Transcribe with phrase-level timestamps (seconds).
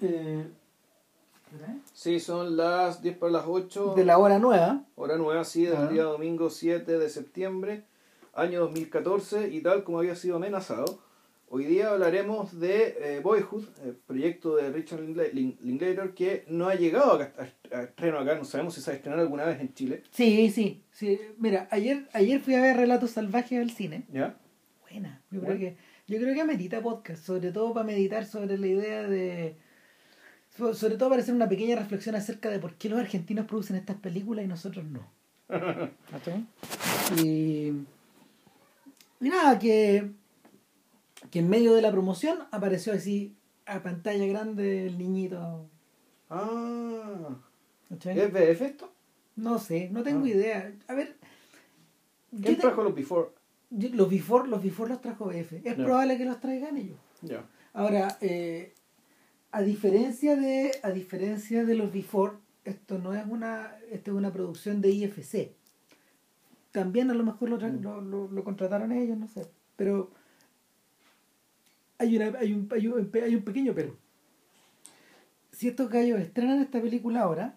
[0.00, 0.44] Eh,
[1.92, 3.94] Sí, son las 10 para las 8.
[3.96, 4.82] de la hora nueva.
[4.96, 5.86] Hora nueva, sí, del Ah.
[5.86, 7.84] día domingo 7 de septiembre,
[8.34, 10.98] año 2014, y tal como había sido amenazado,
[11.48, 16.66] hoy día hablaremos de eh, Boyhood, el proyecto de Richard Linklater, Lin- Linklater, que no
[16.66, 19.44] ha llegado a, a- a estreno acá, no sabemos si se va a estrenar alguna
[19.44, 20.02] vez en Chile.
[20.10, 21.20] Sí, sí, sí.
[21.38, 24.06] Mira, ayer, ayer fui a ver Relatos Salvajes al cine.
[24.12, 24.34] ¿Ya?
[24.90, 25.22] Buena.
[25.30, 25.54] Yo Bueno.
[25.56, 25.76] creo que
[26.08, 29.56] yo creo que amerita podcast, sobre todo para meditar sobre la idea de
[30.56, 33.96] sobre todo para hacer una pequeña reflexión acerca de por qué los argentinos producen estas
[33.96, 35.00] películas y nosotros no.
[37.22, 37.72] Y,
[39.20, 40.10] y nada, que,
[41.30, 43.34] que en medio de la promoción apareció así
[43.66, 45.66] a pantalla grande el niñito.
[46.30, 47.36] Ah.
[47.90, 48.92] ¿es BF esto?
[49.36, 50.28] No sé, no tengo Ah.
[50.28, 50.72] idea.
[50.88, 51.16] A ver,
[52.30, 53.28] ¿Quién te- trajo los Before?
[53.70, 55.60] yo- los before, los before los trajo BF.
[55.64, 56.98] Es probable que los traigan ellos.
[57.22, 57.44] Ya.
[57.72, 58.73] Ahora, eh,
[59.58, 64.32] a diferencia de a diferencia de los Before, esto no es una esto es una
[64.32, 65.52] producción de IFC.
[66.72, 67.82] También a lo mejor lo, Mm.
[67.82, 69.46] lo, lo- lo contrataron ellos, no sé.
[69.76, 70.10] Pero
[71.98, 73.96] hay, una, hay, un, hay, un, hay un pequeño pero.
[75.52, 77.54] Si estos gallos estrenan esta película ahora,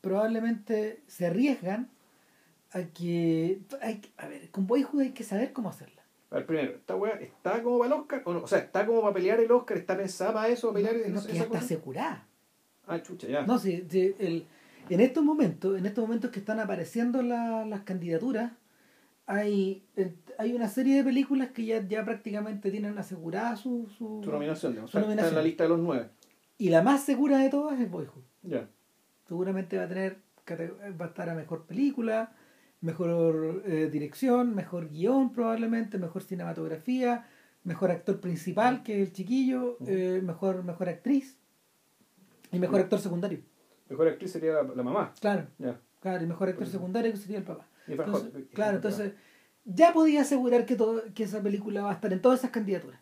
[0.00, 1.90] probablemente se arriesgan
[2.72, 3.60] a que...
[3.82, 5.93] hay a ver, con Boyhood hay que saber cómo hacerla.
[6.34, 8.22] A ver, primero, ¿esta weá está como para el Oscar?
[8.24, 8.40] ¿O, no?
[8.42, 9.76] o sea, ¿está como para pelear el Oscar?
[9.76, 10.72] ¿Está pensada para eso?
[10.72, 12.26] ¿Para pelear No, esa- que ya está asegurada.
[12.88, 13.46] Ah, chucha, ya.
[13.46, 14.44] No, sí, sí, el,
[14.90, 18.50] en estos momentos, en estos momentos que están apareciendo la- las candidaturas,
[19.26, 24.20] hay, eh, hay una serie de películas que ya, ya prácticamente tienen asegurada su, su,
[24.24, 24.90] Su nominación, digamos.
[24.90, 25.34] Su Está- Está en nominación.
[25.36, 26.08] la lista de los nueve.
[26.58, 28.22] Y la más segura de todas es Boyhood.
[28.42, 28.68] Ya.
[29.28, 30.18] Seguramente va a tener
[31.00, 32.34] va a estar a mejor película,
[32.84, 37.26] mejor eh, dirección, mejor guion probablemente, mejor cinematografía,
[37.64, 41.38] mejor actor principal que el chiquillo, eh, mejor, mejor actriz
[42.52, 43.40] y mejor actor secundario.
[43.88, 45.12] Mejor actriz sería la, la mamá.
[45.20, 45.46] Claro.
[46.00, 47.66] Claro, y mejor actor secundario que sería el papá.
[48.04, 49.12] Entonces, claro, entonces
[49.64, 53.00] ya podía asegurar que todo, que esa película va a estar en todas esas candidaturas.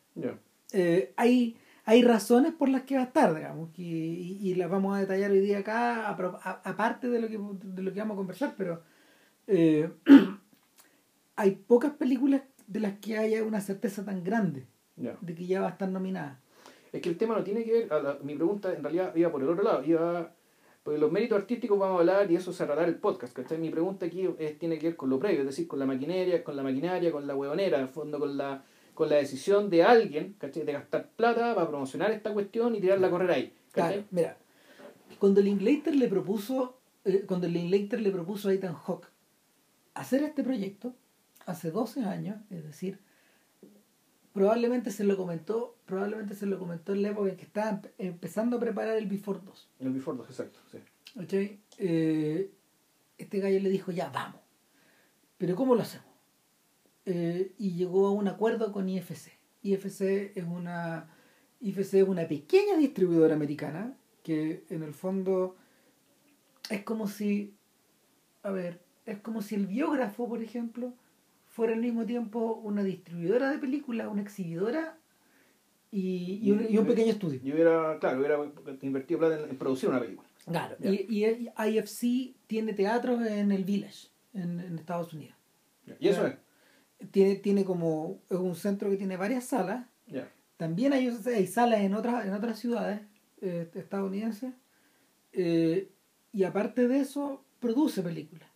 [0.72, 4.96] Eh, hay, hay razones por las que va a estar, digamos, y, y las vamos
[4.96, 7.98] a detallar hoy día acá, a pro- a- aparte de lo que de lo que
[7.98, 8.82] vamos a conversar, pero
[9.46, 9.90] eh,
[11.36, 14.66] hay pocas películas de las que haya una certeza tan grande
[15.20, 16.40] de que ya va a estar nominada.
[16.92, 19.30] Es que el tema no tiene que ver, a la- mi pregunta en realidad iba
[19.32, 20.32] por el otro lado, iba,
[20.82, 23.58] porque los méritos artísticos vamos a hablar y eso cerrará el podcast, ¿cachai?
[23.58, 26.44] Mi pregunta aquí es, tiene que ver con lo previo, es decir, con la maquinaria,
[26.44, 28.62] con la maquinaria, con la huevonera, en fondo con la,
[28.94, 30.64] con la decisión de alguien, ¿cachai?
[30.64, 33.52] De gastar plata para promocionar esta cuestión y tirarla a correr ahí.
[33.72, 34.36] Claro, mira,
[35.18, 39.08] cuando Linklater le propuso, eh, cuando Linklater le propuso a Ethan Hawke
[39.94, 40.94] hacer este proyecto,
[41.46, 42.98] hace 12 años, es decir,
[44.32, 47.90] probablemente se lo comentó, probablemente se lo comentó en la época en que estaba empe-
[47.98, 49.68] empezando a preparar el Before 2.
[49.80, 50.78] El Before 2, exacto, sí.
[51.14, 51.60] ¿cachai?
[51.78, 52.50] Eh,
[53.18, 54.40] este gallo le dijo, ya, vamos.
[55.38, 56.06] Pero ¿cómo lo hacemos?
[57.04, 59.32] Eh, y llegó a un acuerdo con IFC.
[59.62, 61.08] IFC es una,
[61.60, 65.56] IFC es una pequeña distribuidora americana que en el fondo
[66.70, 67.54] es como si,
[68.44, 70.94] a ver, es como si el biógrafo, por ejemplo,
[71.46, 74.98] fuera al mismo tiempo una distribuidora de películas, una exhibidora
[75.90, 77.40] y, y un, y un pequeño estudio.
[77.42, 78.38] Yo hubiera, claro, hubiera
[78.80, 80.28] invertido plata en, en producir una película.
[80.46, 85.36] Claro, y, y IFC tiene teatros en el Village, en, en Estados Unidos.
[86.00, 86.36] Y eso es.
[87.10, 89.86] Tiene, tiene como, es un centro que tiene varias salas.
[90.56, 93.00] También hay, hay salas en otras, en otras ciudades
[93.40, 94.54] eh, estadounidenses.
[95.32, 95.90] Eh,
[96.32, 98.48] y aparte de eso, produce películas.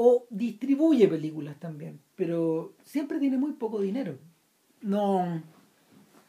[0.00, 1.98] O distribuye películas también.
[2.14, 4.16] Pero siempre tiene muy poco dinero.
[4.80, 5.42] No,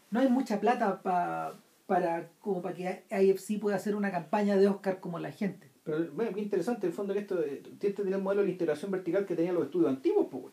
[0.09, 1.53] no hay mucha plata pa-
[1.85, 5.69] para, como para que IFC pueda hacer una campaña de Oscar como la gente.
[5.83, 9.27] Pero bueno, qué interesante el fondo que esto tener el modelo de la integración vertical
[9.27, 10.45] que tenían los estudios antiguos, pues.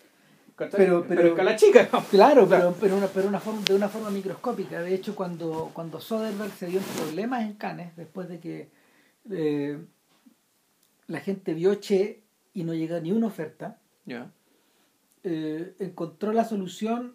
[0.59, 1.88] Pero- pero, pero- escala chica.
[1.91, 2.03] ¿no?
[2.04, 2.75] Claro, Claro.
[2.75, 4.81] pero, pero, una, pero una forma, de una forma microscópica.
[4.83, 8.69] De hecho, cuando, cuando Soderbergh se dio en problemas en Cannes, después de que
[9.30, 9.78] eh,
[11.07, 12.22] la gente vio Che
[12.56, 14.32] y no llegó ni una oferta, Ya.
[15.24, 17.14] eh, encontró la solución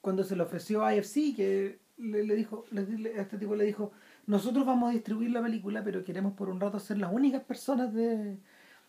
[0.00, 3.54] cuando se le ofreció a IFC, que le, le dijo, le- le- a este tipo
[3.54, 3.92] le dijo,
[4.26, 7.92] nosotros vamos a distribuir la película, pero queremos por un rato ser las únicas personas
[7.92, 8.38] de,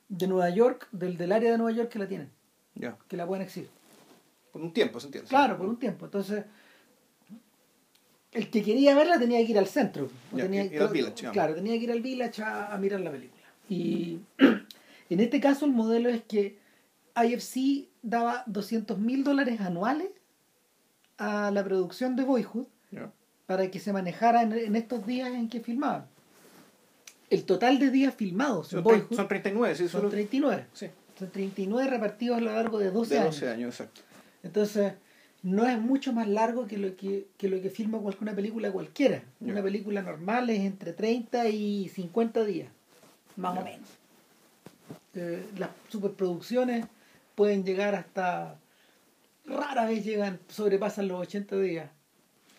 [0.08, 2.30] de Nueva York, del, del área de Nueva York que la tienen,
[2.76, 2.98] Ya.
[3.10, 3.70] que la pueden exhibir.
[4.54, 5.28] Por un tiempo, ¿se entiende?
[5.30, 6.06] Claro, por un tiempo.
[6.06, 6.46] Entonces,
[8.32, 10.10] el que quería verla tenía que ir al centro.
[10.32, 11.30] Ya, tenía, ir al Village.
[11.32, 13.44] Claro, tenía que ir al Village a, a mirar la película.
[13.68, 14.20] Y
[15.10, 16.58] en este caso el modelo es que
[17.16, 20.10] IFC daba 200 mil dólares anuales
[21.18, 22.68] a la producción de Boyhood
[23.46, 26.08] para que se manejara en, en estos días en que filmaban.
[27.30, 30.66] El total de días filmados en Son, Boyhood son 39, sí, son solo- 39.
[30.74, 30.88] sí,
[31.18, 33.36] Son 39 repartidos a lo largo de 12 de años.
[33.40, 34.02] 12 años, exacto.
[34.44, 34.94] Entonces,
[35.44, 39.24] no es mucho más largo que lo que, que lo que filma cualquier película cualquiera.
[39.40, 42.70] Una película normal es entre 30 y 50 días,
[43.36, 43.88] más o menos.
[45.14, 46.86] Eh, las superproducciones
[47.36, 48.60] pueden llegar hasta,
[49.46, 51.90] rara vez llegan, sobrepasan los 80 días.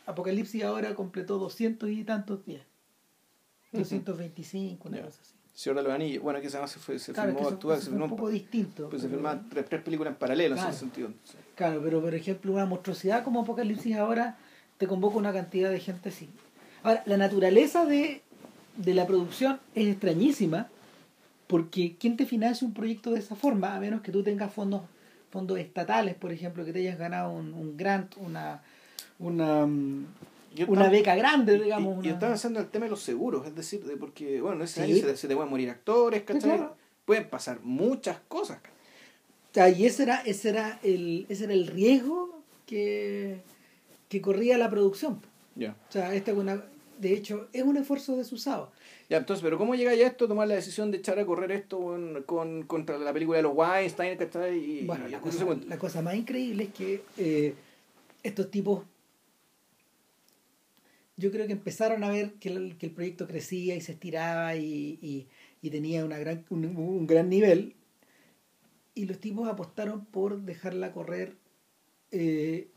[0.07, 2.63] Apocalipsis ahora completó 200 y tantos días.
[3.73, 5.05] 225, una Ya.
[5.05, 5.33] cosa así.
[5.55, 7.83] Señor de los Anillos, bueno, que se, llama, se, fue, se Claro, filmó, actúa, se
[7.85, 8.91] fue un filmó, poco distinto.
[8.91, 10.71] pues se filmaban tres, tres películas en paralelo en Claro.
[10.71, 11.09] ese sentido.
[11.25, 11.37] Sí.
[11.55, 14.37] Claro, pero por ejemplo una monstruosidad como Apocalipsis ahora
[14.77, 16.29] te convoca una cantidad de gente así.
[16.83, 18.23] Ahora, la naturaleza de,
[18.77, 20.69] de la producción es extrañísima
[21.47, 23.75] porque ¿quién te financia un proyecto de esa forma?
[23.75, 24.83] A menos que tú tengas fondos
[25.31, 28.63] fondos estatales, por ejemplo, que te hayas ganado un, un grant, una
[29.19, 30.07] una, mm,
[30.55, 31.97] Yo una estaba- beca grande, digamos.
[31.97, 34.41] Y, una- yo estaba pensando en el tema de los seguros, es decir, de porque,
[34.41, 34.93] bueno, ese Sí.
[34.93, 36.43] año se, se te pueden morir actores, ¿cachai?
[36.51, 36.77] claro.
[37.05, 38.59] Pueden pasar muchas cosas.
[38.59, 43.41] O sea, y ese era, ese era el, ese era el riesgo que,
[44.09, 45.21] que corría la producción.
[45.55, 45.77] Ya.
[45.89, 46.63] O sea, esta es una,
[46.99, 48.73] de hecho, es un esfuerzo desusado.
[49.09, 51.53] Ya, entonces, pero ¿cómo llega ya esto a tomar la decisión de echar a correr
[51.53, 54.59] esto con, con- contra la película de los Weinstein, ¿cachai?
[54.59, 55.67] Y, Bueno, y la cosa, cuento?
[55.69, 57.55] la cosa más increíble es que eh,
[58.23, 58.85] estos tipos,
[61.17, 64.55] yo creo que empezaron a ver que el, que el proyecto crecía y se estiraba
[64.57, 65.29] y, y-
[65.63, 67.75] y tenía una gran, un, un gran nivel,
[68.95, 71.35] y los tipos apostaron por dejarla correr
[72.13, 72.69] eh,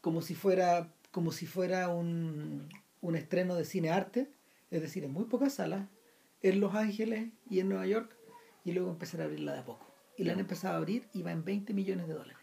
[0.00, 2.68] como si fuera como si fuera un,
[3.02, 4.30] un estreno de cine arte,
[4.70, 5.86] es decir, en muy pocas salas,
[6.40, 8.16] en Los Ángeles y en Nueva York,
[8.64, 9.86] y luego empezar a abrirla de a poco.
[10.16, 12.38] Y la han empezado a abrir y va en 20 millones de dólares.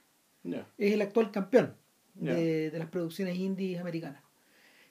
[0.78, 1.76] Es el actual campeón
[2.14, 4.22] de, de las producciones indies americanas.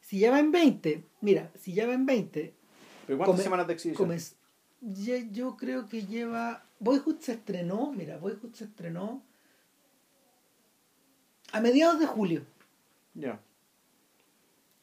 [0.00, 2.54] Si ya va en 20, mira, si ya va en 20,
[3.06, 4.08] ¿Pero cuántas Come- semanas de exhibición?
[5.32, 6.64] Yo creo que lleva.
[6.80, 9.22] Boyhood se estrenó, mira, Boyhood se estrenó
[11.52, 12.42] a mediados de julio.
[13.14, 13.40] Ya.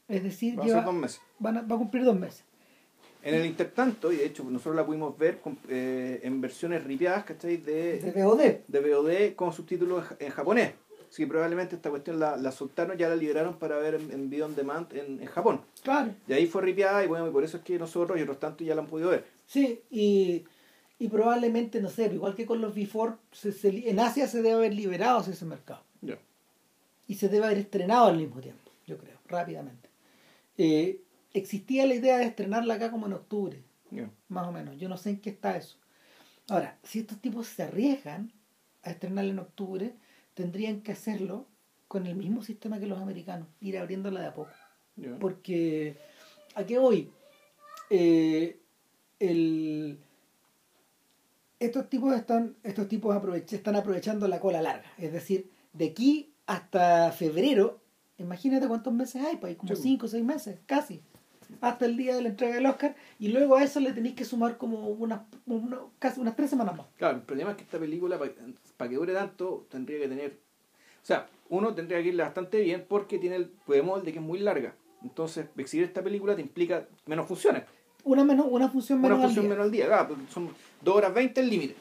[0.07, 1.21] Es decir, Va a lleva- ser dos meses.
[1.39, 2.43] van a- va a cumplir dos meses.
[3.23, 7.23] En el intertanto, y de hecho nosotros la pudimos ver con- eh, en versiones ripiadas,
[7.23, 7.57] ¿cachai?
[7.57, 8.61] De De, VOD.
[8.67, 10.73] de VOD con subtítulos en, ja- en japonés.
[11.09, 14.29] Así que probablemente esta cuestión la, la soltaron, ya la liberaron para ver en, en
[14.29, 15.61] video on demand en, en Japón.
[15.81, 16.13] Claro.
[16.27, 18.67] Y ahí fue ripiada y bueno, y por eso es que nosotros y otros tantos
[18.67, 19.25] ya la han podido ver.
[19.47, 20.43] Sí, y,
[20.99, 24.55] y probablemente, no sé, igual que con los Before, se- se en Asia se debe
[24.55, 25.81] haber liberado ese mercado.
[26.01, 26.19] Ya.
[27.07, 29.84] y se debe haber estrenado al mismo tiempo, yo creo, rápidamente.
[30.57, 31.01] Eh,
[31.33, 33.63] existía la idea de estrenarla acá como en octubre,
[34.29, 34.77] más o menos.
[34.77, 35.77] Yo no sé en qué está eso.
[36.49, 38.31] Ahora, si estos tipos se arriesgan
[38.83, 39.95] a estrenarla en octubre,
[40.33, 41.47] tendrían que hacerlo
[41.87, 44.51] con el mismo sistema que los americanos, ir abriéndola de a poco.
[45.19, 45.97] Porque,
[46.55, 47.11] ¿a qué voy?
[47.89, 48.59] Eh,
[49.19, 49.99] el,
[51.59, 54.91] estos tipos están, estos tipos aprovech- están aprovechando la cola larga.
[54.97, 57.81] Es decir, de aquí hasta febrero,
[58.17, 59.81] imagínate cuántos meses hay, pues hay como Sí.
[59.83, 61.01] cinco o seis meses, casi.
[61.61, 64.25] Hasta el día de la entrega del Oscar, y luego a eso le tenéis que
[64.25, 66.87] sumar como unas, una- casi unas tres semanas más.
[66.97, 68.17] Claro, el problema es que esta película,
[68.77, 70.31] para que dure tanto, tendría que tener.
[71.03, 74.25] O sea, uno tendría que irle bastante bien porque tiene el podemos de que es
[74.25, 74.73] muy larga.
[75.03, 77.63] Entonces, exhibir esta película te implica menos funciones.
[78.03, 79.49] Una, menos, una función menos Una al función día.
[79.51, 79.85] menos al día.
[79.85, 80.49] Claro, pues, son
[80.81, 81.75] 2 horas 20 el límite.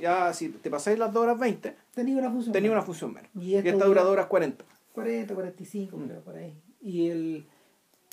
[0.00, 2.86] Ya si te pasáis las 2 horas 20, Tenía una función tenía una menos.
[2.86, 3.30] función menos.
[3.34, 4.64] Y Y esta esta dura dura- 2 horas 40.
[4.96, 6.04] 40, 45, Mm.
[6.08, 6.54] creo, por ahí.
[6.80, 7.46] Y el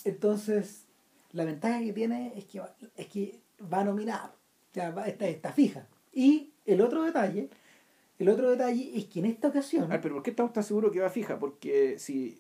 [0.06, 0.86] entonces
[1.32, 3.40] la ventaja que tiene es que va, es que
[3.72, 4.34] va nominado,
[4.74, 5.88] ya va, está, está fija.
[6.12, 7.50] Y el otro detalle,
[8.20, 10.64] el otro detalle es que en esta ocasión, A ver, pero ¿por qué estamos tan
[10.64, 11.40] seguros que va fija?
[11.40, 12.40] Porque si.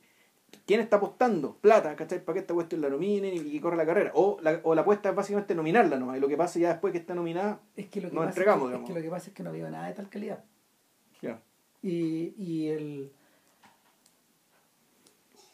[0.68, 2.24] ¿Quién está apostando plata, cachai?
[2.24, 4.12] Para que esta cuestión la nominen y que corra la carrera.
[4.14, 6.18] O la, o la apuesta es básicamente nominarla nomás.
[6.18, 8.30] Y lo que pasa ya después que está nominada, es que lo que, nos pasa,
[8.40, 8.88] entregamos, es, que, es digamos.
[8.88, 10.44] que lo que pasa es que no había nada de tal calidad.
[11.24, 11.42] ya.
[11.82, 13.12] Y, y el,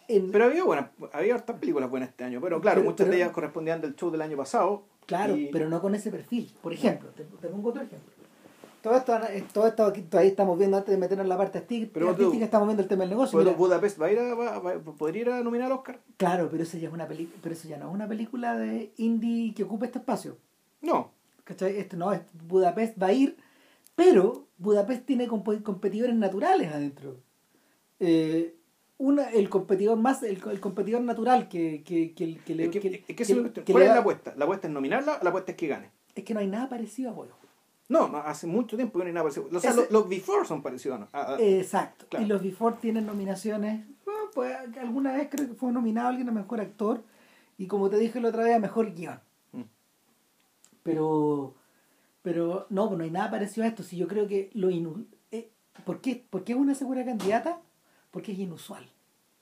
[0.09, 2.41] en- Pero había buenas, había hartas películas buenas este año.
[2.41, 4.83] Pero claro, Pero- muchas pero- de ellas correspondían del show del año pasado.
[5.05, 6.51] claro, y- pero no con ese perfil.
[6.61, 8.13] Por ejemplo, te, te pongo otro ejemplo.
[8.81, 11.57] Todo esto, eh, todo esto aquí todavía estamos viendo antes de meternos en la parte
[11.57, 13.33] artística, Pero tú- artística, estamos viendo el tema del negocio.
[13.33, 15.99] ¿Puedo- Mira, Budapest va a ir a, va- va- podría ir a nominar al Oscar?
[16.15, 18.93] Claro, pero eso ya es una película, pero eso ya no es una película de
[18.95, 20.37] indie que ocupe este espacio.
[20.81, 21.11] No.
[21.43, 21.75] ¿Cachai?
[21.77, 23.35] Este no, es Budapest va a ir,
[23.95, 27.17] pero Budapest tiene competidores naturales adentro.
[27.99, 28.55] Eh,
[28.99, 33.03] una, el competidor más, el, el competidor natural que, que, que, que le Es que,
[33.07, 33.37] es es
[33.71, 34.33] ¿Cuál es la apuesta?
[34.37, 35.89] ¿La apuesta es nominarla o la apuesta es que gane?
[36.15, 37.33] Es que no hay nada parecido a Boyhood.
[37.87, 39.47] No, no, hace mucho tiempo que no hay nada parecido.
[39.51, 41.07] O sea, Ese- los, los Before son parecidos.
[41.13, 42.05] A- a- Exacto.
[42.09, 42.25] Claro.
[42.25, 46.33] Y los Before tienen nominaciones, ah, pues alguna vez creo que fue nominado alguien a
[46.33, 47.01] mejor actor
[47.57, 49.19] y como te dije la otra vez a mejor guion.
[49.53, 49.61] Mm.
[50.83, 51.55] Pero,
[52.21, 53.81] pero no, pues no hay nada parecido a esto.
[53.83, 55.49] Si yo creo que lo inu eh,
[55.85, 56.21] ¿por, qué?
[56.29, 57.61] ¿Por qué es una segura candidata?
[58.11, 58.87] Porque es inusual.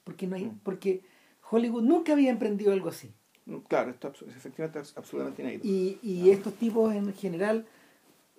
[0.03, 0.59] Porque no hay, Mm.
[0.63, 1.01] porque
[1.49, 3.11] Hollywood nunca había emprendido algo así.
[3.69, 5.65] Claro, esto abs- efectivamente es absolutamente inédito.
[5.67, 7.65] Y, y estos tipos en general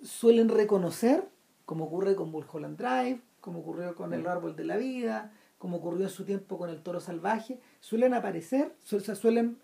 [0.03, 1.27] suelen reconocer,
[1.65, 4.27] como ocurre con Mulholland Drive, como ocurrió con El Mm.
[4.27, 8.75] Árbol de la Vida, como ocurrió en su tiempo con El Toro Salvaje, suelen aparecer,
[8.83, 9.57] su- o sea, suelen,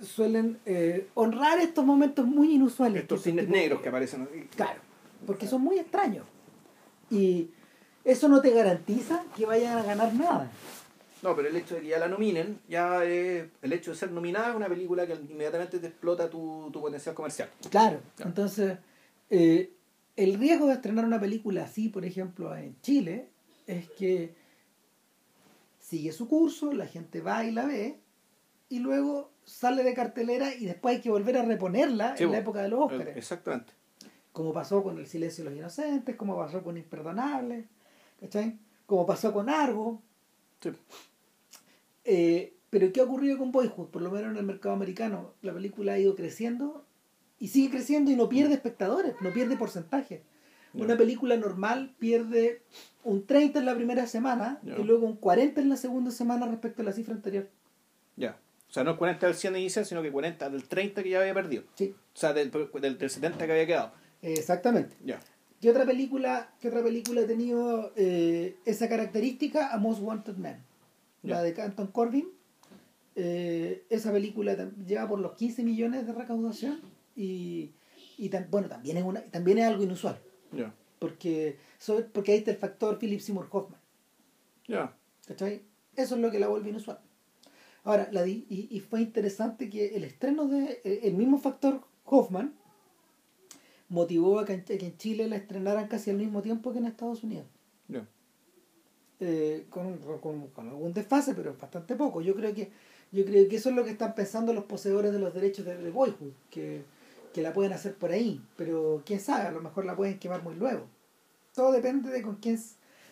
[0.00, 3.02] suelen eh, honrar estos momentos muy inusuales.
[3.02, 4.28] Estos estos cines negros que aparecen.
[4.54, 4.80] Claro,
[5.26, 6.26] porque son muy extraños.
[7.10, 7.50] Y
[8.06, 10.50] eso no te garantiza que vayan a ganar nada.
[11.22, 14.10] No, pero el hecho de que ya la nominen, ya es- el hecho de ser
[14.12, 17.48] nominada es una película que inmediatamente te explota tu, tu potencial comercial.
[17.70, 18.28] Claro, Claro.
[18.30, 18.78] entonces
[19.28, 19.72] eh,
[20.14, 23.28] el riesgo de estrenar una película así, por ejemplo, en Chile,
[23.66, 24.34] es que
[25.80, 27.98] sigue su curso, la gente va y la ve,
[28.68, 32.38] y luego sale de cartelera y después hay que volver a reponerla Sí, en la
[32.38, 33.16] época de los Óscares.
[33.16, 33.72] Exactamente.
[34.32, 37.68] Como pasó con El Silencio de los Inocentes, como pasó con Imperdonable,
[38.20, 38.58] ¿cachai?
[38.86, 40.02] Como pasó con Argo.
[40.60, 40.70] Sí.
[42.04, 43.88] Eh, pero ¿qué ha ocurrido con Boyhood?
[43.88, 46.84] Por lo menos en el mercado americano, la película ha ido creciendo
[47.38, 50.22] y sigue creciendo y no pierde espectadores, no pierde porcentaje.
[50.74, 52.60] Una película normal pierde
[53.02, 54.76] un 30 en la primera semana Ya.
[54.78, 57.48] y luego un 40 en la segunda semana respecto a la cifra anterior.
[58.16, 58.38] Ya.
[58.68, 61.20] O sea, no es 40 del 100 inicial, sino que 40 del 30 que ya
[61.20, 61.62] había perdido.
[61.76, 63.92] Sí, O sea, del, del, del 70 que había quedado.
[64.20, 64.96] exactamente.
[65.02, 65.18] Ya.
[65.60, 69.72] ¿Qué otra película, qué otra película ha tenido eh, esa característica?
[69.72, 70.62] A Most Wanted Man.
[71.22, 72.28] La de Canton Corbin.
[73.14, 74.54] Eh, esa película
[74.86, 76.80] lleva por los 15 millones de recaudación
[77.16, 77.72] y,
[78.18, 80.18] y tam- bueno, también es, una, también es algo inusual.
[80.98, 83.80] Porque, sobre- porque ahí está el factor Philip Seymour Hoffman.
[84.68, 84.94] Ya.
[85.26, 85.62] ¿Cachai?
[85.96, 86.98] Eso es lo que la vuelve inusual.
[87.84, 91.80] Ahora, la di- y, y fue interesante que el estreno de eh, el mismo factor
[92.04, 92.54] Hoffman
[93.88, 97.46] motivó a que, en- Chile la estrenaran casi al mismo tiempo que en Estados Unidos.
[99.18, 102.20] Eh, con, con- con algún desfase, pero bastante poco.
[102.20, 102.70] Yo creo que
[103.12, 105.76] yo creo que eso es lo que están pensando los poseedores de los derechos de,
[105.76, 106.82] de Boyhood, que,
[107.32, 110.42] que la pueden hacer por ahí, pero quién sabe, a lo mejor la pueden quemar
[110.42, 110.86] muy luego.
[111.54, 112.60] Todo depende de con quién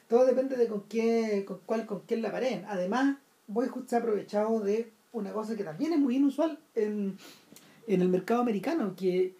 [0.08, 2.64] todo depende de con qué con cuál con quién la paren.
[2.66, 3.16] Además,
[3.46, 7.16] Boyhood se ha aprovechado de una cosa que también es muy inusual en,
[7.86, 9.36] en el mercado americano, que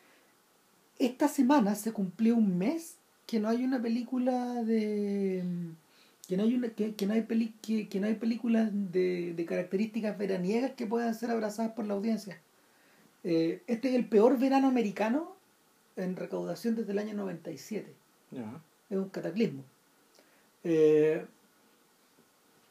[0.99, 2.97] esta semana se cumplió un mes
[3.27, 5.43] que no hay una película de
[6.29, 9.35] que no hay una que, que no hay peli, que, que no hay películas de,
[9.35, 12.39] de características veraniegas que puedan ser abrazadas por la audiencia.
[13.25, 15.35] Eh, este es el peor verano americano
[15.97, 17.93] en recaudación desde el año 97
[18.31, 18.61] Ya.
[18.91, 19.63] es un cataclismo.
[20.65, 21.25] Eh,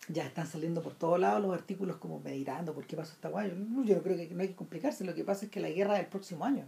[0.10, 3.50] ya están saliendo por todos lados los artículos como meditando por qué pasó esta guay
[3.52, 5.70] yo, yo no creo que no hay que complicarse lo que pasa es que la
[5.70, 6.66] guerra del próximo año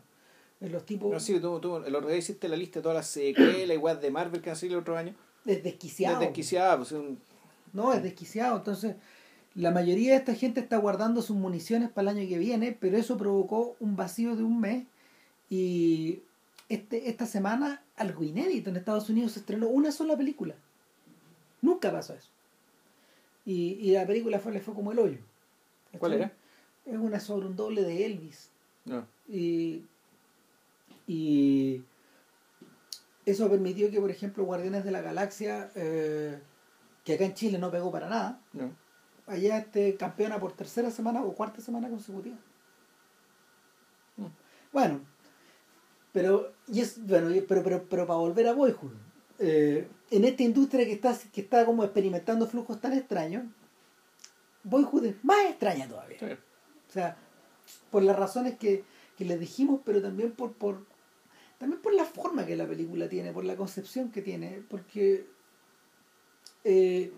[0.62, 3.08] Los tipos No, sí, tú, tú, el otro día hiciste la lista de todas las
[3.08, 5.14] secuelas igual de Marvel que han salido el otro año.
[5.46, 7.20] es desquiciado Desde desquiciada, pues un,
[7.74, 8.58] No, es desquiciado.
[8.58, 8.96] Entonces,
[9.54, 12.98] la mayoría de esta gente está guardando sus municiones para el año que viene, pero
[12.98, 14.86] eso provocó un vacío de un mes.
[15.50, 16.22] Y
[16.70, 20.56] este, esta semana, algo inédito, en Estados Unidos se estrenó una sola película.
[21.62, 22.30] Nunca pasó eso.
[23.46, 25.20] Y, y la película fue, le fue como el hoyo.
[26.00, 26.34] ¿Cuál era?
[26.86, 28.50] Es una sobre un doble de Elvis.
[28.86, 29.06] no.
[29.28, 29.84] Y,
[31.08, 31.84] y
[33.26, 36.40] eso permitió que, por ejemplo, Guardianes de la Galaxia, eh,
[37.04, 38.72] que acá en Chile no pegó para nada, No.
[39.28, 42.38] allá este campeona por tercera semana o cuarta semana consecutiva.
[44.18, 44.26] Mm.
[44.72, 45.02] Bueno,
[46.12, 48.94] pero y es bueno, pero pero pero para volver a Boyhood,
[49.40, 53.44] eh, en esta industria que está que está como experimentando flujos tan extraños,
[54.64, 56.20] Boyhood es más extraña todavía.
[56.20, 56.26] Sí.
[56.26, 57.18] O sea,
[57.92, 58.84] por las razones que,
[59.18, 60.86] que les dijimos, pero también por, por
[61.66, 65.26] también por la forma que la película tiene, por la concepción que tiene, porque
[66.64, 67.12] eh,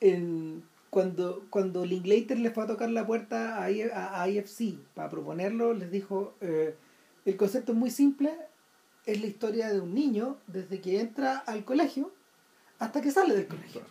[0.00, 5.10] en- cuando, cuando Linklater le fue a tocar la puerta a, I- a- IFC para
[5.10, 6.74] proponerlo, les dijo, eh,
[7.26, 8.34] el concepto es muy simple,
[9.04, 12.10] es la historia de un niño desde que entra al colegio
[12.78, 13.82] hasta que sale del colegio.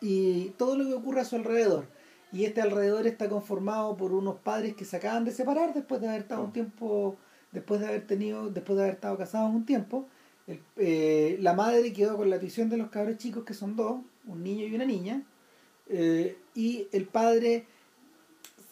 [0.00, 1.86] Y todo lo que ocurre a su alrededor.
[2.32, 6.08] Y este alrededor está conformado por unos padres que se acaban de separar después de
[6.08, 7.16] haber estado un tiempo,
[7.56, 10.06] después de haber tenido, después de haber estado casados un tiempo.
[10.46, 13.96] El- eh, la madre quedó con la tuición de los cabros chicos que son dos,
[14.26, 15.22] un niño y una niña.
[15.88, 17.64] eh, y el padre,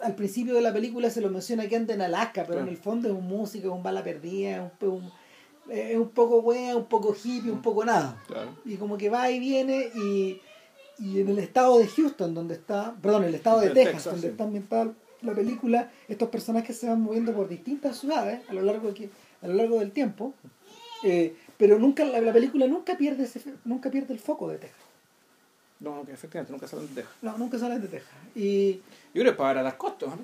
[0.01, 2.77] al principio de la película se lo menciona que anda en Alaska, pero en el
[2.77, 5.13] fondo es un músico, es un bala perdida, es un, po- un-
[5.73, 8.51] es un poco wea, un poco hippie, un poco nada Claro.
[8.65, 10.41] y como que va y viene y,
[10.99, 14.13] y en el estado de Houston, donde está, perdón, el estado de De Texas, Texas,
[14.13, 14.31] donde sí.
[14.33, 14.93] está ambientada
[15.25, 19.09] la película, estos personajes se van moviendo por distintas ciudades a lo largo, de
[19.43, 20.35] a lo largo del tiempo,
[21.03, 24.81] eh, pero nunca la, la película nunca pierde ese, nunca pierde el foco de Texas.
[25.81, 27.15] No, que efectivamente nunca salen de Texas.
[27.21, 28.13] No, nunca salen de Texas.
[28.35, 28.75] Y
[29.13, 30.19] Yo creo que para dar costos, ¿no?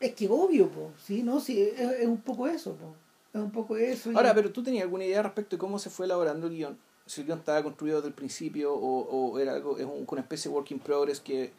[0.00, 2.94] es que obvio, po, sí, no, sí, es, es un poco eso, po.
[3.32, 4.12] es un poco eso.
[4.12, 6.76] y- Ahora, pero tú tenías alguna idea respecto de cómo se fue elaborando el guion.
[7.06, 10.20] Si el guion estaba construido desde el principio o, o era algo, es un- una
[10.20, 11.50] especie de work in progress que,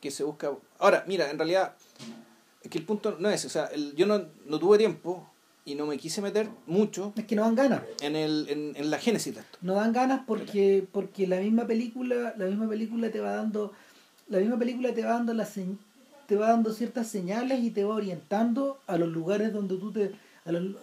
[0.00, 0.50] que se busca.
[0.78, 1.74] Ahora, mira, en realidad,
[2.62, 5.26] es que el punto no es, o sea, el- yo no, no tuve tiempo
[5.64, 7.82] y no me quise meter mucho es que no dan ganas.
[8.00, 9.58] en, el, en, en la génesis de esto.
[9.62, 13.72] No dan ganas porque, porque la misma película, la misma película te va dando,
[14.28, 15.76] la misma película te va dando las señ-
[16.26, 20.12] te va dando ciertas señales y te va orientando a los lugares donde tú te.
[20.44, 20.76] a los-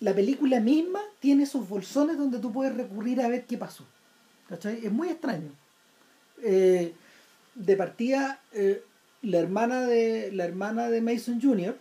[0.00, 3.84] la película misma tiene esos bolsones donde tú puedes recurrir a ver qué pasó.
[4.48, 4.84] ¿Cachai?
[4.84, 5.50] Es muy extraño.
[6.42, 6.92] Eh,
[7.54, 8.82] de partida, eh,
[9.22, 10.30] la hermana de.
[10.32, 11.76] la hermana de Mason Jr.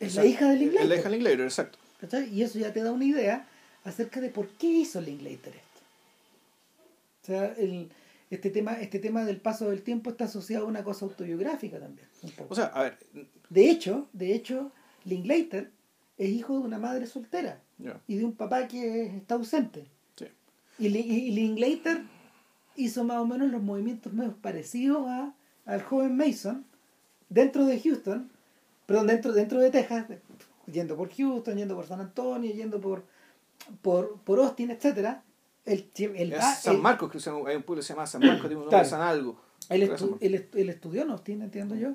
[0.00, 0.98] es la hija de Es la Linklater.
[0.98, 1.78] hija de Linklater, exacto.
[2.00, 2.28] ¿Cachai?
[2.34, 3.46] Y eso ya te da una idea
[3.84, 5.80] acerca de por qué hizo Linklater esto.
[7.22, 7.88] O sea, el,
[8.30, 12.06] este, tema, este tema del paso del tiempo está asociado a una cosa autobiográfica también.
[12.22, 12.52] un poco.
[12.52, 12.98] O sea, a ver,
[13.48, 14.72] de hecho, de hecho,
[15.04, 15.70] Linklater
[16.18, 17.60] es hijo de una madre soltera
[18.06, 19.86] y de un papá que está ausente.
[20.16, 20.26] sí.
[20.78, 22.02] Y, y Linklater
[22.76, 25.34] hizo más o menos los movimientos menos parecidos a,
[25.66, 26.64] al joven Mason
[27.28, 28.30] dentro de Houston,
[28.86, 30.06] perdón, dentro, dentro de Texas,
[30.66, 33.04] yendo por Houston, yendo por San Antonio, yendo por,
[33.82, 34.70] por, por Austin,
[36.16, 38.56] él Es va- San Marcos, que hay un pueblo que se llama San Marcos, tiene
[38.56, 39.40] un nombre San algo.
[39.70, 41.94] él, estu- estu- estudió en Austin, entiendo yo.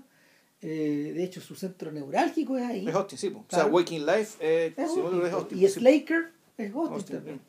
[0.61, 2.87] Eh, de hecho, su centro neurálgico es ahí.
[2.87, 3.29] Es Austin, sí.
[3.29, 3.39] po.
[3.39, 5.79] O sea, Waking Life eh, Es Austin, es Austin, y sí.
[5.79, 7.41] Slaker es Austin, Austin, también.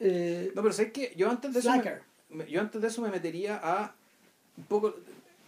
[0.00, 2.02] Eh, No, pero sabes que yo antes de eso Slacker.
[2.30, 3.94] me, me- yo antes de eso me metería a
[4.56, 4.94] un poco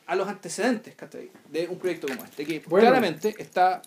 [0.07, 1.31] a los antecedentes ¿cachai?
[1.51, 2.87] de un proyecto como este, que Bueno.
[2.87, 3.83] claramente está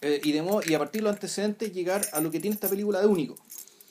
[0.00, 2.54] eh, y, de modo- y a partir de los antecedentes llegar a lo que tiene
[2.54, 3.34] esta película de único.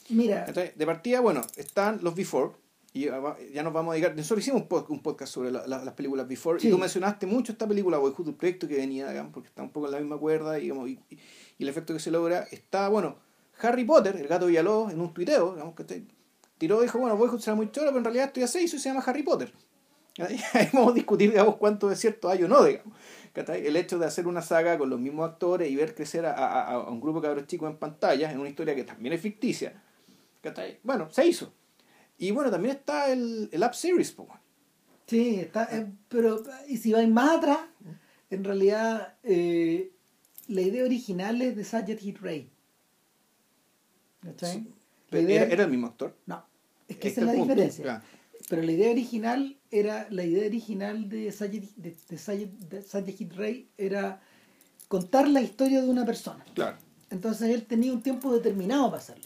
[0.10, 0.72] mira, ¿cachai?
[0.76, 2.52] De partida, bueno, están los Before,
[2.94, 3.06] y
[3.54, 5.94] ya nos vamos a dedicar, nosotros hicimos un, pod- un podcast sobre la- la- las
[5.96, 6.68] películas Before, Sí.
[6.68, 9.70] y tú mencionaste mucho esta película, Boyhood, el proyecto que venía, digamos, porque está un
[9.72, 11.20] poco en la misma cuerda, digamos, y, y-
[11.58, 13.18] y el efecto que se logra, está, bueno,
[13.62, 16.04] Harry Potter, el gato Villalobos, en un tuiteo, digamos, que
[16.58, 18.76] tiró y dijo, bueno, Boyhood será muy choro, pero en realidad esto ya se hizo
[18.76, 19.52] y se llama Harry Potter.
[20.20, 22.94] Ahí vamos a discutir, digamos, cuánto es cierto hay o no, digamos.
[23.36, 26.72] El hecho de hacer una saga con los mismos actores y ver crecer a, a-
[26.74, 29.80] a un grupo de cabros chicos en pantalla, en una historia que también es ficticia.
[30.82, 31.54] Bueno, se hizo.
[32.18, 34.28] Y bueno, también está el, el App Series, po.
[35.06, 37.60] Sí, está, eh, pero y si vais más atrás,
[38.32, 39.92] en realidad eh,
[40.48, 42.50] la idea original es de Satyajit Ray.
[44.32, 44.54] ¿Cachai?
[44.54, 44.68] Sí.
[45.10, 46.16] La idea- Era, era el mismo actor.
[46.26, 46.44] No,
[46.88, 48.04] es que Este esa es la punto, diferencia.
[48.50, 51.96] Pero la idea original era, la idea original de Satyajit, de,
[52.70, 54.22] de de Ray era
[54.88, 56.46] contar la historia de una persona.
[56.54, 56.78] Claro.
[57.10, 59.26] Entonces él tenía un tiempo determinado para hacerlo.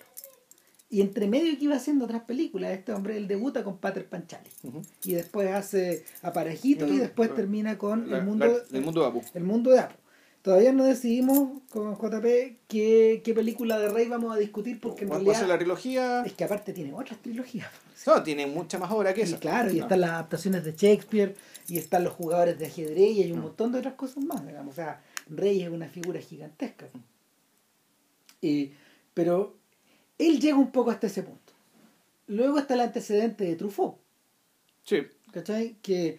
[0.90, 4.50] Y entre medio que iba haciendo otras películas, este hombre él debuta con Pater Panchali.
[4.64, 4.82] Ujú.
[5.06, 7.00] Y después hace Aparejito y Ujú.
[7.00, 9.22] después termina con La- el mundo, la- el mundo de Apu.
[9.34, 9.96] el mundo de Apu.
[10.42, 12.26] Todavía no decidimos con JP
[12.68, 16.24] qué, qué película de Rey vamos a discutir porque en realidad la trilogía.
[16.26, 17.68] es que aparte tiene otras trilogías.
[18.08, 19.40] No, tiene mucha más obra que Y esa.
[19.40, 19.84] claro, y No.
[19.84, 21.36] están las adaptaciones de Shakespeare,
[21.68, 23.44] y están los jugadores de ajedrez, y hay un No.
[23.46, 24.72] montón de otras cosas más, digamos.
[24.72, 26.88] O sea, Rey es una figura gigantesca.
[28.42, 28.72] Y-
[29.14, 29.56] pero
[30.18, 31.54] él llega un poco hasta ese punto.
[32.28, 33.98] Luego está el antecedente de Truffaut,
[34.84, 34.98] Sí.
[35.32, 35.76] ¿cachai?
[35.84, 36.18] Que,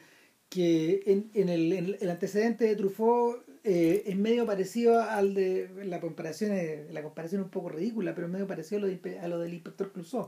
[0.49, 5.71] que en, en el, en el antecedente de Truffaut eh, es medio parecido al de
[5.85, 8.87] la comparación, es- la comparación es un poco ridícula, pero es medio parecido a lo,
[8.89, 10.27] de- a lo del inspector Clouseau.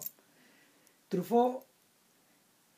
[1.09, 1.65] Truffaut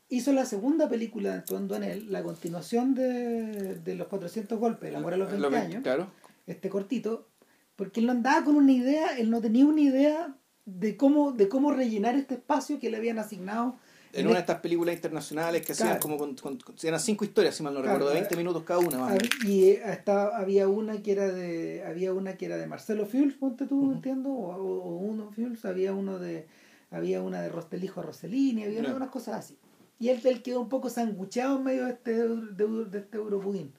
[0.08, 4.96] hizo la segunda película de Antoine Duanel, la continuación de, de Los 400 golpes, El
[4.96, 6.10] amor a los 20 Lo que- años, Claro.
[6.46, 7.28] este cortito,
[7.76, 11.48] porque él no andaba con una idea, él no tenía una idea de cómo, de
[11.48, 13.78] cómo rellenar este espacio que le habían asignado.
[14.20, 16.00] En una de este- estas películas internacionales que hacían Claro.
[16.00, 16.36] como con,
[16.82, 18.44] eran cinco historias, si mal no Claro, recuerdo, de a 20 ver.
[18.44, 19.14] minutos cada una más.
[19.14, 23.06] Hab- y eh, hasta había una que era de había una que era de Marcelo
[23.06, 26.46] Fields ponte tú entiendo o, o- uno Fields había uno de
[26.90, 28.94] había una de Rostelijo Rossellini había Ya.
[28.94, 29.58] unas cosas así
[29.98, 33.72] y él, él quedó un poco sangucheado en medio de este de, de este Europudín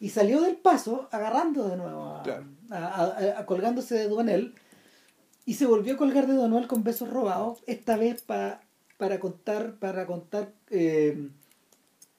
[0.00, 2.44] y salió del paso agarrando de nuevo a, Claro.
[2.70, 4.54] a- colgándose de Duanel
[5.44, 8.60] y se volvió a colgar de Duanel con besos robados esta vez pa-
[8.96, 11.28] para contar para contar eh,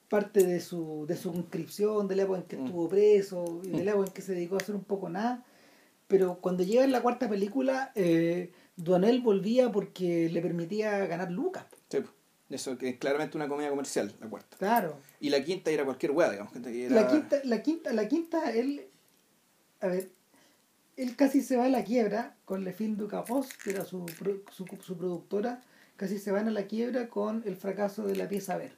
[0.08, 2.64] parte de su, de su inscripción, de la época en que Mm.
[2.64, 3.84] estuvo preso, y de Mm.
[3.84, 5.44] la época en que se dedicó a hacer un poco nada.
[6.06, 11.66] Pero cuando llega en la cuarta película, eh, Duanel volvía porque le permitía ganar lucas.
[11.90, 11.98] Sí.
[12.48, 14.56] Eso que es claramente una comedia comercial, la cuarta.
[14.56, 14.96] Claro.
[15.20, 16.50] Y la quinta era cualquier hueá, digamos.
[16.54, 18.86] que era- La quinta, la quinta, la quinta, él,
[19.82, 20.08] a ver,
[20.96, 24.06] él casi se va a la quiebra con Le Film du Capos, que era su,
[24.50, 25.60] su, su productora,
[25.98, 28.76] casi se van a la quiebra con el fracaso de la pieza verde.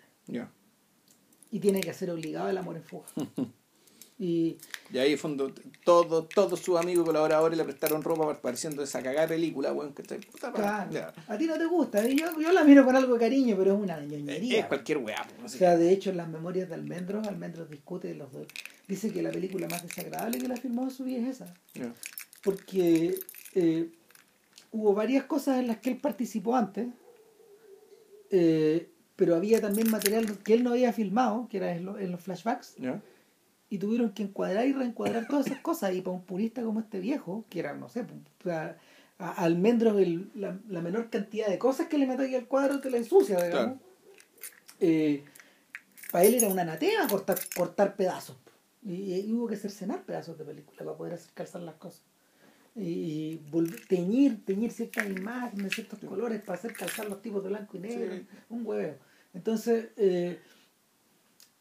[1.53, 3.07] Y tiene que ser obligado el amor en fuga.
[4.19, 4.57] y
[4.91, 5.53] Y ahí, fondo,
[5.85, 11.13] todos sus amigos colaboradores le prestaron ropa pareciendo esa cagada película, weón, que puta claro,
[11.29, 12.17] a ti no te gusta, ¿eh?
[12.17, 14.61] yo, yo la miro con algo de cariño, pero es una ñoñería.
[14.61, 18.15] Es cualquier weá, O sea, de hecho, en las memorias de Almendros, Almendros discute de
[18.15, 18.47] los dos.
[18.89, 21.55] Dice que la película más desagradable que la filmó su vida es esa.
[22.43, 23.19] Porque
[23.55, 23.91] eh,
[24.73, 26.87] hubo varias cosas en las que él participó antes,
[28.31, 32.11] eh, pero había también material que él no había filmado, que era en, lo- en
[32.11, 32.77] los flashbacks,
[33.69, 35.95] y tuvieron que encuadrar y reencuadrar todas esas cosas.
[35.95, 38.05] Y para un purista como este viejo, que era, no sé,
[38.43, 38.77] pues, a,
[39.19, 42.91] a Almendros el- la, la menor cantidad de cosas que le metáis al cuadro te
[42.91, 43.79] la ensucia, digamos.
[43.79, 43.79] Claro.
[44.81, 45.23] Eh,
[46.11, 48.37] para él era un anatema cortar, cortar pedazos.
[48.83, 52.03] Y, y hubo que cercenar pedazos de película para poder hacer calzar las cosas.
[52.77, 53.41] Y
[53.89, 58.15] teñir, teñir ciertas imágenes, ciertos colores para hacer calzar los tipos de blanco y negro.
[58.15, 58.27] Sí.
[58.49, 58.97] Un hueveo.
[59.35, 60.39] Entonces, eh,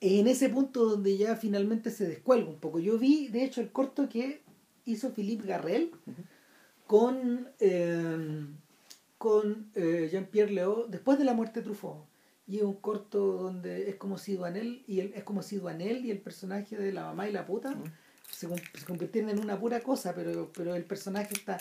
[0.02, 2.80] en ese punto donde ya finalmente se descuelga un poco.
[2.80, 4.42] Yo vi, de hecho, el corto que
[4.86, 5.92] hizo Philippe Garrel
[6.88, 8.46] con, eh,
[9.18, 12.06] con eh, Jean-Pierre Léaud después de la muerte de Truffaut.
[12.48, 16.04] Y es un corto donde es como si Duanel y el, es como si Duanel
[16.06, 17.76] y el personaje de la mamá y la puta.
[18.32, 21.58] Se, con- se convirtieron en una pura cosa, pero, pero el personaje está.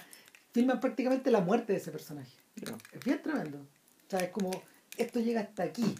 [0.52, 2.32] filman prácticamente la muerte de ese personaje.
[2.92, 3.58] Es bien tremendo.
[3.58, 4.50] O sea, es como
[4.96, 5.94] esto llega hasta aquí.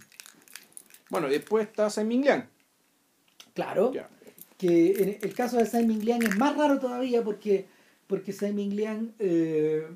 [1.10, 2.44] Bueno, y después está Simon Liang.
[3.54, 3.92] Claro.
[4.56, 7.66] Que en el caso de Simon Liang es más raro todavía porque,
[8.06, 9.86] porque Simon Liang eh,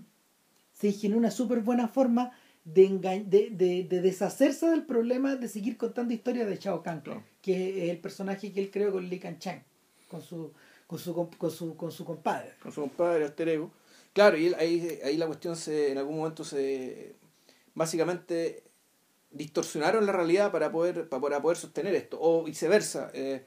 [0.73, 2.31] se ingenió una súper buena forma
[2.65, 2.89] de,
[3.27, 7.25] de, de, de deshacerse del problema de seguir contando historias de Chao Kahn, Claro.
[7.41, 9.63] que es el personaje que él creó con Lee Kan Chang,
[10.13, 10.53] con su,
[10.87, 12.53] con su, con su, con su compadre.
[12.63, 13.71] con su compadre, alter ego.
[14.13, 17.15] Claro, y él- ahí, ahí la cuestión se, en algún momento se
[17.75, 18.63] básicamente
[19.31, 23.11] distorsionaron la realidad para poder, para, poder sostener esto, o viceversa.
[23.15, 23.45] eh,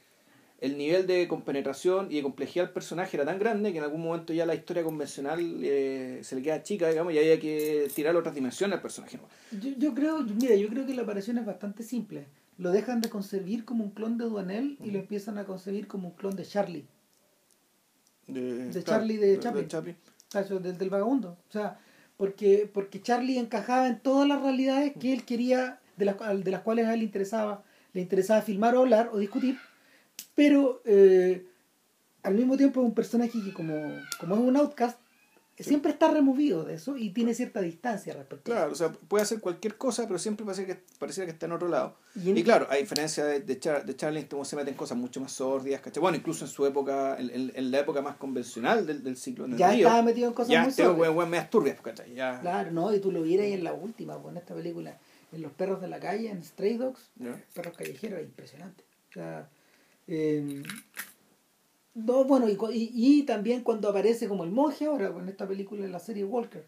[0.62, 4.02] el nivel de compenetración y de complejidad del personaje era tan grande que en algún
[4.02, 8.16] momento ya la historia convencional eh, se le queda chica, digamos, y había que tirar
[8.16, 9.20] otras dimensiones al personaje.
[9.62, 12.26] Yo, yo creo, mira, yo creo que la operación es bastante simple.
[12.58, 16.10] Lo dejan de concebir como un clon de Duanel y lo empiezan a concebir como
[16.10, 16.88] un clon de Charlie.
[18.28, 19.68] De, De Charlie de Chaplin.
[19.68, 19.96] Chaplin.
[20.64, 21.38] del, del vagabundo.
[21.50, 21.80] O sea,
[22.18, 26.62] porque, porque Charlie encajaba en todas las realidades que él quería, de las, de las
[26.62, 27.64] cuales a él le interesaba,
[27.94, 29.58] le interesaba filmar o hablar o discutir,
[30.34, 31.46] pero eh,
[32.24, 33.76] al mismo tiempo es un personaje que como,
[34.20, 35.00] como es un outcast,
[35.64, 39.24] siempre está removido de eso y tiene cierta distancia respecto a Claro, o sea, puede
[39.24, 41.96] hacer cualquier cosa, pero siempre parece que, pareciera que está en otro lado.
[42.16, 42.26] eso.
[42.26, 44.98] Y en- Y claro, a diferencia de, de, Char- de Charlie, este se meten cosas
[44.98, 46.02] mucho más sordias, ¿cachai?
[46.02, 49.46] Bueno, incluso en su época, en, en- en la época más convencional del, del ciclo.
[49.46, 52.14] en el ya río, estaba metido en cosas ya muy este weón medias turbias, ¿cachai?
[52.14, 54.98] Ya, Claro, no, y tú lo vieras en la última, pues, en esta película,
[55.32, 57.42] en Los Perros de la Calle, en Stray Dogs, ya.
[57.54, 58.84] perros callejeros, es impresionante.
[59.10, 59.50] O sea,
[60.08, 60.62] eh,
[61.96, 65.84] no, bueno, y, y, y también cuando aparece como el monje ahora, en esta película,
[65.86, 66.66] en la serie Walker,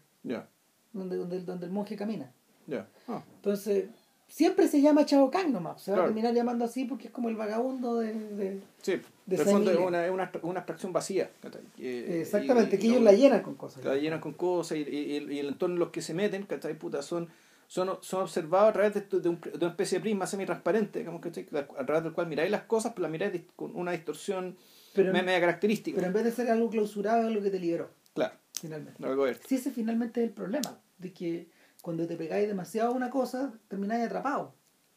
[0.92, 2.32] donde, donde, el- donde el monje camina.
[2.66, 2.88] ya.
[3.06, 3.86] Ah, Entonces,
[4.26, 7.28] siempre se llama Chao Kang nomás, se va a terminar llamando así porque es como
[7.28, 8.12] el vagabundo de...
[8.14, 11.30] de- sí, De el fondo es una, es una, una abstracción vacía.
[11.78, 13.84] Eh, exactamente, y- que ellos no- la llenan con cosas.
[13.84, 16.74] la llenan con cosas y, y- y el entorno en los que se meten, ¿cachai?
[16.78, 17.28] Puta, son,
[17.68, 21.20] son, son observados a través de, de, un- de una especie de prisma semi-transparente, digamos,
[21.20, 21.46] ¿cachai?
[21.78, 24.56] A través del cual miráis las cosas, pero las miráis con una distorsión
[24.94, 25.94] Pero, me- en- media característica.
[25.96, 29.00] pero en vez de ser algo clausurado, es algo que te liberó, claro, finalmente.
[29.46, 31.48] Sí, ese finalmente es el problema, de que
[31.82, 34.54] cuando te pegáis demasiado a una cosa, termináis atrapado.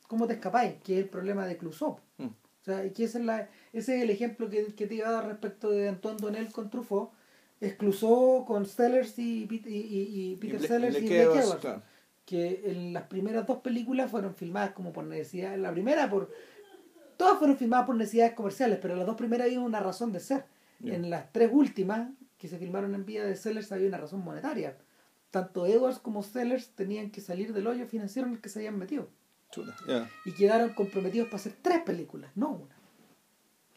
[0.08, 0.74] ¿Cómo te escapáis?
[0.84, 2.00] Que es el problema de Clouseau.
[2.18, 2.26] Mm.
[2.26, 5.12] O sea, que ese es, la, ese es el ejemplo que, que te iba a
[5.14, 7.12] dar respecto de Antoine Donnell con Truffaut.
[7.60, 11.82] Es Clouseau con Sellers y, y, y- y Peter Sellers y Blake Edwards, claro.
[12.26, 15.56] Que en las primeras dos películas fueron filmadas como por necesidad.
[15.58, 16.30] La primera por...
[17.22, 20.46] Todas fueron filmadas por necesidades comerciales, pero las dos primeras había una razón de ser.
[20.84, 24.76] En las tres últimas, que se filmaron en vía de Sellers, había una razón monetaria.
[25.30, 28.80] Tanto Edwards como Sellers tenían que salir del hoyo financiero en el que se habían
[28.80, 29.08] metido.
[29.88, 30.10] Ya.
[30.26, 32.76] Y quedaron comprometidos para hacer tres películas, no una.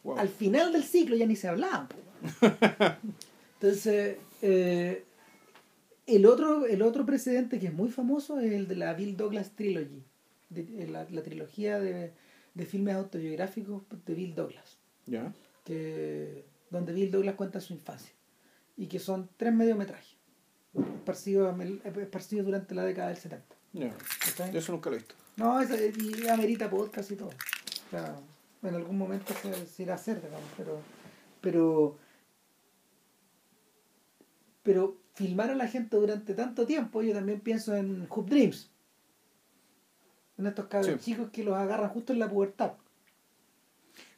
[0.03, 0.17] Wow.
[0.17, 1.87] Al final del ciclo ya ni se hablaban.
[2.41, 2.55] weón.
[3.61, 5.03] Entonces, eh,
[6.07, 9.51] el, otro, el otro precedente que es muy famoso es el de la Bill Douglas
[9.51, 10.03] Trilogy,
[10.49, 12.11] de- eh, la, la trilogía de,
[12.55, 15.31] de filmes autobiográficos de Bill Douglas, Ya.
[15.63, 18.13] que, donde Bill Douglas cuenta su infancia,
[18.75, 20.15] y que son tres mediometrajes,
[20.73, 23.55] esparcidos, durante la década del 70.
[23.73, 23.93] Ya.
[24.19, 24.55] ¿cachai?
[24.57, 25.15] Eso nunca lo he visto.
[25.37, 27.29] No, eso, y amerita podcast y todo.
[27.29, 28.15] O sea,
[28.63, 30.79] en algún momento se, se irá a hacer, digamos, pero,
[31.41, 31.97] pero,
[34.63, 38.71] pero filmar a la gente durante tanto tiempo, yo también pienso en Hoop Dreams.
[40.37, 41.11] En estos cabros Sí.
[41.11, 42.73] chicos que los agarran justo en la pubertad.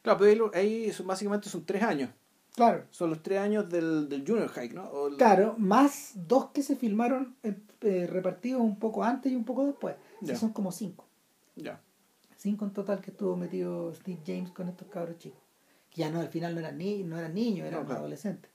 [0.02, 2.10] Claro, pero ahí, ahí son- básicamente son tres años.
[2.56, 2.84] Claro.
[2.90, 5.06] Son los tres años del, del Junior High, ¿no?
[5.08, 9.44] El- Claro, más dos que se filmaron eh, eh, repartidos un poco antes y un
[9.44, 9.94] poco después.
[10.20, 10.34] Ya.
[10.36, 11.04] son como cinco.
[11.54, 11.80] Ya.
[12.36, 15.38] Cinco en total que estuvo metido Steve James con estos cabros chicos.
[15.90, 18.00] Que ya no, al final no eran, ni, no eran niños, eran No, claro.
[18.00, 18.50] adolescentes.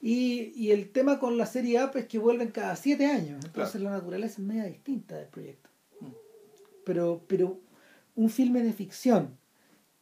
[0.00, 3.44] Y, y el tema con la serie Up es que vuelven cada siete años.
[3.44, 5.70] Entonces la naturaleza es media distinta del proyecto.
[6.84, 7.60] Pero, pero
[8.14, 9.36] un filme de ficción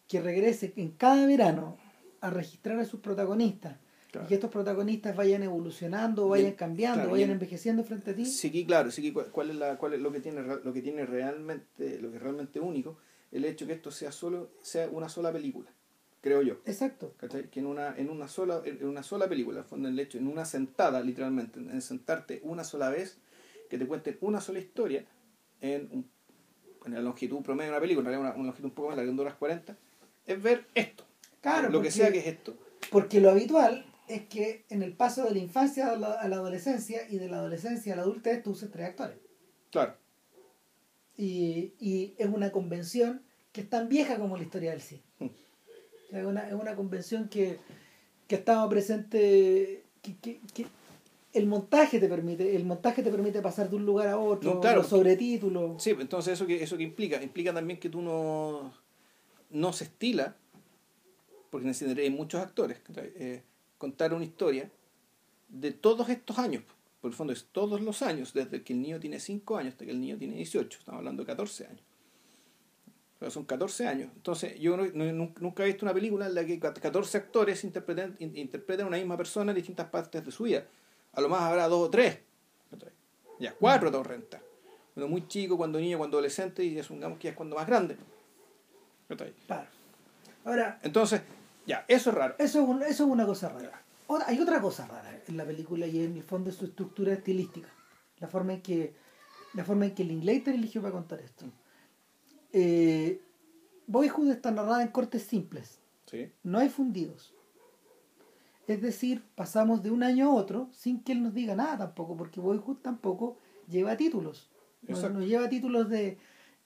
[0.08, 1.78] que regrese en cada verano
[2.20, 3.76] a registrar a sus protagonistas
[4.10, 4.26] Claro.
[4.26, 7.36] y que estos protagonistas vayan evolucionando, vayan Bien, cambiando, claro, vayan bien.
[7.36, 8.26] envejeciendo frente a ti.
[8.26, 11.98] Sí, claro, sí cuál, es la, cuál es lo que tiene lo que tiene realmente,
[11.98, 12.98] lo que es realmente único,
[13.30, 15.72] el hecho que esto sea solo, sea una sola película,
[16.20, 16.60] creo yo.
[16.66, 17.14] Exacto.
[17.16, 17.48] ¿cachai?
[17.48, 20.26] Que en una, en una sola, en una sola película, en fondo, el hecho, en
[20.28, 23.16] una sentada, literalmente, en sentarte una sola vez,
[23.70, 25.06] que te cuenten una sola historia
[25.62, 26.10] en, un-
[26.86, 28.96] en la longitud promedio de una película, en realidad una, una longitud un poco más
[28.96, 29.76] larga, dos horas 40,
[30.26, 31.04] es ver esto.
[31.40, 32.56] Claro, lo que sea que es esto.
[32.90, 36.36] Porque lo habitual es que en el paso de la infancia a la, a la
[36.36, 39.16] adolescencia y de la adolescencia a la adultez tú uses tres actores.
[39.70, 39.94] Claro,
[41.16, 45.02] Y, y es una convención que es tan vieja como la historia del cine.
[45.18, 45.26] Mm.
[46.16, 47.58] Es una, es una convención que,
[48.28, 50.66] que estaba presente, que, que- que
[51.32, 54.60] el montaje te permite, el montaje te permite pasar de un lugar a otro, No,
[54.60, 54.78] claro.
[54.78, 55.82] los sobretítulos.
[55.82, 58.72] Sí, entonces eso que eso que implica, implica también que tú no,
[59.50, 60.36] no se estila,
[61.50, 62.78] porque necesitarías muchos actores.
[62.96, 63.42] Eh,
[63.78, 64.70] contar una historia
[65.48, 66.62] de todos estos años.
[67.00, 69.84] Por el fondo es todos los años, desde que el niño tiene 5 años hasta
[69.84, 71.80] que el niño tiene 18, estamos hablando de 14 años.
[73.16, 74.10] O sea, son 14 años.
[74.14, 77.64] Entonces, yo no- no- nun- nunca he visto una película en la que 14 actores
[77.64, 80.64] interpreten, in- interpreten a una misma persona en distintas partes de su vida.
[81.12, 82.18] A lo más habrá dos o tres.
[83.38, 84.40] Ya, cuatro te rentar.
[84.94, 87.96] Cuando muy chico, cuando niño, cuando adolescente, y asumamos que ya es cuando más grande.
[90.44, 91.22] Ahora, Entonces,
[91.66, 92.34] ya, eso es raro.
[92.38, 93.82] Eso es, un- eso es una cosa rara.
[94.06, 97.12] Otra- hay otra cosa rara en la película y en el fondo es su estructura
[97.12, 97.68] estilística.
[98.18, 98.94] La forma en que,
[99.54, 101.46] la forma en que Linklater eligió para contar esto.
[102.52, 103.20] Eh,
[103.86, 105.78] Boyhood está narrada en cortes simples.
[106.06, 107.32] Sí, No hay fundidos.
[108.72, 112.16] Es decir, pasamos de un año a otro sin que él nos diga nada tampoco,
[112.16, 113.36] porque Boyhood tampoco
[113.68, 114.48] lleva títulos.
[114.88, 116.18] No, lleva títulos de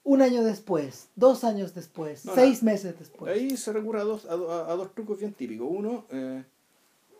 [0.04, 3.32] un año después, dos años después, No, seis meses después.
[3.34, 5.66] Ahí se recurre a dos, a, do- a- a dos trucos bien típicos.
[5.70, 6.44] Uno, eh,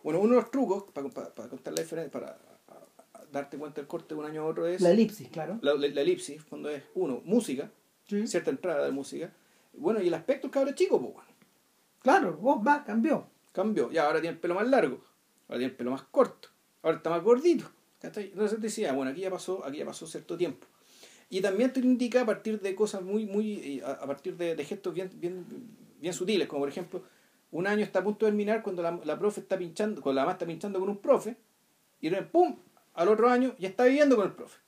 [0.05, 2.39] bueno, uno de los trucos, para, para, para contar la diferencia, para
[3.33, 5.59] darte cuenta del corte de un año a otro, es La elipsis, claro.
[5.63, 7.71] la, la- la elipsis, cuando es, uno, música,
[8.07, 8.25] Sí.
[8.27, 9.33] cierta entrada de música.
[9.77, 11.29] Bueno, y el aspecto, cabrón chico, pues bueno,
[12.01, 13.27] Claro, vos va, cambió.
[13.57, 13.91] Cambió.
[13.91, 15.03] Ya, ahora tiene el pelo más largo,
[15.49, 16.51] ahora tiene el pelo más corto,
[16.83, 17.65] ahora está más gordito.
[18.03, 20.67] Entonces decía, bueno, aquí ya pasó, aquí ya pasó cierto tiempo.
[21.31, 24.65] Y también te indica a partir de cosas muy, muy, eh, a, partir de, de
[24.65, 25.45] gestos bien, bien,
[25.99, 27.03] bien sutiles, como por ejemplo,
[27.51, 30.23] un año está a punto de terminar cuando la, la profe está pinchando, cuando la
[30.23, 31.37] mamá está pinchando con un profe,
[32.01, 32.57] y de pum,
[32.95, 34.59] al otro año ya está viviendo con el profe.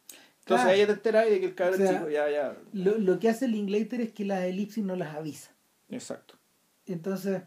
[0.41, 0.71] Entonces Claro.
[0.71, 2.57] ahí ya te enteras de que el cabrón O sea, chico ya, ya.
[2.73, 5.51] Lo, lo que hace el Linklater es que las elipsis no las avisa.
[5.91, 6.35] Exacto.
[6.87, 7.43] Entonces,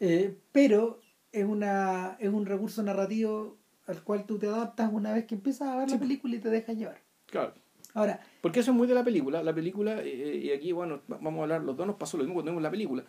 [0.00, 1.00] eh, pero
[1.32, 3.56] es, una, es un recurso narrativo
[3.86, 6.50] al cual tú te adaptas una vez que empiezas a ver la película y te
[6.50, 7.00] dejas llevar.
[7.26, 7.54] Claro.
[7.94, 9.42] Ahora, Porque eso es muy de la película.
[9.42, 12.22] La película, eh, y aquí, bueno, va- vamos a hablar, los dos nos pasó lo
[12.24, 13.04] mismo cuando vimos la película.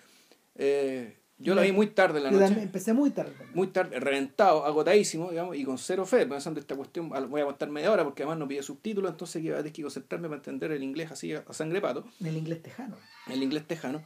[0.55, 2.61] Eh, yo la vi muy tarde en la noche.
[2.61, 3.31] empecé muy tarde.
[3.31, 3.55] también.
[3.55, 7.69] muy tarde, reventado, agotadísimo, digamos, y con cero fe, pensando esta cuestión, voy a aguantar
[7.69, 10.37] media hora porque además no pide subtítulos, entonces que voy a tener que concentrarme para
[10.39, 12.97] entender el inglés así a sangre pato, En el inglés tejano.
[13.29, 14.01] el inglés tejano,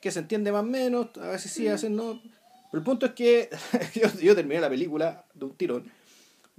[0.00, 2.20] que se entiende más o menos, a veces sí, a veces no.
[2.70, 3.48] Pero el punto es que
[3.94, 5.90] yo, yo terminé la película de un tirón.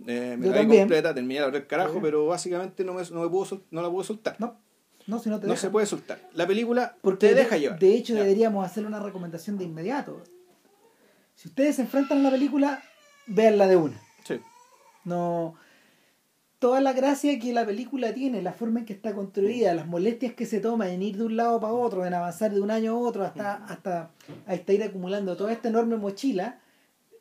[0.07, 3.21] Eh, me Yo la vi completa, terminé la del carajo, pero básicamente no, me, no,
[3.21, 4.35] me puedo, no la puedo soltar.
[4.39, 4.57] No,
[5.07, 5.61] no, si no te No deja.
[5.61, 6.19] se puede soltar.
[6.33, 7.79] La película Porque te de- deja llevar.
[7.79, 8.21] De hecho, Ya.
[8.21, 10.23] deberíamos hacerle una recomendación de inmediato.
[11.35, 12.81] Si ustedes se enfrentan a la película,
[13.27, 14.01] véanla de una.
[14.25, 14.39] Sí.
[15.05, 15.55] No.
[16.59, 20.33] Toda la gracia que la película tiene, la forma en que está construida, las molestias
[20.33, 22.91] que se toma en ir de un lado para otro, en avanzar de un año
[22.91, 24.11] a otro hasta, hasta,
[24.45, 26.59] hasta ir acumulando toda esta enorme mochila,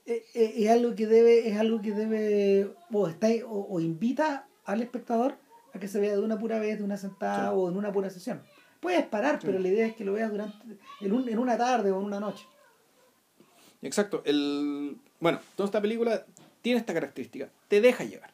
[0.06, 4.48] eh, eh, es algo que debe, es algo que debe, o, está, o, o invita
[4.64, 5.36] al espectador
[5.72, 7.54] a que se vea de una pura vez, de una sentada Sí.
[7.56, 8.42] o en una pura sesión.
[8.80, 9.46] Puedes parar, Sí.
[9.46, 10.56] pero la idea es que lo veas durante
[11.00, 12.44] en, un- en una tarde o en una noche.
[13.82, 14.22] Exacto.
[14.24, 14.96] El...
[15.20, 16.24] Bueno, toda esta película
[16.62, 17.48] tiene esta característica.
[17.68, 18.30] Te deja llevar.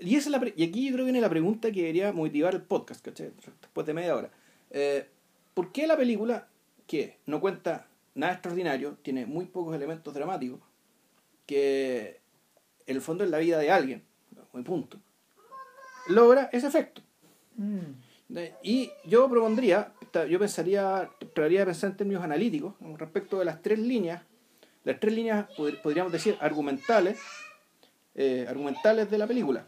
[0.00, 2.12] Y, esa es la pre- y aquí yo creo que viene la pregunta que debería
[2.12, 3.32] motivar el podcast, ¿cachai?
[3.60, 4.30] Después de media hora.
[4.70, 5.06] Eh,
[5.54, 6.48] ¿Por qué la película,
[6.86, 10.60] que no cuenta nada extraordinario, tiene muy pocos elementos dramáticos,
[11.46, 12.20] que
[12.86, 14.02] en el fondo es la vida de alguien,
[14.52, 14.98] muy punto,
[16.08, 17.02] logra ese efecto?
[17.56, 18.38] Mm.
[18.62, 19.92] Y yo propondría,
[20.28, 24.22] yo pensaría, trataría de pensar en términos analíticos respecto de las tres líneas,
[24.84, 27.18] las tres líneas, pod- podríamos decir, argumentales,
[28.14, 29.66] eh, argumentales de la película.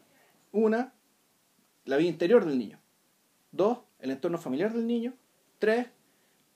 [0.52, 0.92] Una,
[1.84, 2.78] la vida interior del niño.
[3.50, 5.14] Dos, el entorno familiar del niño.
[5.58, 5.88] Tres,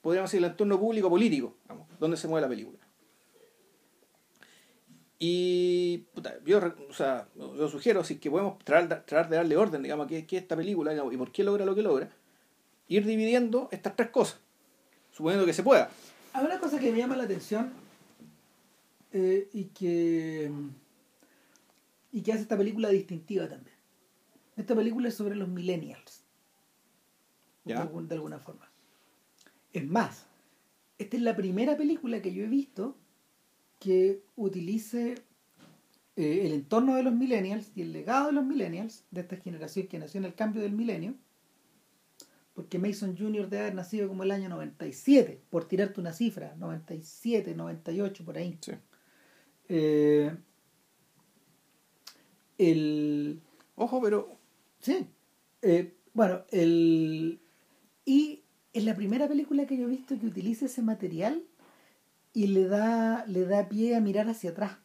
[0.01, 2.79] podríamos decir el entorno público político, vamos, donde se mueve la película.
[5.19, 7.27] Y puta, yo, o sea,
[7.71, 10.93] sugiero, si es que podemos tratar, de darle orden, digamos, a qué, es esta película
[10.93, 12.09] y por qué logra lo que logra,
[12.87, 14.39] ir dividiendo estas tres cosas,
[15.11, 15.89] suponiendo que se pueda.
[16.33, 17.73] Hay una cosa que me llama la atención
[19.11, 20.51] eh, y que
[22.11, 23.76] y que hace esta película distintiva también.
[24.57, 26.23] Esta película es sobre los millennials,
[27.63, 27.81] de, ¿Ya?
[27.81, 28.69] algún- de alguna forma.
[29.71, 30.25] Es más,
[30.97, 32.97] esta es la primera película que yo he visto
[33.79, 35.15] que utilice
[36.15, 39.85] eh, el entorno de los millennials y el legado de los millennials, de esta generación
[39.85, 41.13] que nació en el cambio del milenio,
[42.55, 43.47] porque Mason Jr.
[43.49, 48.57] debe haber nacido como el año 97, por tirarte una cifra, 97, 98, por ahí.
[48.61, 48.71] Sí.
[49.69, 50.35] Eh,
[52.57, 53.39] el,
[53.75, 54.36] Ojo, pero
[54.87, 55.05] sí,
[55.61, 57.39] Eh, bueno, el,
[58.05, 61.43] y es la primera película que yo he visto que utiliza ese material
[62.33, 64.77] y le da, le da pie a mirar hacia atrás.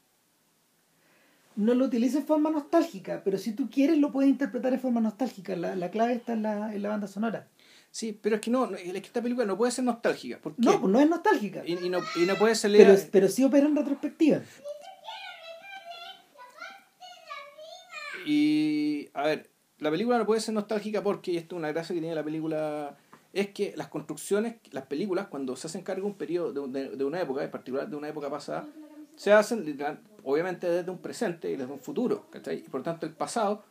[1.55, 5.01] No lo utiliza en forma nostálgica, pero si tú quieres lo puedes interpretar en forma
[5.01, 5.55] nostálgica.
[5.55, 7.47] La, la clave está en la, en la banda sonora.
[7.91, 10.38] sí, pero es que no, es que esta película no puede ser nostálgica.
[10.38, 10.62] ¿Por qué?
[10.62, 13.45] No, pues no es nostálgica, y, y no, y no puede ser pero, pero sí
[13.45, 14.41] opera en retrospectiva.
[18.25, 19.51] Y, a ver,
[19.83, 22.25] la película no puede ser nostálgica porque, y esto es una gracia que tiene la
[22.25, 22.97] película,
[23.33, 26.97] es que las construcciones, las películas, cuando se hacen cargo de un periodo, de, de-
[26.97, 28.66] de una época, en particular de una época pasada,
[29.16, 29.77] se hacen
[30.25, 32.59] obviamente desde un presente y desde un futuro, ¿cachai?
[32.59, 33.62] Y por lo tanto el pasado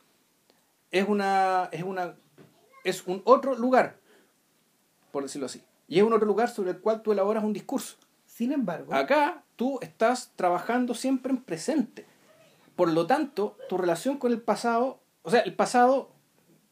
[0.91, 2.15] es una, es una,
[2.83, 3.97] es un otro lugar,
[5.11, 5.61] por decirlo así.
[5.87, 7.97] Y es un otro lugar sobre el cual tú elaboras un discurso.
[8.25, 12.05] Sin embargo, Acá tú estás trabajando siempre en presente.
[12.75, 16.11] Por lo tanto, tu relación con el pasado, o sea, el pasado,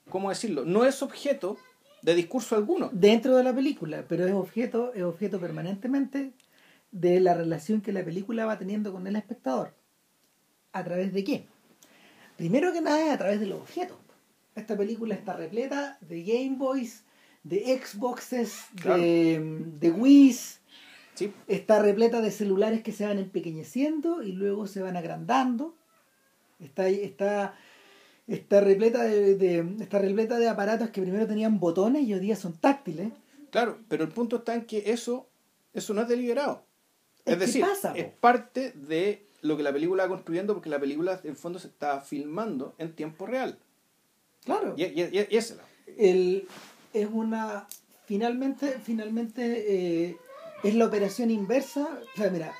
[0.09, 0.65] ¿cómo decirlo?
[0.65, 1.57] No es objeto
[2.01, 2.89] de discurso alguno.
[2.93, 6.33] dentro de la película, pero es objeto, es objeto permanentemente
[6.91, 9.73] de la relación que la película va teniendo con el espectador.
[10.71, 11.45] ¿A través de qué?
[12.37, 13.97] Primero que nada es a través de los objetos.
[14.55, 17.03] Esta película está repleta de Game Boys,
[17.43, 20.59] de Xboxes, de, de Wii's,
[21.15, 21.33] ¿sí?
[21.47, 25.75] está repleta de celulares que se van empequeñeciendo y luego se van agrandando.
[26.59, 27.55] Está, está,
[28.29, 32.35] está, repleta de, de- está repleta de aparatos que primero tenían botones y hoy día
[32.35, 33.11] son táctiles.
[33.51, 35.27] Claro, pero el punto está en que eso,
[35.73, 36.63] eso no es deliberado.
[37.25, 41.19] Es decir, pasa, es parte de lo que la película va construyendo porque la película
[41.23, 43.57] en fondo se está filmando en tiempo real.
[44.45, 44.73] Claro.
[44.77, 45.39] Y, y, y- y
[45.97, 46.47] El,
[46.93, 47.67] es una.
[48.05, 50.17] Finalmente, finalmente eh,
[50.63, 51.87] es la operación inversa.
[52.15, 52.53] O sea, mira,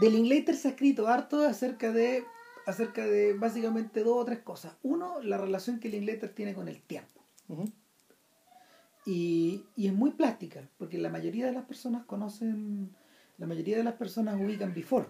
[0.00, 2.24] de Linklater se ha escrito harto acerca de
[2.66, 4.74] acerca de básicamente dos o tres cosas.
[4.82, 7.20] Uno, la relación que Linklater tiene con el tiempo.
[9.06, 12.90] Y, y es muy plástica, porque la mayoría de las personas conocen,
[13.36, 15.06] la mayoría de las personas ubican Before.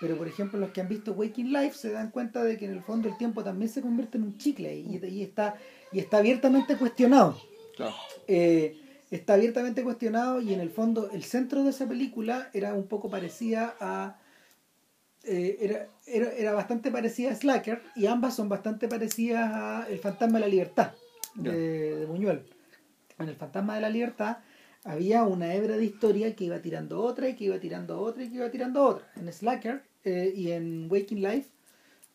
[0.00, 2.72] Pero por ejemplo los que han visto Waking Life se dan cuenta de que en
[2.72, 5.56] el fondo el tiempo también se convierte en un chicle y, y está,
[5.90, 7.36] y está abiertamente cuestionado.
[7.74, 7.94] Claro.
[8.28, 12.86] Eh, está abiertamente cuestionado y en el fondo el centro de esa película era un
[12.86, 14.18] poco parecida a
[15.24, 19.98] eh, era, era, era bastante parecida a Slacker y ambas son bastante parecidas a El
[19.98, 20.92] fantasma de la libertad
[21.34, 22.42] de, de Buñuel
[23.18, 24.38] en El fantasma de la libertad
[24.84, 28.28] había una hebra de historia que iba tirando otra y que iba tirando otra y
[28.30, 29.10] que iba tirando otra.
[29.16, 31.50] En Slacker eh, y en Waking Life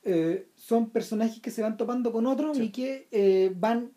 [0.04, 2.64] eh, son personajes que se van topando con otros Sí.
[2.64, 3.92] y que eh, van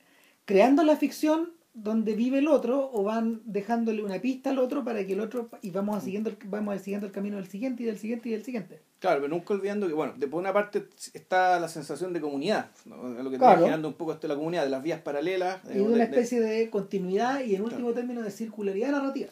[0.44, 5.07] creando la ficción donde vive el otro o van dejándole una pista al otro para
[5.07, 7.86] que el otro y vamos a siguiendo vamos a siguiendo el camino del siguiente y
[7.86, 10.86] del siguiente y del siguiente Claro, pero nunca olvidando que, bueno, de por una parte
[11.12, 12.97] está la sensación de comunidad, ¿no?
[13.09, 13.53] lo que Claro.
[13.53, 15.61] está generando un poco esto de la comunidad, de las vías paralelas.
[15.64, 19.28] y de digamos, una de- especie de continuidad y en último término de circularidad narrativa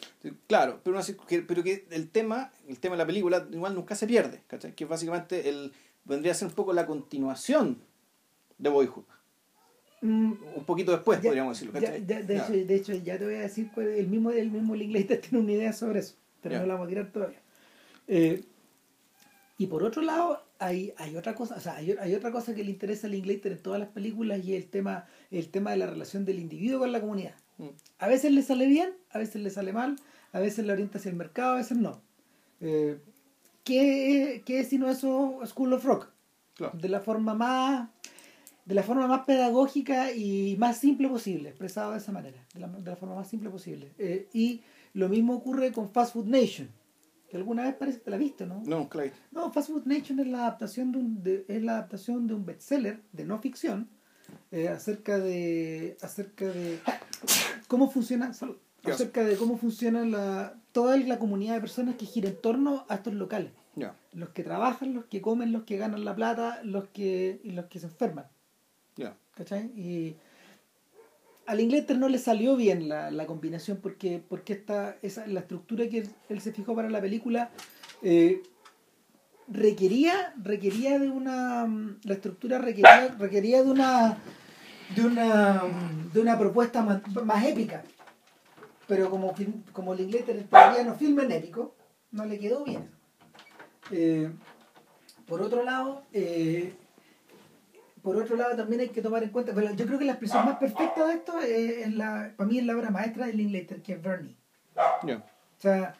[0.47, 1.05] Claro, pero, una
[1.47, 4.73] pero que el tema, el tema de la película igual nunca se pierde, ¿cachai?
[4.75, 7.79] Que básicamente el, vendría a ser un poco la continuación
[8.59, 9.03] de Boyhood.
[10.01, 13.35] Mm, Un poquito después, ya- podríamos decirlo, ya- de, hecho, de hecho ya te voy
[13.35, 16.13] a decir cuál es- el mismo el mismo Linklater tiene una idea sobre eso
[16.43, 17.39] pero no la vamos a tirar todavía
[18.07, 18.43] Eh,
[19.57, 22.63] Y por otro lado, hay, hay otra cosa, o sea, hay, hay otra cosa que
[22.63, 25.77] le interesa a Linklater en todas las películas y es el tema, el tema de
[25.77, 27.35] la relación del individuo con la comunidad.
[27.57, 27.69] Mm.
[27.99, 29.95] A veces le sale bien, a veces le sale mal,
[30.33, 32.01] a veces le orienta hacia el mercado, a veces no.
[32.59, 32.99] Eh,
[33.63, 36.09] ¿qué, ¿Qué es sino eso School of Rock?
[36.55, 36.77] Claro.
[36.77, 37.89] De la forma más
[38.65, 42.67] de la forma más pedagógica y más simple posible, expresado de esa manera, de la,
[42.67, 43.91] de la forma más simple posible.
[43.99, 44.61] Eh, y
[44.93, 46.69] lo mismo ocurre con Fast Food Nation,
[47.29, 48.61] que alguna vez parece que la viste, ¿no?
[48.65, 49.13] No, Clyde.
[49.31, 52.45] No, Fast Food Nation es la adaptación de un, de- es la adaptación de un
[52.45, 53.89] bestseller de no ficción
[54.51, 56.79] eh, acerca de acerca de
[57.67, 58.95] cómo funciona salud, Yes.
[58.95, 62.95] acerca de cómo funciona la toda la comunidad de personas que gira en torno a
[62.95, 63.51] estos locales,
[64.13, 67.65] los que trabajan, los que comen, los que ganan la plata, los que y los
[67.65, 68.25] que se enferman.
[68.95, 69.15] ya.
[69.33, 69.65] ¿cachai?
[69.75, 70.15] Y
[71.47, 75.87] al Inglater no le salió bien la, la combinación porque, porque esta, esa, la estructura
[75.87, 77.51] que él, se fijó para la película
[78.01, 78.41] eh,
[79.47, 81.67] requería, requería de una.
[82.03, 84.17] La estructura requería, requería de una.
[84.95, 85.63] de una.
[86.13, 87.83] de una propuesta más, más épica.
[88.87, 89.33] Pero como,
[89.71, 91.75] como el Inglater todavía no filma en épico,
[92.11, 92.89] no le quedó bien.
[93.91, 94.31] Eh,
[95.27, 96.73] por otro lado, eh,
[98.05, 100.45] por otro lado también hay que tomar en cuenta, pero yo creo que la expresión
[100.45, 103.81] más perfecta de esto es, en la, para mí es la obra maestra de Linklater,
[103.81, 104.35] que es Bernie.
[105.57, 105.95] O sea,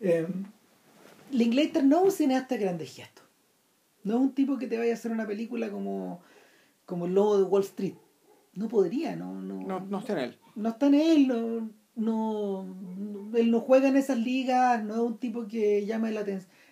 [0.00, 0.26] eh,
[1.30, 3.24] Linklater no es un cineasta de grandes gestos.
[4.02, 6.20] No es un tipo que te vaya a hacer una película como,
[6.86, 7.94] como El Lobo de Wall Street.
[8.54, 10.38] No podría, no, no, No, no está en él.
[10.56, 15.00] no está en él, no, no, no- él no juega en esas ligas, no es
[15.00, 16.24] un tipo que llame la,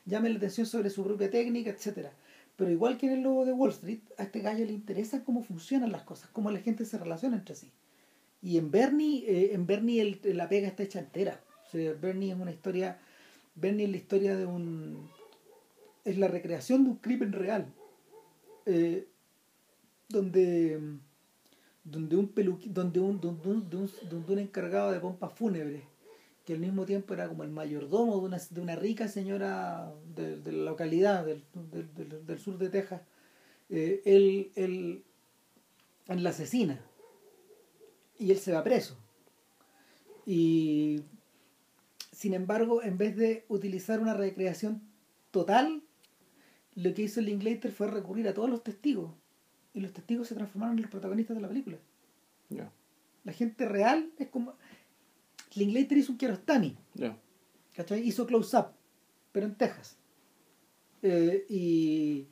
[0.07, 2.11] llame la atención sobre su propia técnica, etcétera
[2.59, 5.45] Pero igual que en el lobo de Wall Street, a este gallo le interesa cómo
[5.45, 7.71] funcionan las cosas, cómo la gente se relaciona entre sí.
[8.43, 11.41] Y en Bernie, eh, en Bernie el- la pega está hecha entera.
[11.65, 12.99] O sea, Bernie es una historia,
[13.55, 15.09] Bernie es la historia de un,
[16.05, 17.73] es la recreación de un crimen real,
[18.67, 19.07] eh,
[20.09, 20.81] donde
[21.85, 25.85] donde un peluqui, donde un, donde un, de un, donde un encargado de pompas fúnebres
[26.49, 30.39] que al mismo tiempo era como el mayordomo de una, de una rica señora de,
[30.39, 33.03] de la localidad del, del, sur de Texas
[33.69, 35.05] eh, él, él,
[36.07, 36.81] él la asesina
[38.19, 38.97] y él se va preso.
[40.25, 41.03] Y
[42.13, 44.81] sin embargo en vez de utilizar una recreación
[45.31, 45.83] total
[46.77, 49.13] lo que hizo el Linklater fue recurrir a todos los testigos.
[49.75, 51.77] Y los testigos se transformaron en los protagonistas de la película.
[53.25, 54.55] La gente real es como...
[55.55, 56.77] Linklater hizo un Kiarostami.
[57.75, 58.01] ¿cachai?
[58.07, 58.67] Hizo Close Up,
[59.33, 59.97] pero en Texas.
[61.03, 62.27] Eh, y,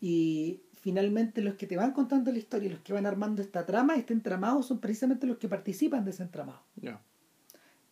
[0.00, 3.94] y finalmente los que te van contando la historia, los que van armando esta trama,
[3.96, 6.62] este entramado, son precisamente los que participan de ese entramado.
[6.76, 7.00] Ya.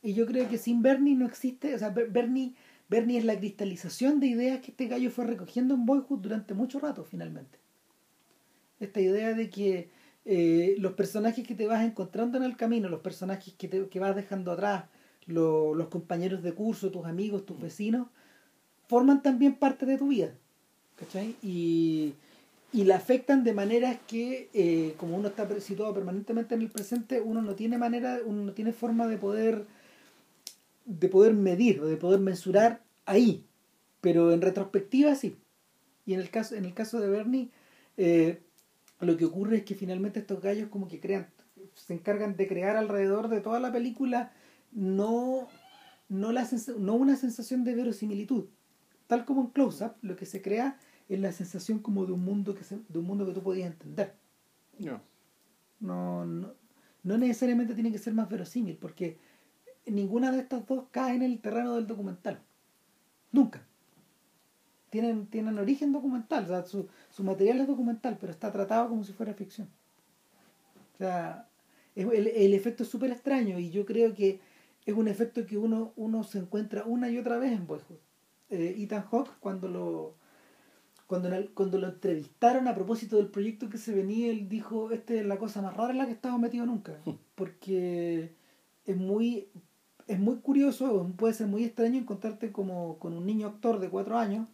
[0.02, 2.54] Y yo creo que sin Bernie no existe, o sea, Ber- Bernie,
[2.88, 6.78] Bernie es la cristalización de ideas que este gallo fue recogiendo en Boyhood durante mucho
[6.80, 7.58] rato, finalmente.
[8.80, 9.90] Esta idea de que
[10.28, 14.00] eh, los personajes que te vas encontrando en el camino, los personajes que, te, que
[14.00, 14.84] vas dejando atrás,
[15.26, 18.08] lo- los compañeros de curso, tus amigos, tus vecinos,
[18.88, 20.34] forman también parte de tu vida.
[20.96, 21.36] ¿Cachai?
[21.42, 22.14] Y,
[22.72, 27.20] y la afectan de maneras que, eh, como uno está situado permanentemente en el presente,
[27.20, 29.66] uno no tiene manera, uno no tiene forma de poder
[30.84, 33.44] de poder medir o de poder mensurar ahí.
[34.00, 35.36] Pero en retrospectiva sí.
[36.06, 37.50] Y en el caso, en el caso de Bernie,
[37.96, 38.40] eh,
[39.00, 41.28] lo que ocurre es que finalmente estos gallos como que crean,
[41.74, 44.32] se encargan de crear alrededor de toda la película
[44.72, 45.48] no,
[46.08, 46.46] no, la
[46.78, 48.46] no una sensación de verosimilitud.
[49.06, 50.78] Tal como en Close Up, lo que se crea
[51.08, 53.70] es la sensación como de un mundo que, se- de un mundo que tú podías
[53.70, 54.14] entender.
[54.78, 55.02] Ya.
[55.80, 56.54] No, no,
[57.02, 59.18] no necesariamente tiene que ser más verosímil, porque
[59.86, 62.42] ninguna de estas dos cae en el terreno del documental.
[63.32, 63.66] Nunca.
[64.90, 69.04] Tienen, tienen origen documental, o sea, su, su material es documental, pero está tratado como
[69.04, 69.68] si fuera ficción.
[70.94, 71.46] O sea,
[71.94, 74.40] el, el efecto es súper extraño y yo creo que
[74.86, 77.98] es un efecto que uno, uno se encuentra una y otra vez en Boyhood.
[78.48, 80.14] Eh, Ethan Hawke, cuando lo,
[81.06, 85.26] cuando, cuando lo entrevistaron a propósito del proyecto que se venía, él dijo, esta es
[85.26, 86.98] la cosa más rara en la que he estado metido nunca,
[87.34, 88.32] porque
[88.86, 89.48] es muy,
[90.06, 94.16] es muy curioso, puede ser muy extraño encontrarte como con un niño actor de cuatro
[94.16, 94.46] años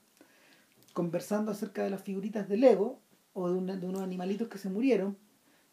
[0.95, 3.01] conversando acerca de las figuritas de Lego
[3.35, 5.19] o de, una- de unos animalitos que se murieron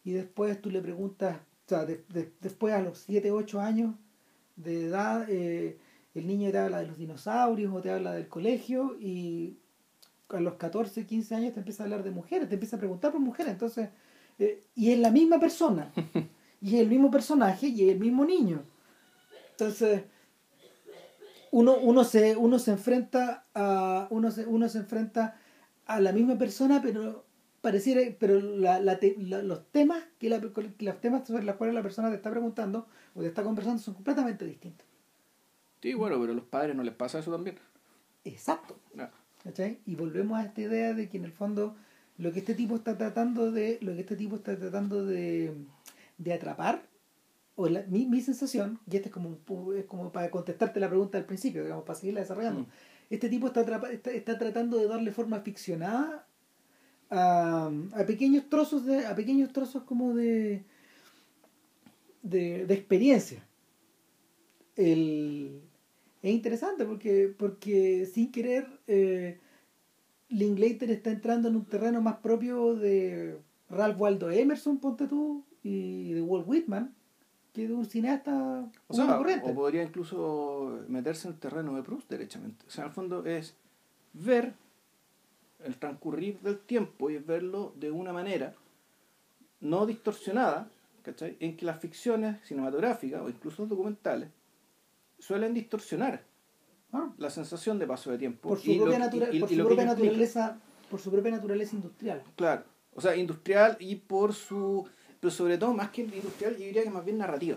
[0.04, 3.94] y después tú le preguntas, o sea, de- de- después a los 7, 8 años
[4.56, 5.78] de edad, eh,
[6.14, 9.56] el niño te habla de los dinosaurios o te habla del colegio y
[10.28, 13.12] a los 14, 15 años te empieza a hablar de mujeres, te empieza a preguntar
[13.12, 13.88] por mujeres, entonces,
[14.38, 15.92] eh, y es la misma persona,
[16.60, 18.62] y es el mismo personaje y es el mismo niño.
[19.52, 20.02] Entonces,
[21.52, 24.08] uno, uno, se, uno se enfrenta a.
[24.10, 25.38] Uno se, uno se enfrenta
[25.86, 27.24] a la misma persona, pero
[27.60, 28.98] pareciera, pero la, la,
[29.42, 33.20] los temas que la, los temas sobre los cuales la persona te está preguntando o
[33.20, 34.86] te está conversando son completamente distintos.
[35.82, 37.58] Sí, bueno, pero a los padres no les pasa eso también.
[38.24, 38.76] Exacto.
[39.84, 41.76] Y volvemos a esta idea de que en el fondo
[42.16, 45.54] lo que este tipo está tratando de, lo que este tipo está tratando de,
[46.18, 46.82] de atrapar,
[47.54, 49.38] o la, mi, mi sensación, y este es como,
[49.76, 52.66] es como para contestarte la pregunta al principio, digamos, para seguirla desarrollando, mm.
[53.10, 56.26] este tipo está, está, está, tratando de darle forma ficcionada
[57.10, 60.64] a, a pequeños trozos de, a pequeños trozos como de,
[62.22, 63.46] de, de experiencia.
[64.76, 65.60] El,
[66.22, 69.38] es interesante porque, porque sin querer eh,
[70.28, 73.36] Linklater está entrando en un terreno más propio de
[73.68, 76.94] Ralph Waldo Emerson, ponte tú, y de Walt Whitman,
[77.52, 82.08] que de un cineasta o sea, O podría incluso meterse en el terreno de Proust,
[82.08, 82.64] derechamente.
[82.66, 83.54] O sea, en el fondo es
[84.14, 84.54] ver
[85.64, 88.54] el transcurrir del tiempo y verlo de una manera
[89.60, 90.68] no distorsionada,
[91.02, 91.36] ¿cachai?
[91.40, 94.28] En que las ficciones cinematográficas o incluso documentales
[95.18, 96.24] suelen distorsionar
[96.92, 97.12] ah.
[97.16, 98.48] la sensación de paso de tiempo.
[98.48, 100.58] Por su, propia, naturaleza,
[100.90, 102.22] por su propia naturaleza industrial.
[102.34, 104.88] Claro, o sea, industrial y por su...
[105.22, 107.56] Pero sobre todo, más que industrial, yo diría que más bien narrativa.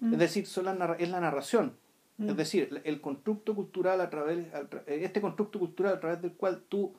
[0.00, 0.12] Mm.
[0.12, 1.72] Es decir, son la, es la narración.
[2.18, 2.28] Mm.
[2.28, 4.46] Es decir, el constructo cultural a través...
[4.86, 6.92] Este constructo cultural a través del cual tú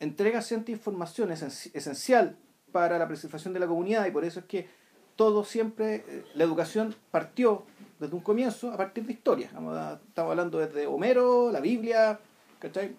[0.00, 2.36] entregas cierta información esencial
[2.72, 4.68] para la preservación de la comunidad y por eso es que
[5.14, 7.62] todo siempre, eh, la educación partió
[8.00, 9.50] desde un comienzo a partir de historias.
[9.50, 9.78] Estamos,
[10.16, 12.18] hablando desde Homero, la Biblia,
[12.58, 12.96] ¿cachai?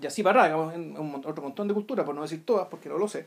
[0.00, 2.96] Y así para digamos, en otro montón de culturas, por no decir todas, porque no
[2.96, 3.26] lo sé.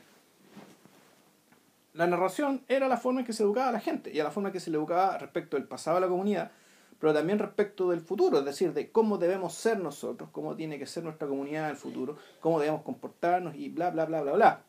[1.94, 4.32] La narración era la forma en que se educaba a la gente y a la
[4.32, 6.52] forma en que se le educaba respecto del pasado de la comunidad,
[7.00, 10.86] pero también respecto del futuro, es decir, de cómo debemos ser nosotros, cómo tiene que
[10.86, 14.64] ser nuestra comunidad en el futuro, cómo debemos comportarnos y bla, bla, bla, bla, bla.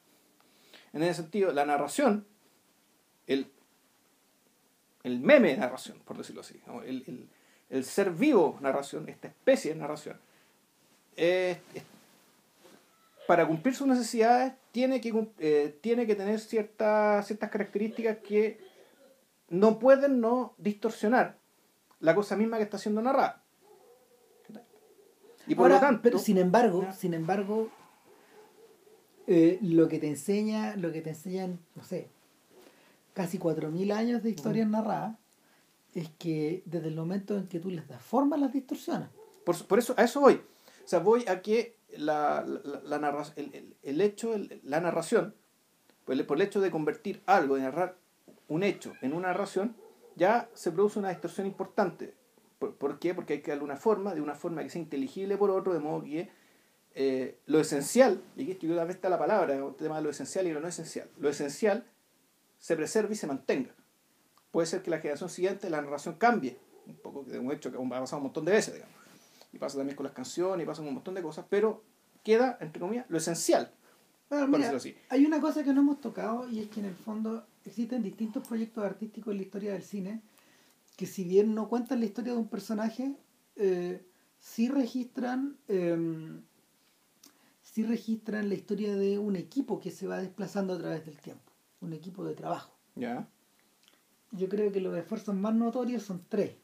[0.92, 2.26] En ese sentido, la narración,
[3.26, 3.50] el
[5.02, 6.60] el meme narración, por decirlo así,
[7.68, 10.18] el, ser vivo narración, esta especie de narración,
[13.32, 18.60] para cumplir sus necesidades tiene que, eh, tiene que tener ciertas, ciertas características que
[19.48, 21.38] no pueden no distorsionar
[22.00, 23.42] la cosa misma que está siendo narrada.
[25.46, 26.02] Y por lo tanto.
[26.02, 27.70] Pero sin embargo, sin embargo,
[29.26, 32.10] eh, lo que te enseña, lo que te enseñan, no sé,
[33.14, 35.16] casi 4.000 años de historias narradas,
[35.94, 39.08] es que desde el momento en que tú les das forma las distorsiones.
[39.46, 40.34] Por, por eso, a eso voy.
[40.34, 45.34] O sea, voy a que la, la, la el, el, hecho, la narración,
[46.04, 47.96] por el, hecho de convertir algo, de narrar
[48.48, 49.76] un hecho en una narración,
[50.16, 52.14] ya se produce una distorsión importante.
[52.58, 53.14] ¿Por, qué?
[53.14, 55.80] Porque hay que darle una forma, de una forma que sea inteligible por otro, de
[55.80, 56.28] modo que
[56.94, 60.46] eh, lo esencial, y aquí estoy vez está la palabra, el tema de lo esencial
[60.46, 61.86] y lo no esencial, lo esencial
[62.58, 63.74] se preserve y se mantenga.
[64.52, 67.78] Puede ser que la generación siguiente la narración cambie, un poco de un hecho que
[67.78, 69.01] ha pasado un montón de veces, digamos.
[69.52, 71.84] Y pasa también con las canciones, y pasa con un montón de cosas, pero
[72.22, 73.70] queda, entre comillas, lo esencial.
[75.10, 78.46] hay una cosa que no hemos tocado y es que en el fondo existen distintos
[78.46, 80.22] proyectos artísticos en la historia del cine
[80.96, 83.14] que si bien no cuentan la historia de un personaje,
[83.56, 84.04] eh,
[84.38, 86.40] sí registran eh,
[87.62, 91.52] sí registran la historia de un equipo que se va desplazando a través del tiempo
[91.80, 92.72] un equipo de trabajo.
[92.94, 93.28] Ya.
[94.30, 96.54] Yo creo que los esfuerzos más notorios son tres.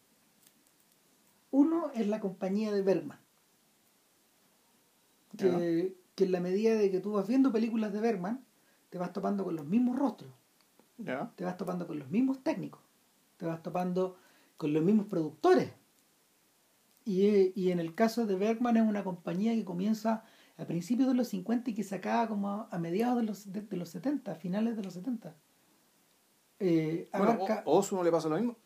[1.59, 3.19] Uno es la compañía de Bergman.
[5.37, 8.45] Que, que, en la medida de que tú vas viendo películas de Bergman,
[8.91, 10.31] te vas topando con los mismos rostros.
[11.35, 12.81] Te vas topando con los mismos técnicos.
[13.39, 14.17] Te vas topando
[14.57, 15.73] con los mismos productores.
[17.05, 20.23] Y, y en el caso de Bergman es una compañía que comienza
[20.59, 23.77] a principios de los 50 y que se acaba como a, mediados de los, de,
[23.77, 25.35] los 70, finales de los 70.
[26.61, 27.11] Eh,
[27.65, 28.57] ¿Osu no le pasa lo mismo?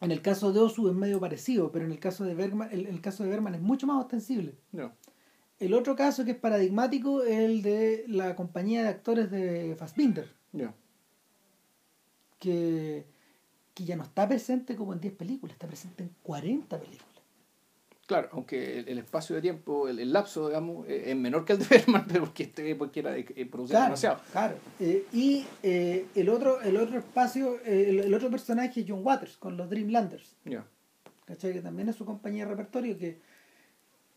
[0.00, 3.00] En el caso de Osu es medio parecido, pero en el caso de Bergman, el,
[3.00, 4.54] caso de Bergman es mucho más ostensible.
[4.70, 4.92] No.
[5.58, 10.32] El otro caso que es paradigmático es el de la compañía de actores de Fassbinder.
[10.52, 10.72] No.
[12.38, 13.06] Que,
[13.74, 17.07] que ya no está presente como en 10 películas, está presente en 40 películas.
[18.08, 21.66] Claro, aunque el, espacio de tiempo, el, lapso, digamos, eh, es menor que el de
[21.68, 24.22] Berman, pero porque, este, porque era de, eh, demasiado.
[24.32, 24.54] Claro.
[24.80, 29.68] Eh, y el otro el otro espacio, el, otro personaje es John Waters, con los
[29.68, 30.36] Dreamlanders.
[30.44, 30.64] Yeah.
[31.26, 31.52] ¿Cachai?
[31.52, 33.20] Que también es su compañía de repertorio que,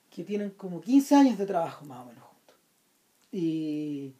[0.09, 2.55] que tienen como 15 años de trabajo más o menos juntos.
[3.33, 4.13] Y,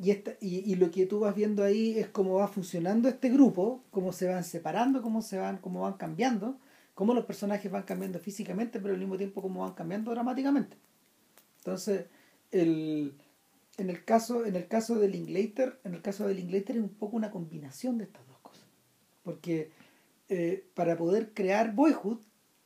[0.00, 3.28] y, esta, y, y, lo que tú vas viendo ahí es cómo va funcionando este
[3.28, 6.58] grupo, cómo se van separando, cómo se van, cómo van cambiando
[6.94, 10.76] cómo los personajes van cambiando físicamente, pero al mismo tiempo cómo van cambiando dramáticamente.
[11.58, 12.06] Entonces,
[12.50, 13.14] el,
[13.78, 16.90] en el caso, en el caso del Linklater, en el caso del Linklater es un
[16.90, 18.66] poco una combinación de estas dos cosas.
[19.22, 19.70] Porque
[20.28, 22.18] eh, para poder crear Boyhood,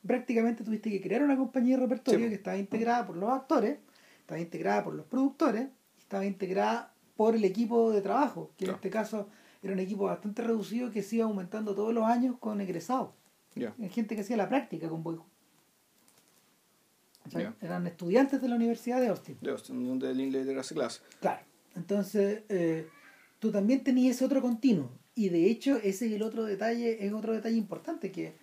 [0.05, 2.29] prácticamente tuviste que crear una compañía de repertorio Sí.
[2.29, 3.77] que estaba integrada por los actores,
[4.19, 5.67] estaba integrada por los productores,
[5.97, 9.27] y estaba integrada por el equipo de trabajo, que en este caso
[9.63, 13.09] era un equipo bastante reducido que se iba aumentando todos los años con egresados.
[13.79, 15.25] Hay gente que hacía la práctica con Boyhood.
[17.61, 19.37] Eran estudiantes de la Universidad de Austin.
[19.41, 21.01] De Austin, donde Linklater hace clase.
[21.19, 21.41] Claro.
[21.75, 22.87] Entonces, eh,
[23.39, 24.91] tú también tenías ese otro continuo.
[25.15, 28.35] Y de hecho, ese es el otro detalle, es otro detalle importante, que,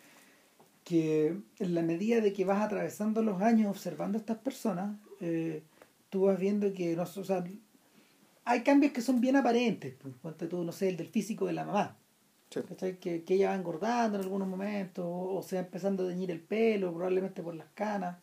[0.82, 5.62] que en la medida de que vas atravesando los años observando a estas personas, eh,
[6.10, 7.44] tú vas viendo que no, o sea,
[8.44, 9.94] hay cambios que son bien aparentes.
[10.00, 11.96] Pues, ponte tú, no sé, el del físico de la mamá.
[12.50, 12.60] Sí.
[13.00, 16.40] Que, que ella va engordando en algunos momentos, o, o sea, empezando a teñir el
[16.40, 18.18] pelo, probablemente por las canas.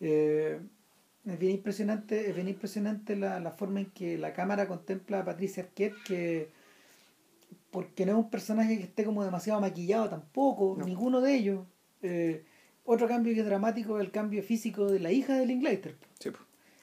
[0.00, 0.58] Eh,
[1.26, 5.24] es bien impresionante, es bien impresionante la, la forma en que la cámara contempla a
[5.24, 6.48] Patricia Arquette, que
[7.70, 10.84] porque no es un personaje que esté como demasiado maquillado tampoco, No.
[10.86, 11.66] ninguno de ellos.
[12.02, 12.42] Eh,
[12.84, 15.94] otro cambio que es dramático es el cambio físico de la hija del Linklater.
[16.18, 16.42] Sí, pues.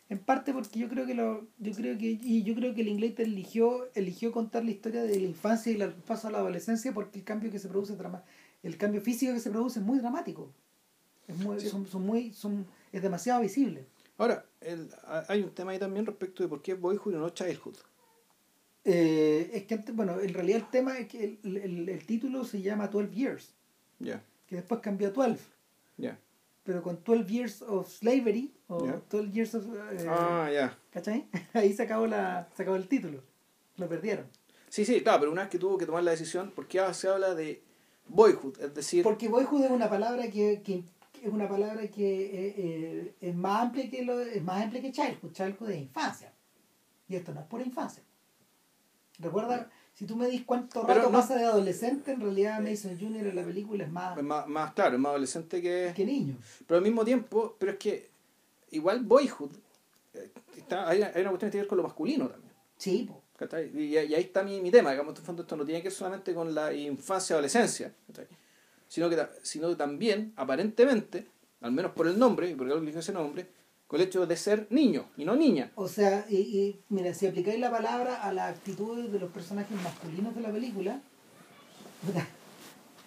[0.09, 3.25] En parte porque yo creo que lo, yo creo que, y yo creo que Linklater
[3.27, 7.19] eligió, eligió contar la historia de la infancia y el paso a la adolescencia porque
[7.19, 8.23] el cambio que se produce drama-
[8.63, 10.49] el cambio físico que se produce es muy dramático.
[11.27, 11.67] Es muy, Sí.
[11.67, 13.85] son, son muy, son, es demasiado visible.
[14.17, 17.17] Ahora, el- a- hay un tema ahí también respecto de por qué es Boyhood y
[17.17, 17.75] no Childhood.
[18.85, 22.45] Eh, es que antes, bueno, en realidad el tema es que el, el- el título
[22.45, 23.53] se llama 12 Years,
[23.99, 25.43] Ya, que después cambió a 12,
[25.97, 26.17] ya.
[26.67, 28.99] Pero con 12 Years of Slavery, o Ya.
[29.09, 29.65] 12 Years of...
[29.65, 30.77] eh, Ah, ya.
[30.91, 31.25] ¿Cachai?
[31.53, 33.23] Ahí se acabó, la, se acabó el título,
[33.77, 34.25] lo perdieron.
[34.69, 37.07] Sí, sí, claro, pero una vez que tuvo que tomar la decisión, ¿por qué se
[37.07, 37.63] habla de
[38.09, 38.59] Boyhood?
[38.59, 42.53] Es decir, Porque boyhood es una palabra que, que- que es una palabra que eh,
[42.57, 45.31] eh, es más amplia que lo, es más amplia que childhood.
[45.31, 46.33] Childhood es infancia.
[47.07, 48.03] Y esto no es pura infancia.
[49.19, 52.95] Recuerda, si tú me dis cuánto Pero rato no- pasa de adolescente, en realidad Mason
[52.99, 53.27] Jr.
[53.27, 55.91] en la película es más más, más claro, es más adolescente que...
[55.95, 56.37] que niño.
[56.67, 58.09] Pero al mismo tiempo, pero es que
[58.71, 59.51] igual Boyhood,
[60.13, 62.53] eh, está, hay, hay una cuestión que tiene que ver con lo masculino también.
[62.77, 63.23] Sí, po.
[63.75, 65.93] Y, y ahí está mi, mi tema, digamos, en fondo esto no tiene que ver
[65.97, 68.27] solamente con la infancia adolescencia, ¿cachai?
[68.87, 71.27] sino que sino que también, aparentemente,
[71.61, 73.47] al menos por el nombre, y por algo eligió ese nombre,
[73.87, 75.71] con el hecho de ser niño y no niña.
[75.75, 79.81] O sea, y, y, mira, si aplicáis la palabra a las actitudes de los personajes
[79.81, 81.01] masculinos de la película,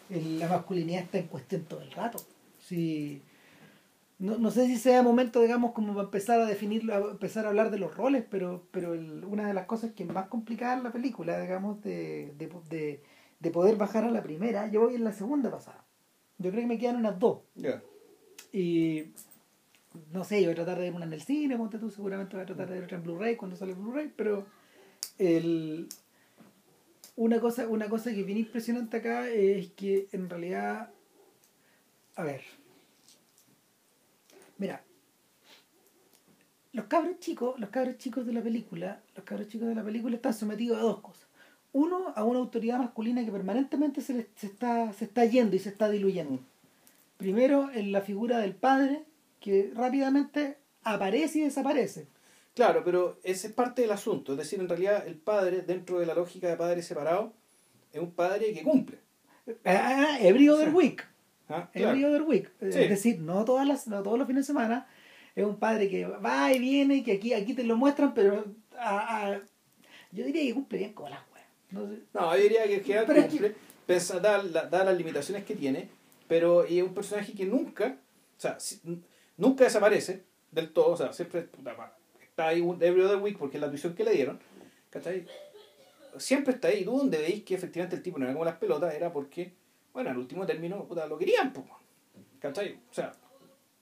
[0.08, 2.18] la masculinidad está en cuestión todo el rato.
[2.66, 3.22] Si,
[4.18, 7.48] no, no sé si sea momento, digamos, como para empezar a definirlo, a empezar a
[7.50, 10.74] hablar de los roles, pero, pero el- una de las cosas que es más complicada
[10.76, 13.02] en la película, digamos, de, de, de,
[13.38, 15.84] de poder bajar a la primera, yo voy en la segunda pasada.
[16.38, 17.40] Yo creo que me quedan unas dos.
[17.54, 17.82] Ya.
[18.52, 19.12] Y
[20.12, 22.36] no sé, yo voy a tratar de ver una en el cine, ponte tú, seguramente
[22.36, 24.46] voy a tratar de ver otra en Blu-ray cuando sale Blu-ray, pero
[25.18, 25.88] el,
[27.16, 30.90] una, cosa, una cosa que es bien impresionante acá es que en realidad,
[32.16, 32.42] a ver,
[34.58, 34.82] mira,
[36.72, 40.14] los cabros chicos, los cabros chicos de la película, los cabros chicos de la película
[40.16, 41.26] están sometidos a dos cosas.
[41.72, 45.58] Uno, a una autoridad masculina que permanentemente se, les- se, está, se está yendo y
[45.58, 46.40] se está diluyendo.
[47.16, 49.04] Primero, en la figura del padre,
[49.40, 52.06] que rápidamente aparece y desaparece.
[52.54, 54.32] Claro, pero ese es parte del asunto.
[54.32, 57.32] Es decir, en realidad el padre, dentro de la lógica de padre separado,
[57.92, 58.98] es un padre que cumple.
[59.64, 60.74] Ah, every other Sí.
[60.74, 61.06] week.
[61.48, 61.68] ¿ah?
[61.74, 62.14] Every Claro.
[62.14, 62.50] other week.
[62.60, 62.66] Sí.
[62.68, 64.86] Es decir, no, todas las, no todos los fines de semana.
[65.34, 68.44] Es un padre que va y viene, que aquí, aquí te lo muestran, pero
[68.78, 69.40] ah, ah,
[70.12, 71.46] yo diría que cumple bien con las weas.
[71.70, 72.00] No sé.
[72.12, 73.54] No, yo diría que, que Pero es que- cumple,
[73.86, 75.88] pese a dar, la- dar las limitaciones que tiene,
[76.28, 77.96] pero y es un personaje que nunca,
[78.36, 78.58] o sea,
[79.40, 81.48] nunca desaparece del todo, o sea, siempre
[82.22, 84.38] está ahí un every other week porque es la tuición que le dieron,
[84.90, 85.26] ¿cachai?
[86.18, 88.94] Siempre está ahí, tú donde veis que efectivamente el tipo no era como las pelotas,
[88.94, 89.52] era porque,
[89.92, 91.66] bueno, al último término, puta, lo querían, pues,
[92.40, 92.78] ¿cachai?
[92.90, 93.12] O sea,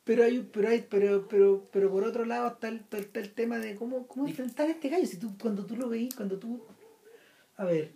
[0.04, 3.58] Pero hay, pero hay, pero, pero, pero por otro lado está el, está el- tema
[3.58, 5.06] de cómo, cómo enfrentar a este gallo.
[5.06, 6.64] Si tú, cuando tú lo veís, cuando tú.
[7.56, 7.92] A ver.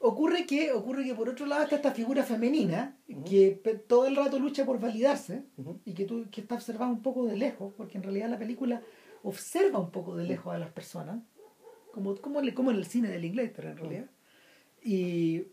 [0.00, 3.24] Ocurre que, ocurre que por otro lado está esta figura femenina Ujú.
[3.24, 6.90] que pe- todo el rato lucha por validarse ujú, y que tú que está observada
[6.90, 8.80] un poco de lejos, porque en realidad la película
[9.24, 11.20] observa un poco de lejos a las personas,
[11.92, 14.06] como, como, como en el cine del inglés, pero en realidad.
[14.84, 15.46] Y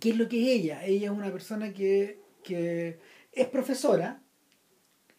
[0.00, 0.84] ¿qué es lo que es ella?
[0.86, 2.98] Ella es una persona que, que
[3.32, 4.22] es profesora,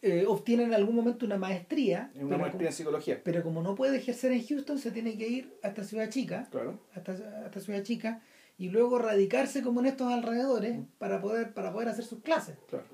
[0.02, 3.42] eh, obtiene en algún momento una maestría, es una pero, maestría como, en psicología, pero
[3.42, 6.80] como no puede ejercer en Houston, se tiene que ir hasta Ciudad Chica claro.
[6.94, 7.12] hasta,
[7.44, 8.22] hasta Ciudad Chica
[8.56, 12.56] y luego radicarse como en estos alrededores para poder, para poder hacer sus clases.
[12.68, 12.84] Claro.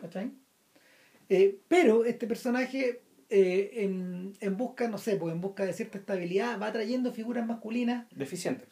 [1.29, 5.99] Eh, pero este personaje, eh, en, en busca, no sé, pues en busca de cierta
[5.99, 8.07] estabilidad, va trayendo figuras masculinas.
[8.15, 8.69] Deficientes.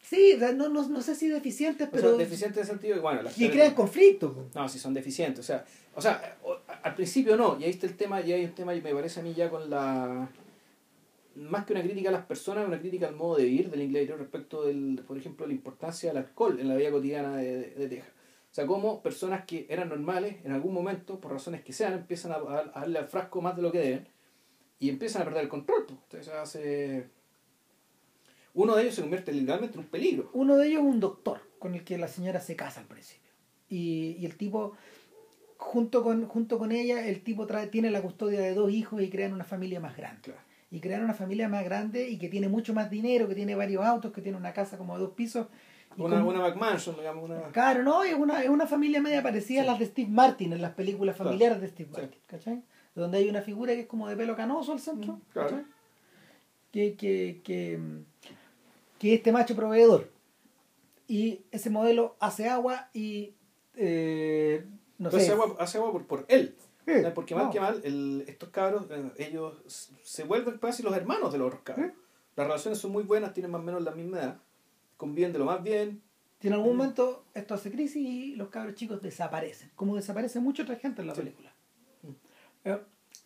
[0.00, 3.02] Sí, o no, no, no sé si deficientes, O pero sea, deficientes en el sentido
[3.02, 4.32] bueno, las que crean conflicto.
[4.32, 4.54] pues.
[4.54, 5.40] No, si son deficientes.
[5.40, 5.64] O sea,
[5.98, 6.38] o sea,
[6.84, 7.58] al principio no.
[7.58, 9.50] Y ahí está el tema, y hay un tema, y me parece a mí ya
[9.50, 10.30] con la.
[11.34, 14.08] Más que una crítica a las personas, una crítica al modo de vivir del inglés
[14.16, 18.10] respecto del, por ejemplo, la importancia del alcohol en la vida cotidiana de, de, Texas.
[18.50, 22.32] O sea, cómo personas que eran normales, en algún momento, por razones que sean, empiezan
[22.32, 24.08] a, a- darle al frasco más de lo que deben
[24.78, 25.84] y empiezan a perder el control.
[25.88, 27.08] Entonces hace.
[28.54, 30.30] Uno de ellos se convierte literalmente en un peligro.
[30.32, 33.30] Uno de ellos es un doctor con el que la señora se casa al principio.
[33.68, 34.74] Y, y el tipo,
[35.58, 39.10] junto con, junto con ella, el tipo trae, tiene la custodia de dos hijos y
[39.10, 40.22] crean una familia más grande.
[40.22, 40.40] Claro.
[40.70, 43.84] Y crean una familia más grande y que tiene mucho más dinero, que tiene varios
[43.84, 45.46] autos, que tiene una casa como de dos pisos.
[45.96, 47.40] Y Una, como- una McMansion, digamos, una.
[47.52, 50.62] Claro, no, es una, es una familia media parecida a las de Steve Martin, en
[50.62, 51.30] las películas Claro.
[51.30, 52.00] familiares de Steve Sí.
[52.00, 52.62] Martin, ¿cachai?
[52.94, 55.48] Donde hay una figura que es como de pelo canoso al centro, Mm, claro.
[55.48, 55.64] ¿cachai?
[56.70, 57.80] Que, que, que,
[58.98, 60.10] que este macho proveedor.
[61.08, 63.32] Y ese modelo hace agua y
[63.74, 64.64] eh,
[64.98, 65.30] no Pero sé.
[65.30, 66.56] hace agua, hace agua por, por él.
[66.84, 67.12] ¿sabes?
[67.12, 67.50] Porque mal no.
[67.50, 69.62] que mal, el- estos cabros, eh, ellos
[70.02, 71.86] se vuelven casi los hermanos de los otros cabros.
[71.90, 71.94] ¿Eh?
[72.36, 74.38] Las relaciones son muy buenas, tienen más o menos la misma edad,
[74.96, 76.02] conviven de lo más bien.
[76.40, 80.62] Y en algún momento esto hace crisis y los cabros chicos desaparecen, como desaparece mucha
[80.62, 81.20] otra gente en la Sí.
[81.20, 81.52] película.
[82.64, 82.78] Eh,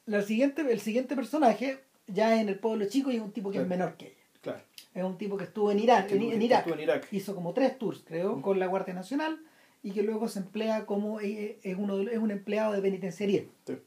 [0.07, 3.59] la siguiente, el siguiente personaje ya en el pueblo chico y es un tipo que
[3.59, 3.79] es Claro.
[3.79, 4.17] menor que ella.
[4.41, 4.61] Claro.
[4.95, 6.61] Es un tipo que estuvo en Irak, en, en Irak.
[6.61, 7.09] estuvo en Irak.
[7.13, 8.43] Hizo como tres tours, creo, Mm.
[8.43, 9.41] con la Guardia Nacional
[9.83, 13.45] y que luego se emplea como eh, es, uno, es un empleado de penitenciaría.
[13.67, 13.79] Sí.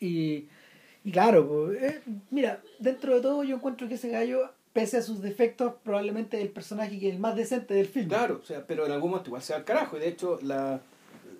[0.00, 0.48] Y,
[1.04, 5.02] y claro, pues, eh, mira, dentro de todo yo encuentro que ese gallo, pese a
[5.02, 8.08] sus defectos, probablemente es el personaje que es el más decente del film.
[8.08, 10.38] Claro, o sea, pero en algún momento igual se va al carajo y de hecho
[10.42, 10.80] la,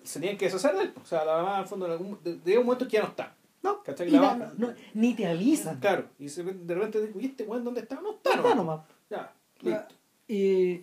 [0.03, 0.93] se tienen que deshacer de él.
[1.03, 3.09] O sea, la mamá, al fondo, en algún, de, de un momento que ya no
[3.09, 3.35] está.
[3.63, 4.07] No, ¿Cachai?
[4.09, 5.81] y La no- ni te avisan.
[5.81, 8.01] Claro, y se, de repente digo, ¿y este weón dónde está?
[8.01, 8.55] No está, Está no.
[8.55, 8.81] nomás.
[9.11, 9.95] Ya, listo.
[10.29, 10.83] Y,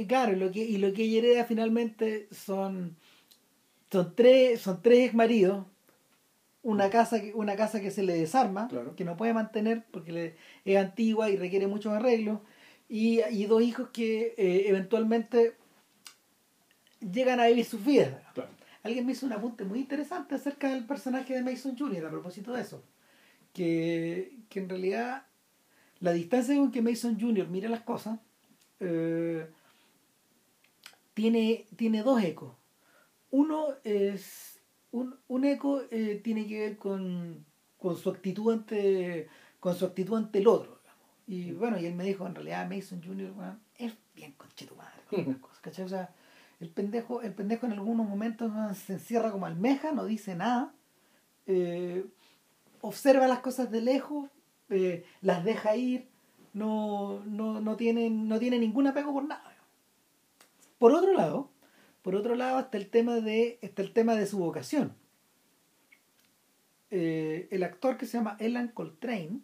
[0.00, 2.96] y claro, lo que, y lo que ella hereda finalmente son,
[3.90, 5.66] son tres, son tres ex maridos,
[6.62, 8.94] una casa que, una casa que se le desarma, Claro.
[8.96, 12.40] que no puede mantener porque le- es antigua y requiere muchos arreglos,
[12.88, 15.54] y, y dos hijos que eh, eventualmente
[17.00, 18.14] llegan a vivir sus vidas.
[18.34, 18.50] Claro.
[18.82, 22.06] Alguien me hizo un apunte muy interesante acerca del personaje de Mason Jr.
[22.06, 22.82] a propósito de eso.
[23.52, 25.24] Que, que en realidad
[26.00, 27.48] la distancia con que Mason Jr.
[27.48, 28.18] mira las cosas
[28.80, 29.46] eh,
[31.20, 32.54] tiene, tiene dos ecos.
[33.30, 34.58] Uno es.
[34.90, 37.44] Un, un eco eh, tiene que ver con,
[37.78, 39.28] con su actitud ante
[39.60, 40.80] con su actitud ante el otro.
[40.82, 41.04] digamos.
[41.26, 43.32] Y bueno, y él me dijo, en realidad Mason Jr.
[43.36, 45.02] weón, es bien conchetumadre
[45.60, 45.84] ¿cachai?
[45.84, 46.10] O sea,
[46.58, 50.72] el pendejo, el pendejo en algunos momentos se encierra como almeja, no dice nada,
[51.46, 52.06] eh,
[52.80, 54.30] observa las cosas de lejos,
[54.70, 56.08] eh, las deja ir,
[56.54, 59.49] no, no, no, tiene, no tiene ningún apego por nada.
[60.80, 61.50] Por otro lado,
[62.00, 64.94] por otro lado está el tema de, está el tema de su vocación.
[66.90, 69.40] Eh, el actor que se llama Elan Coltrane,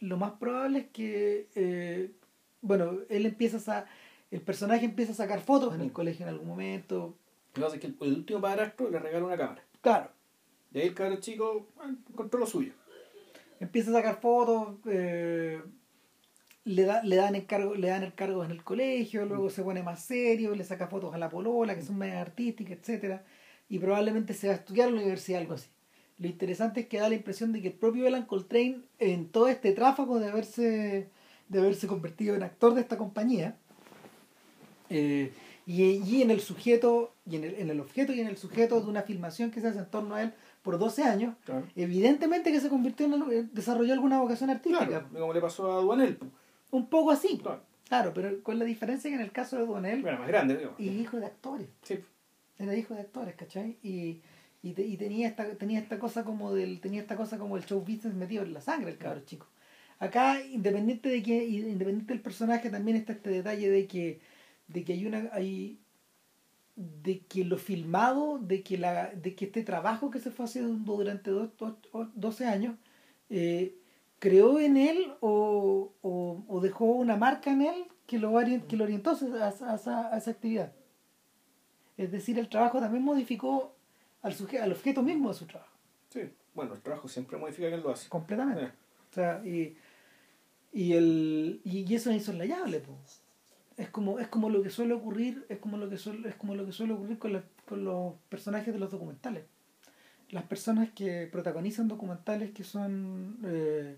[0.00, 2.12] lo más probable es que, eh,
[2.60, 3.86] bueno, él empieza a,
[4.30, 7.16] el personaje empieza a sacar fotos en el colegio en algún momento.
[7.54, 9.64] Lo que que el, el último padrastro le regala una cámara.
[9.80, 10.10] Claro,
[10.74, 12.74] Y ahí el cabrón chico bueno, encontró lo suyo.
[13.60, 15.62] empieza a sacar fotos, eh,
[16.68, 19.82] le, da, le, dan encargo, le dan el cargo en el colegio, luego se pone
[19.82, 23.24] más serio, le saca fotos a la polola, que son medias artísticas, etcétera
[23.68, 25.68] Y probablemente se va a estudiar en la universidad, algo así.
[26.18, 29.48] Lo interesante es que da la impresión de que el propio Elan Coltrane, en todo
[29.48, 31.08] este tráfago de haberse,
[31.48, 33.56] de haberse convertido en actor de esta compañía,
[34.90, 35.32] eh,
[35.66, 38.80] y, y en el sujeto, y en el, en el objeto y en el sujeto
[38.80, 41.66] de una filmación que se hace en torno a él por 12 años, Claro.
[41.76, 44.86] evidentemente que se convirtió en desarrolló alguna vocación artística.
[44.86, 46.18] Claro, como le pasó a Duanel.
[46.70, 47.38] Un poco así.
[47.38, 47.62] Claro.
[47.88, 50.74] Claro, pero con la diferencia que en el caso de Donel, Era más grande, digo.
[50.78, 51.68] y hijo de actores.
[51.82, 51.98] Sí.
[52.58, 53.78] Era hijo de actores, ¿cachai?
[53.82, 54.20] Y,
[54.62, 57.64] y, te- y tenía esta tenía esta cosa como del tenía esta cosa como el
[57.64, 59.46] show business metido en la sangre el cabro chico.
[60.00, 64.20] Acá, independiente de que independiente del personaje, también está este detalle de que
[64.66, 65.78] de que hay una hay
[66.76, 70.94] de que lo filmado, de que la de que este trabajo que se fue haciendo
[70.96, 72.76] durante dos, dos- o- 12 años
[73.30, 73.74] eh,
[74.18, 78.32] creó en él o, o, o dejó una marca en él que lo,
[78.68, 80.72] que lo orientó a, esa- a esa- a esa actividad.
[81.96, 83.74] Es decir, el trabajo también modificó
[84.22, 85.76] al, suje- al objeto mismo de su trabajo,
[86.10, 86.20] Sí.
[86.54, 88.08] Bueno, el trabajo siempre modifica quien lo hace.
[88.08, 88.64] completamente.
[89.10, 89.76] O sea, y,
[90.72, 92.80] y, el, y, y eso es insoslayable.
[92.80, 92.96] po.
[93.76, 96.54] Es como, es como lo que suele ocurrir, es como lo que suele, es como
[96.56, 99.44] lo que suele ocurrir con, con los personajes de los documentales.
[100.30, 103.96] Las personas que protagonizan documentales que son eh,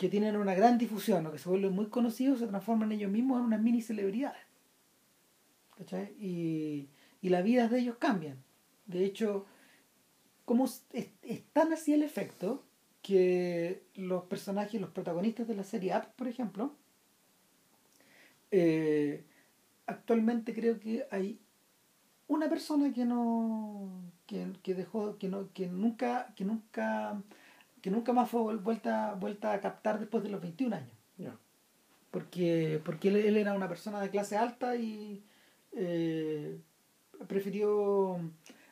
[0.00, 3.38] que tienen una gran difusión o que se vuelven muy conocidos se transforman ellos mismos
[3.38, 4.40] en unas mini celebridades.
[5.76, 6.14] ¿Cachai?
[6.18, 6.88] Y,
[7.20, 8.42] y las vidas de ellos cambian.
[8.86, 9.44] De hecho,
[10.46, 10.86] como es,
[11.20, 12.64] es tan así el efecto
[13.02, 16.74] que los personajes, los protagonistas de la serie Up, por ejemplo,
[18.50, 19.26] eh,
[19.84, 21.38] actualmente creo que hay
[22.26, 23.90] una persona que no
[24.24, 27.22] que, dejó que no que nunca que nunca
[27.80, 30.92] que nunca más fue vuelta vuelta a captar después de los 21 años.
[32.10, 35.22] Porque porque él, era una persona de clase alta y
[35.72, 36.58] eh,
[37.28, 38.18] prefirió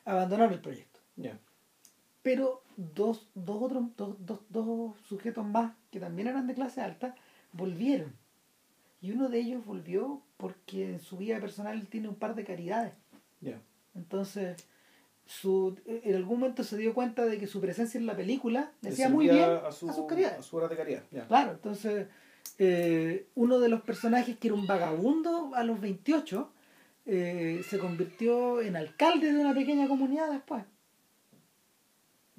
[0.05, 0.99] abandonar el proyecto.
[2.21, 7.15] Pero dos dos otros dos, dos, dos sujetos más que también eran de clase alta
[7.53, 8.13] volvieron.
[9.01, 12.93] Y uno de ellos volvió porque en su vida personal tiene un par de caridades.
[13.95, 14.57] Entonces,
[15.29, 19.09] su, en algún momento se dio cuenta de que su presencia en la película decía
[19.09, 20.39] muy bien a, su, sus caridades.
[20.39, 21.03] A su hora de caridad.
[21.27, 22.07] Claro, entonces,
[22.57, 26.51] eh, uno de los personajes que era un vagabundo a los 28
[27.05, 30.63] eh, se convirtió en alcalde de una pequeña comunidad después.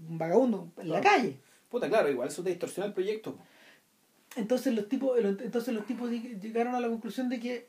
[0.09, 1.39] Un vagabundo en la calle.
[1.69, 3.39] Puta, claro, igual eso te distorsiona el proyecto.
[4.35, 7.69] Entonces los tipos, entonces los tipos llegaron a la conclusión de que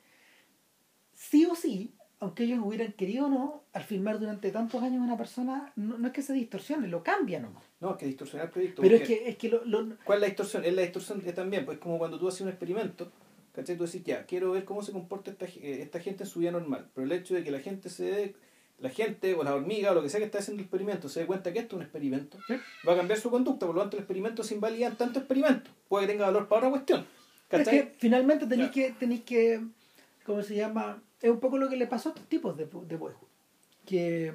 [1.14, 5.18] sí o sí, aunque ellos hubieran querido o no, al filmar durante tantos años una
[5.18, 7.64] persona, no, es que se distorsione, lo cambia nomás.
[7.80, 8.84] No, es que distorsiona el proyecto.
[8.84, 10.64] Pero es que, es que lo, lo, ¿Cuál es la distorsión?
[10.64, 13.12] Es la distorsión también, pues como cuando tú haces un experimento,
[13.54, 13.76] ¿cachai?
[13.76, 16.52] Tú decís, ya, quiero ver cómo se comporta esta, eh, esta gente en su vida
[16.52, 16.88] normal.
[16.94, 18.36] Pero el hecho de que la gente se dé
[18.78, 21.22] la gente o la hormiga o lo que sea que está haciendo el experimento se
[21.22, 22.40] dé cuenta que esto es un experimento,
[22.88, 25.70] va a cambiar su conducta, por lo tanto el experimento se invalida en tanto experimento,
[25.88, 27.06] puede que tenga valor para otra cuestión.
[27.52, 29.62] Es que finalmente tenéis que, tenéis que,
[30.26, 31.00] ¿cómo se llama?
[31.22, 33.28] Es un poco lo que le pasó a estos tipos de, de boyhood.
[33.86, 34.34] Que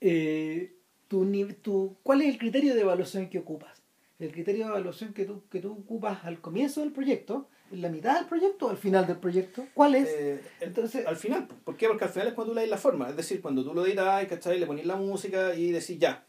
[0.00, 0.74] eh,
[1.08, 3.82] tu, ¿cuál es el criterio de evaluación que ocupas?
[4.18, 7.88] El criterio de evaluación que tú, que tú ocupas al comienzo del proyecto ¿En la
[7.88, 9.66] mitad del proyecto o al final del proyecto?
[9.74, 10.08] ¿Cuál es?
[10.08, 11.88] Eh, Entonces, al final, ¿por qué?
[11.88, 13.84] Porque al final es cuando tú le das la forma, es decir, cuando tú lo
[13.84, 14.58] editas, ¿cachai?
[14.60, 16.24] Le pones la música y decís ya.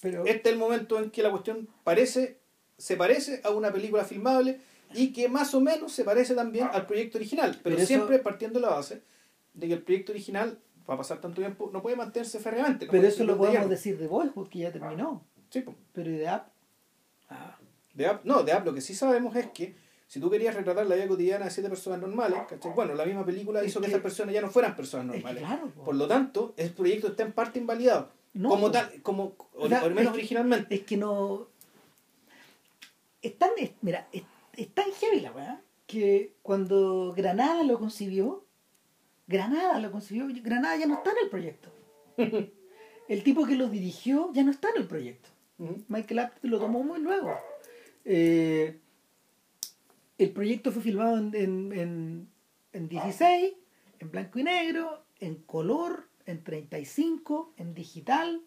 [0.00, 2.38] Pero, este es el momento en que la cuestión parece,
[2.78, 4.60] se parece a una película filmable
[4.94, 8.66] y que más o menos se parece también al proyecto original, pero, siempre partiendo de
[8.66, 9.02] la base
[9.54, 12.86] de que el proyecto original, va a pasar tanto tiempo, no puede mantenerse férreamente.
[12.90, 15.24] pero eso lo podemos decir de Boyhood, que ya terminó.
[15.50, 15.76] Sí, pues.
[15.92, 16.48] Pero ¿y de App?
[17.30, 17.56] Ah.
[17.94, 19.76] De App, no, de App lo que sí sabemos es que
[20.06, 22.38] si tú querías retratar la vida cotidiana de siete personas normales,
[22.74, 25.42] bueno, la misma película hizo que, esas personas ya no fueran personas normales.
[25.84, 28.10] Por lo tanto, el proyecto está en parte invalidado.
[28.40, 30.74] como tal, como o, menos originalmente.
[30.74, 31.48] Es que no.
[33.22, 34.22] Es tan, mira, es,
[34.74, 38.46] tan heavy la weá que cuando Granada lo concibió,
[39.26, 41.70] Granada lo concibió, Granada ya no está en el proyecto.
[43.08, 45.30] el tipo que lo dirigió ya no está en el proyecto.
[45.88, 47.32] Michael Apted lo tomó muy luego.
[48.04, 48.80] Eh,
[50.18, 52.28] el proyecto fue filmado en, en,
[52.72, 53.52] en, 16,
[54.00, 58.42] en blanco y negro, en color, en 35, en digital.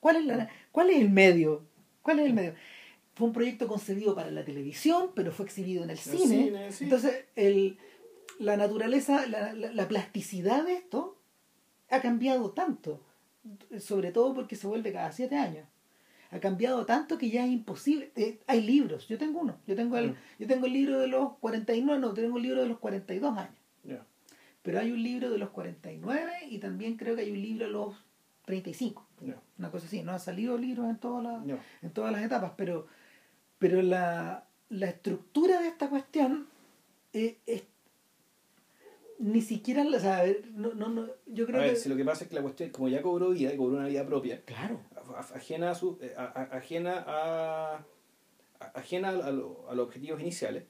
[0.00, 1.66] ¿Cuál es, la, ¿Cuál es el medio?
[2.02, 2.54] ¿Cuál es el medio?
[3.14, 6.68] Fue un proyecto concebido para la televisión, pero fue exhibido en el, cine.
[6.80, 7.78] Entonces, el,
[8.38, 11.16] la naturaleza, la, la, plasticidad de esto
[11.90, 13.00] ha cambiado tanto,
[13.78, 15.66] sobre todo porque se vuelve cada siete años
[16.34, 18.10] ha cambiado tanto que ya es imposible.
[18.16, 20.16] Eh, hay libros, yo tengo uno, yo tengo el, mm.
[20.40, 23.54] yo tengo el libro de los 49, no, tengo el libro de los 42 años.
[24.62, 27.72] Pero hay un libro de los 49 y también creo que hay un libro de
[27.72, 27.94] los
[28.46, 29.06] 35.
[29.58, 32.86] Una cosa así, no han salido libros en todas las, en todas las etapas, pero,
[33.64, 36.48] pero la, la estructura de esta cuestión
[37.14, 37.62] eh, es
[39.18, 42.24] ni siquiera o sea, no, no, no, yo creo a ver, si lo que pasa
[42.24, 44.82] es que la cuestión como ya cobró vida y cobró una vida propia claro.
[45.34, 47.86] ajena a su eh, ajena a
[48.74, 50.64] ajena a, lo, a los objetivos iniciales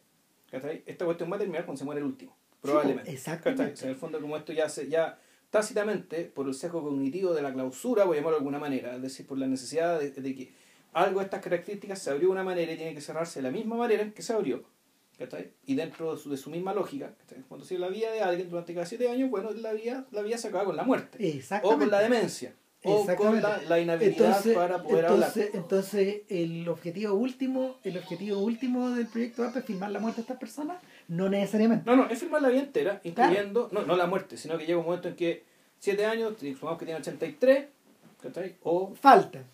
[0.86, 3.82] esta cuestión va a terminar cuando se muere el último probablemente exactamente.
[3.82, 5.18] En el fondo como esto ya se ya
[5.50, 9.02] tácitamente por el sesgo cognitivo de la clausura voy a llamarlo de alguna manera es
[9.02, 10.52] decir por la necesidad de, de que
[10.94, 13.50] algo de estas características se abrió de una manera y tiene que cerrarse de la
[13.50, 14.64] misma manera en que se abrió
[15.66, 17.12] y dentro de su, de su misma lógica,
[17.48, 20.38] cuando sigue la vida de alguien durante cada siete años, bueno, la vida, la vida
[20.38, 21.40] se acaba con la muerte.
[21.62, 22.54] O con la demencia.
[22.86, 25.50] O con la, inhabilidad para poder entonces, hablar.
[25.54, 30.36] Entonces, el objetivo último, el objetivo último del proyecto es filmar la muerte de estas
[30.36, 31.88] personas, no necesariamente.
[31.88, 34.78] No, no, es filmar la vida entera, incluyendo, no, no la muerte, sino que llega
[34.78, 35.44] un momento en que
[35.78, 37.66] siete años, supongamos que tiene 83,
[38.64, 39.44] O falta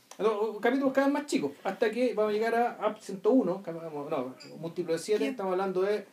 [0.60, 3.62] capítulos cada vez más chicos, hasta que vamos a llegar a, 101,
[4.10, 6.06] no, múltiplo de 7, estamos hablando de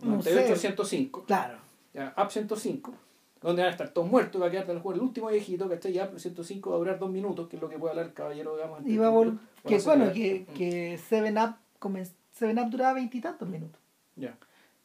[0.00, 0.60] No 98 sé.
[0.60, 1.24] 105.
[1.24, 1.58] Claro.
[1.94, 2.92] Ya, Up 105.
[3.40, 5.92] Donde van a estar todos muertos, va a quedar el juego el último viejito, ¿cachai?
[5.92, 8.54] Ya 105 va a durar dos minutos, que es lo que puede hablar el caballero,
[8.54, 8.86] digamos.
[8.86, 12.08] Y va a vol- que Bueno, bueno, que, que 7-Up comen-
[12.38, 13.80] 7-Up duraba veintitantos minutos.
[14.16, 14.36] Ya,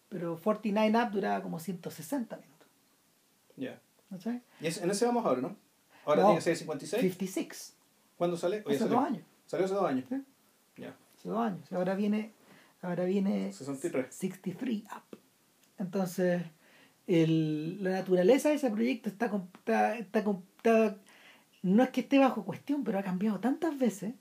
[0.10, 2.68] Pero 49-Up duraba como 160 minutos.
[3.58, 3.80] ya.
[4.10, 4.42] ¿Cachai?
[4.62, 5.56] Y es- en ese vamos ahora, ¿no?
[6.06, 6.28] Ahora No.
[6.30, 7.02] tiene que ser 56.
[7.02, 7.74] 56.
[8.18, 8.64] ¿Cuándo sale?
[8.66, 8.98] Oye, Hace salió.
[8.98, 9.24] dos años.
[9.46, 10.06] Salió hace dos años.
[10.10, 10.16] Sí.
[10.78, 10.96] Ya.
[11.18, 11.72] Hace dos años.
[11.72, 12.34] Ahora viene,
[12.82, 14.14] ahora viene 63.
[14.14, 15.18] 63 Up.
[15.78, 16.44] Entonces,
[17.06, 20.98] el- la naturaleza de ese proyecto está, está, está está-
[21.64, 24.14] no es que esté bajo cuestión, pero ha cambiado tantas veces,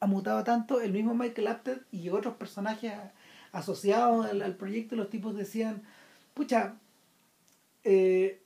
[0.00, 2.92] ha mutado tanto, el mismo Michael Apted y otros personajes
[3.52, 5.82] asociados al, al proyecto, los tipos decían,
[6.34, 6.74] pucha,
[7.84, 8.40] eh,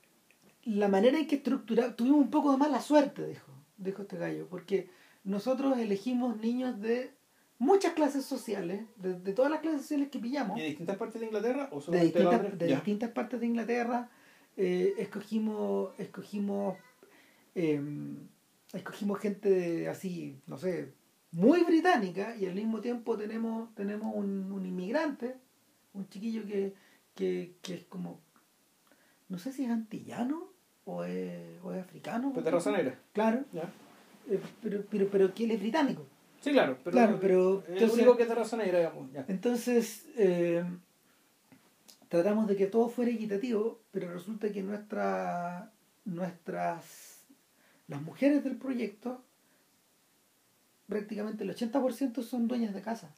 [0.64, 4.46] la manera en que estructuramos, tuvimos un poco de mala suerte, dijo, dijo este gallo,
[4.48, 4.88] porque
[5.26, 7.10] nosotros elegimos niños de
[7.58, 11.20] muchas clases sociales, de, de todas las clases sociales que pillamos ¿Y de distintas partes
[11.20, 14.08] de Inglaterra o de distintas, de distintas partes de Inglaterra
[14.56, 16.76] eh, escogimos escogimos
[17.54, 17.80] eh,
[18.72, 20.92] escogimos gente de, así no sé
[21.32, 25.36] muy británica y al mismo tiempo tenemos tenemos un, un inmigrante
[25.94, 26.74] un chiquillo que,
[27.14, 28.20] que, que es como
[29.28, 30.48] no sé si es antillano
[30.84, 32.98] o es, o es africano Pues de raza negra.
[33.12, 33.44] claro.
[34.28, 36.04] Eh, pero, pero pero que él es británico
[36.40, 36.78] Sí, claro.
[36.84, 39.10] Pero, Claro, pero, El entonces- único que es de raza negra, digamos.
[39.12, 39.24] Ya.
[39.26, 40.64] Entonces, eh,
[42.08, 45.72] tratamos de que todo fuera equitativo, pero resulta que nuestra,
[46.04, 47.24] nuestras,
[47.88, 49.24] las mujeres del proyecto,
[50.86, 53.10] prácticamente el 80% son dueñas de casa.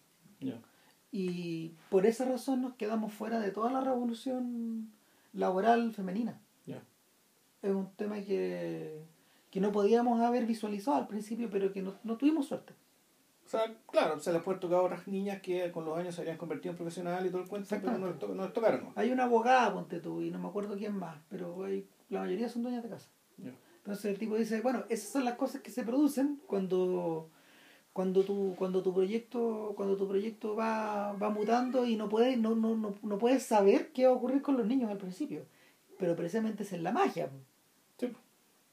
[1.10, 4.90] Y por esa razón nos quedamos fuera de toda la revolución
[5.34, 6.40] laboral femenina.
[7.60, 9.02] Es un tema que,
[9.50, 12.74] que no podíamos haber visualizado al principio, pero que no, no tuvimos suerte.
[13.46, 16.20] O sea, claro, se les puede tocar a otras niñas que con los años se
[16.20, 18.84] habían convertido en profesionales y todo el cuento, pero no les, to- no les tocaron.
[18.84, 18.92] ¿no?
[18.94, 22.48] Hay una abogada, ponte tú, y no me acuerdo quién más, pero hay, la mayoría
[22.50, 23.08] son dueñas de casa.
[23.78, 27.30] Entonces el tipo dice, bueno, esas son las cosas que se producen cuando
[27.94, 32.54] cuando tu cuando tu proyecto cuando tu proyecto va, va mutando y no puedes no,
[32.54, 35.46] no, no, no puedes saber qué va a ocurrir con los niños al principio.
[35.98, 37.30] Pero precisamente esa es la magia.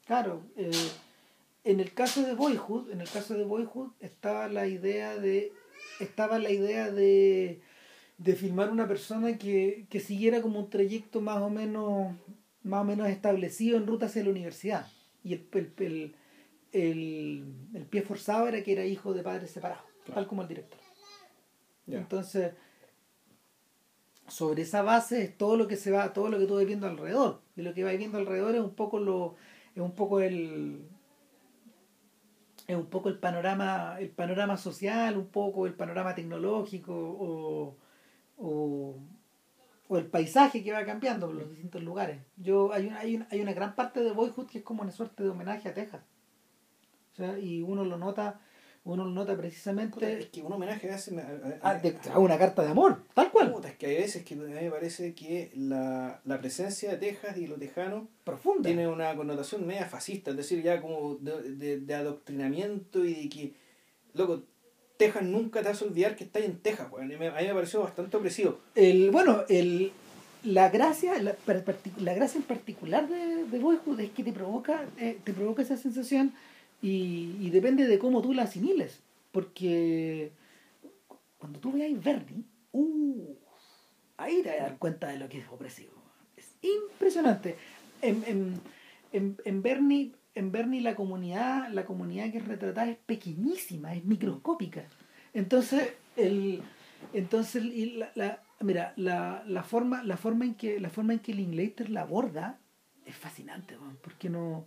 [0.06, 0.70] Claro, eh,
[1.64, 5.52] en el caso de Boyhood, en el caso de Boyhood estaba la idea de
[6.00, 7.60] estaba la idea de
[8.18, 12.14] de filmar una persona que, que siguiera como un trayecto más o menos
[12.62, 14.86] más o menos establecido en ruta hacia la universidad.
[15.22, 16.14] Y el, el, el,
[16.72, 17.44] el,
[17.74, 20.20] el pie forzado era que era hijo de padres separados Claro.
[20.20, 20.78] tal como el director.
[21.88, 22.52] Entonces
[24.28, 26.86] sobre esa base es todo lo que se va todo lo que tú vas viendo
[26.86, 27.40] alrededor.
[27.56, 29.34] Y lo que vas viendo alrededor es un poco lo
[29.76, 30.88] es un poco el
[32.66, 37.76] es un poco el panorama el panorama social un poco el panorama tecnológico o,
[38.38, 38.96] o,
[39.88, 42.20] o el paisaje que va cambiando por los distintos lugares.
[42.36, 44.90] Yo hay una, hay una, hay una gran parte de Boyhood que es como una
[44.90, 46.02] suerte de homenaje a Texas.
[47.12, 48.40] O sea, y uno lo nota
[48.86, 52.18] uno lo nota Puta, precisamente es que un homenaje me- a- a- a, de- a
[52.18, 54.70] una carta de amor tal cual Puta, es que hay veces que a mí me
[54.70, 59.86] parece que la, la presencia de Texas y lo tejano profunda tiene una connotación media
[59.86, 63.54] fascista, es decir, ya como de, de- de adoctrinamiento y de que,
[64.14, 64.42] loco,
[64.96, 67.80] Texas nunca te vas a olvidar que estás en Texas, me- A mí me pareció
[67.82, 68.58] bastante opresivo.
[68.74, 69.92] el bueno el
[70.44, 71.34] la gracia la,
[71.98, 75.76] la gracia en particular de, de Boyhood es que te provoca eh, te provoca esa
[75.76, 76.32] sensación
[76.82, 79.00] y, y depende de cómo tú la asimiles
[79.32, 80.32] porque
[81.38, 83.34] cuando tú veas Bernie uh,
[84.16, 85.92] ahí te vas cuenta de lo que es opresivo.
[86.36, 87.56] Es impresionante.
[88.02, 88.60] En, en,
[89.12, 94.84] en, en Bernie en Bernie la comunidad la comunidad que retratada es pequeñísima es microscópica.
[95.34, 96.62] Entonces el
[97.12, 101.18] entonces y la, la- mira la, la forma la forma en que la forma en
[101.18, 102.58] que Linklater la aborda
[103.04, 104.66] es fascinante weón, porque no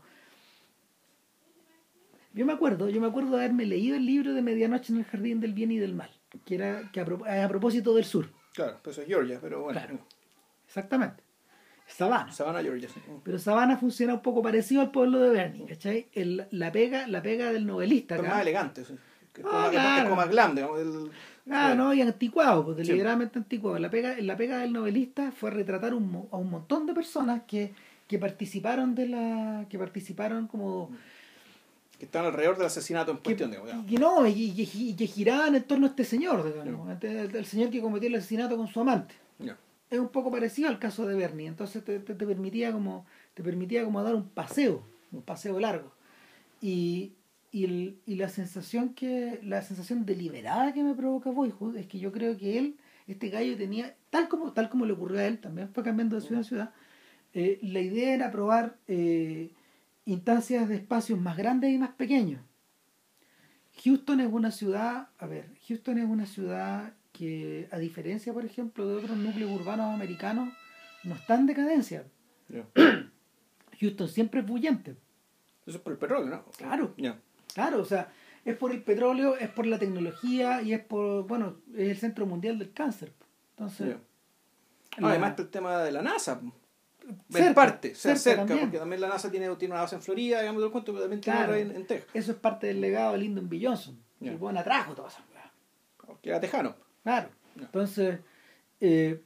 [2.34, 5.06] yo me acuerdo yo me acuerdo de haberme leído el libro de Medianoche en el
[5.06, 6.10] jardín del bien y del mal
[6.46, 9.80] que era que a, pro- a propósito del sur Claro, pues es Georgia, pero bueno.
[9.80, 10.00] Claro.
[10.68, 11.24] exactamente
[11.88, 12.88] Sabana Savannah, Georgia.
[12.90, 13.00] sí.
[13.24, 16.08] pero Sabana funciona un poco parecido al pueblo de Bernie ¿cachai?
[16.14, 18.96] El- la pega la pega del novelista Pero acá, más elegante, sí.
[19.34, 19.98] Que Es Ah, como, claro.
[19.98, 20.80] es como más glam, digamos.
[20.80, 21.12] el-
[21.52, 22.84] Ah, no, y anticuado, pues Sí.
[22.84, 23.80] deliberadamente anticuado.
[23.80, 27.74] La pega, la pega del novelista fue retratar un, a un montón de personas que,
[28.08, 29.66] que participaron de la.
[29.70, 30.92] que participaron como.
[32.00, 33.52] Que están alrededor del asesinato en cuestión,
[33.88, 37.70] que no, y, que giraban en torno a este señor, digamos, ante- el, el señor
[37.70, 39.14] que cometió el asesinato con su amante.
[39.38, 39.58] Ya.
[39.92, 43.06] Es un poco parecido al caso de Bernie, entonces te, te, te permitía como.
[43.34, 44.82] te permitía como dar un paseo,
[45.12, 45.92] un paseo largo.
[46.62, 47.14] Y,
[47.52, 49.40] y, el- y la sensación que.
[49.44, 52.76] la sensación deliberada que me provoca Boyhood es que yo creo que él
[53.08, 56.22] este gallo tenía, tal como, tal como le ocurrió a él, también fue cambiando de
[56.22, 56.72] ciudad en ciudad,
[57.34, 59.50] eh, la idea era probar eh,
[60.10, 62.42] instancias de espacios más grandes y más pequeños.
[63.84, 68.88] Houston es una ciudad, a ver, Houston es una ciudad que, a diferencia, por ejemplo,
[68.88, 70.50] de otros núcleos urbanos americanos,
[71.04, 72.06] no está en decadencia.
[73.80, 74.92] Houston siempre es bullente.
[75.66, 76.46] Eso es por el petróleo, ¿no?
[76.58, 76.94] Claro.
[77.54, 78.12] Claro, o sea,
[78.44, 82.26] es por el petróleo, es por la tecnología y es por, bueno, es el centro
[82.26, 83.14] mundial del cáncer.
[83.52, 83.88] Entonces,
[84.98, 86.42] la- Además está el tema de la NASA.
[87.30, 88.60] Cerca, en parte, cerca cerca, también.
[88.62, 91.02] porque también la NASA tiene, tiene una base en Florida, digamos, todo el cuento, pero
[91.04, 91.54] también tiene Claro.
[91.54, 92.10] otra en, en Texas.
[92.14, 93.60] eso es parte del legado de Lyndon B.
[93.64, 93.98] Johnson.
[94.20, 94.32] Ya.
[94.32, 96.20] El buen atrajo todas esas weas.
[96.22, 96.76] Que era tejano.
[97.04, 97.30] Claro.
[97.58, 98.20] Entonces,
[98.82, 99.22] eh,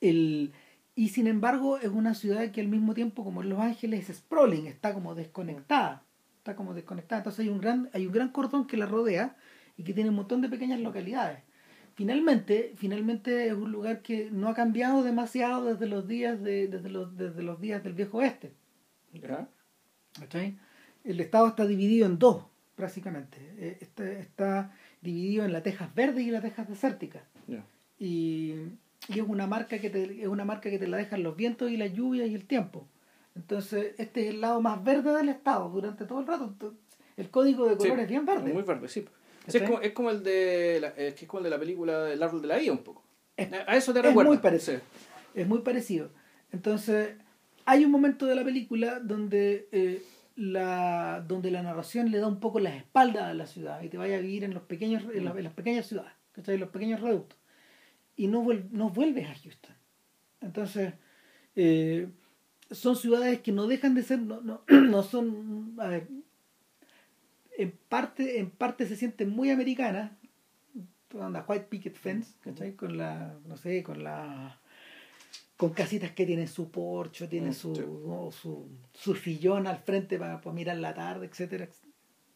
[0.00, 0.52] el,
[0.94, 4.16] y sin embargo es una ciudad que al mismo tiempo como en Los Ángeles es
[4.18, 6.02] sprawling, está como desconectada.
[6.38, 7.20] Está como desconectada.
[7.20, 9.36] Entonces hay un gran, hay un gran cordón que la rodea
[9.76, 11.40] y que tiene un montón de pequeñas localidades.
[11.98, 16.90] Finalmente, finalmente es un lugar que no ha cambiado demasiado desde los días de, desde
[16.90, 18.52] los, desde los días del viejo oeste.
[21.02, 22.44] El estado está dividido en dos,
[22.76, 23.38] prácticamente.
[23.58, 24.72] Eh, Está, está
[25.02, 27.24] dividido en la Texas verde y la Texas desértica.
[27.48, 27.64] Ya.
[27.98, 28.54] Y,
[29.08, 31.68] y es una marca que te, es una marca que te la dejan los vientos
[31.68, 32.86] y las lluvias y el tiempo.
[33.34, 36.54] Entonces, este es el lado más verde del estado durante todo el rato.
[37.16, 38.52] El código de color Sí, es bien verde.
[38.52, 39.04] Muy verde, sí.
[39.56, 42.10] Es, como, es como el de la, es que es como el de la película
[42.12, 43.04] El árbol de la vida un poco.
[43.36, 44.30] Es- a eso te es recuerda.
[44.30, 44.78] muy parecido.
[44.78, 44.84] Sí.
[45.40, 46.10] Es muy parecido.
[46.52, 47.14] Entonces,
[47.64, 50.02] hay un momento de la película donde, eh,
[50.36, 53.96] la, donde la narración le da un poco las espaldas a la ciudad y te
[53.98, 56.54] vaya a vivir en, los pequeños, en, la- en las pequeñas ciudades, ¿cachai?
[56.54, 57.38] en los pequeños reductos.
[58.16, 59.76] Y no, vuel- no vuelves a Houston.
[60.40, 60.94] Entonces,
[61.56, 62.08] eh,
[62.70, 66.08] son ciudades que no dejan de ser, no, no, no son, a ver,
[67.58, 70.12] en parte, en parte se sienten muy americanas,
[71.12, 72.72] onda White Picket Fence, ¿cachai?
[72.74, 74.58] Con la, no sé, con la
[75.56, 77.82] con casitas que tienen su porcho, tienen Mm, su, sí.
[78.06, 78.30] ¿no?
[78.30, 81.68] su, su sillón al frente para, para mirar la tarde, etcétera.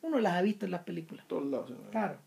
[0.02, 1.24] Uno las ha visto en las películas.
[1.28, 1.70] Todos lados.
[1.70, 1.76] sí.
[1.92, 2.18] Claro.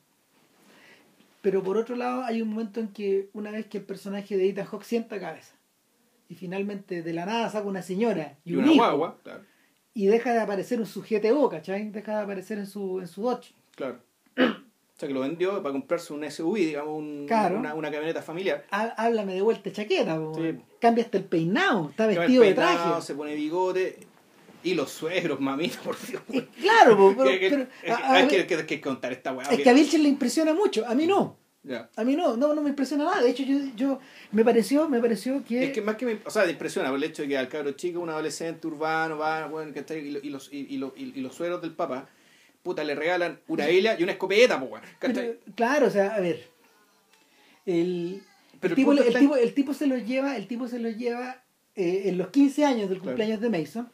[1.42, 4.50] Pero por otro lado, hay un momento en que una vez que el personaje de
[4.50, 5.54] Ethan Hawke sienta cabeza
[6.30, 9.44] y finalmente de la nada saca una señora y, Y un una hijo, guagua, claro.
[9.96, 11.90] Y deja de aparecer en su GTO, ¿cachai?
[11.90, 13.54] Deja de aparecer en su, en su Dodge.
[13.76, 14.00] claro.
[14.38, 17.60] O sea que lo vendió para comprarse un SUV, digamos, un- Claro.
[17.60, 18.66] una, una camioneta familiar.
[18.72, 20.56] Há- Háblame de vuelta chaqueta, Sí.
[20.80, 23.02] cambia hasta el peinado, está el vestido de traje.
[23.02, 24.00] Se pone bigote.
[24.64, 26.22] Y los suegros, mamita, por Dios.
[26.30, 29.48] Y claro, po, pero, hay que contar esta weá.
[29.50, 31.38] es que a Vilchen le impresiona mucho, a mí no.
[31.68, 31.90] Ya.
[31.96, 33.22] A mí no, no, no me impresiona nada.
[33.24, 34.00] De hecho, yo, yo
[34.32, 36.98] me pareció, me pareció que, Es que más que me, o sea, te impresiona por
[36.98, 40.12] el hecho de que al cabro chico, un adolescente urbano, va, bueno, que está, y,
[40.12, 42.08] lo- y los, y, y, lo- y- los sueros del papá,
[42.62, 44.82] puta, le regalan una Biblia y una escopeta, pues,
[45.56, 46.48] claro, o sea, a ver,
[47.66, 48.22] el,
[48.60, 50.90] Pero el, tipo, el, está tipo, el tipo se lo lleva, el tipo se lo
[50.90, 51.44] lleva
[51.76, 53.16] eh, en los 15 años del Claro.
[53.18, 53.90] cumpleaños de Mason,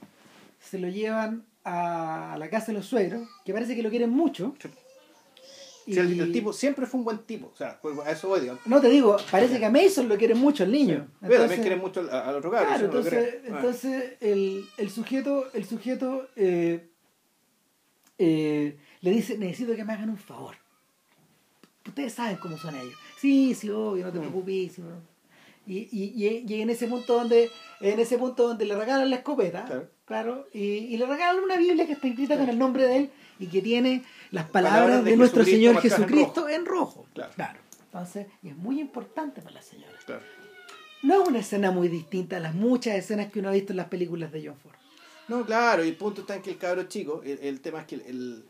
[0.59, 4.55] se lo llevan a, la casa de los suegros, que parece que lo quieren mucho.
[5.87, 8.41] Y- Si el, el tipo siempre fue un buen tipo, o sea, a eso voy,
[8.41, 8.65] digamos.
[8.67, 11.07] No te digo, parece que a Mason lo quieren mucho el niño.
[11.19, 12.67] Pero también Entonces- quieren mucho al, al otro cabro.
[12.67, 13.41] Claro, no entonces, creo.
[13.55, 13.57] Ah.
[13.57, 16.87] entonces el, el sujeto, el sujeto eh,
[18.17, 20.55] eh, le dice, necesito que me hagan un favor.
[21.87, 22.93] Ustedes saben cómo son ellos.
[23.19, 24.21] Sí, sí, obvio, no te Mm.
[24.21, 24.73] preocupes.
[24.73, 24.81] sí.
[25.67, 27.49] Y, y, y, en ese punto donde,
[27.81, 29.89] en ese punto donde le regalan la escopeta, Claro.
[30.05, 33.11] claro, y, y le regalan una Biblia que está escrita con el nombre de él
[33.41, 36.65] y que tiene las palabras, Palabras de de, nuestro Jesucristo Señor marcadas en Jesucristo en
[36.65, 37.05] rojo.
[37.13, 37.59] Claro.
[37.85, 39.91] Entonces, y es muy importante para la señora.
[40.05, 40.21] Claro.
[41.03, 43.77] No es una escena muy distinta a las muchas escenas que uno ha visto en
[43.77, 44.75] las películas de John Ford.
[45.27, 47.85] No, claro, y el punto está en que el cabro chico, el, el tema es
[47.87, 48.43] que el, el-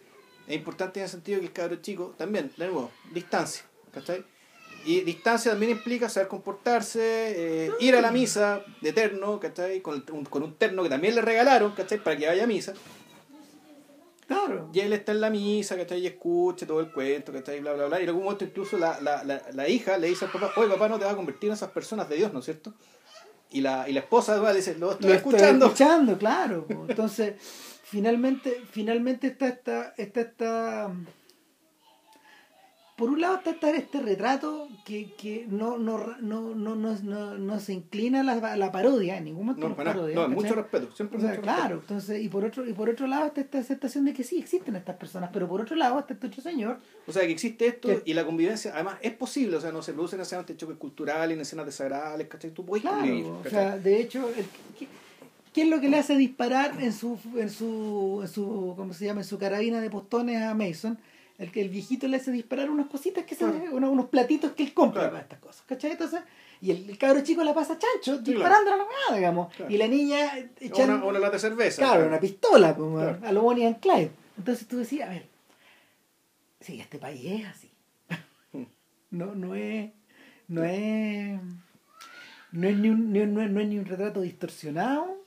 [0.47, 3.63] es importante en el sentido que el cabro chico, también, de nuevo, distancia,
[3.93, 4.23] ¿cachai?
[4.83, 9.81] Y distancia también implica saber comportarse, eh, ir a la misa de terno, ¿cachai?
[9.81, 11.99] Con, un, con un terno que también le regalaron, ¿cachai?
[12.03, 12.73] Para que vaya a misa.
[14.31, 14.69] Claro.
[14.73, 15.99] Y él está en la misa, ¿cachai?
[15.99, 17.59] Y escucha todo el cuento, ¿cachai?
[17.59, 17.99] Bla, bla, bla.
[17.99, 20.69] Y en algún momento incluso la, la, la, la hija le dice al papá, oye,
[20.69, 22.73] papá, no te va a convertir en esas personas de Dios, ¿no es cierto?
[23.51, 25.65] Y la, y la esposa además le dice, lo estoy Lo escuchando.
[25.67, 26.65] Estoy escuchando, claro.
[26.87, 27.33] Entonces,
[27.83, 30.91] finalmente, finalmente está esta, está esta.
[33.01, 37.35] Por un lado está esta- este retrato que, que no, no, no, no, no, no,
[37.35, 40.53] no se inclina a la, la parodia, en ningún momento No, para parodia, No, mucho
[40.53, 43.41] respeto, siempre O sea, mucho claro, entonces, y por otro, y por otro lado está
[43.41, 46.43] esta aceptación de que sí existen estas personas, pero por otro lado está este otro
[46.43, 49.71] señor O sea, que existe esto Que- y la convivencia, además, es posible, o sea,
[49.71, 52.51] no se producen necesariamente choques culturales, ni escenas desagradables, ¿cachai?
[52.51, 53.51] Tú puedes convivir, Claro, o ¿cachai?
[53.51, 54.45] sea, de hecho, el-
[54.77, 54.87] ¿qué,
[55.53, 59.05] qué es lo que le hace disparar en su, en su, en su, ¿cómo se
[59.05, 59.21] llama?
[59.21, 60.99] En su carabina de postones a Mason?
[61.41, 64.63] El que el viejito le hace disparar unas cositas que se, unos, unos platitos que
[64.63, 65.11] él compra Claro.
[65.13, 65.91] para estas cosas, ¿cachai?
[65.91, 66.21] Entonces,
[66.61, 69.53] y el, el cabro chico la pasa chancho, Sí, disparando a la weá, digamos.
[69.67, 71.81] Y la niña echando, una, una lata de cerveza.
[71.81, 73.19] claro, una pistola, Claro.
[73.23, 74.11] a lo Bonnie and Clyde.
[74.37, 75.25] Entonces tú decías, a ver,
[76.59, 77.71] sí, este país es así.
[78.53, 78.63] Mm.
[79.11, 79.91] no, no es,
[80.47, 81.39] no es,
[82.51, 85.20] no es ni un, ni un- no es, no es ni un retrato distorsionado,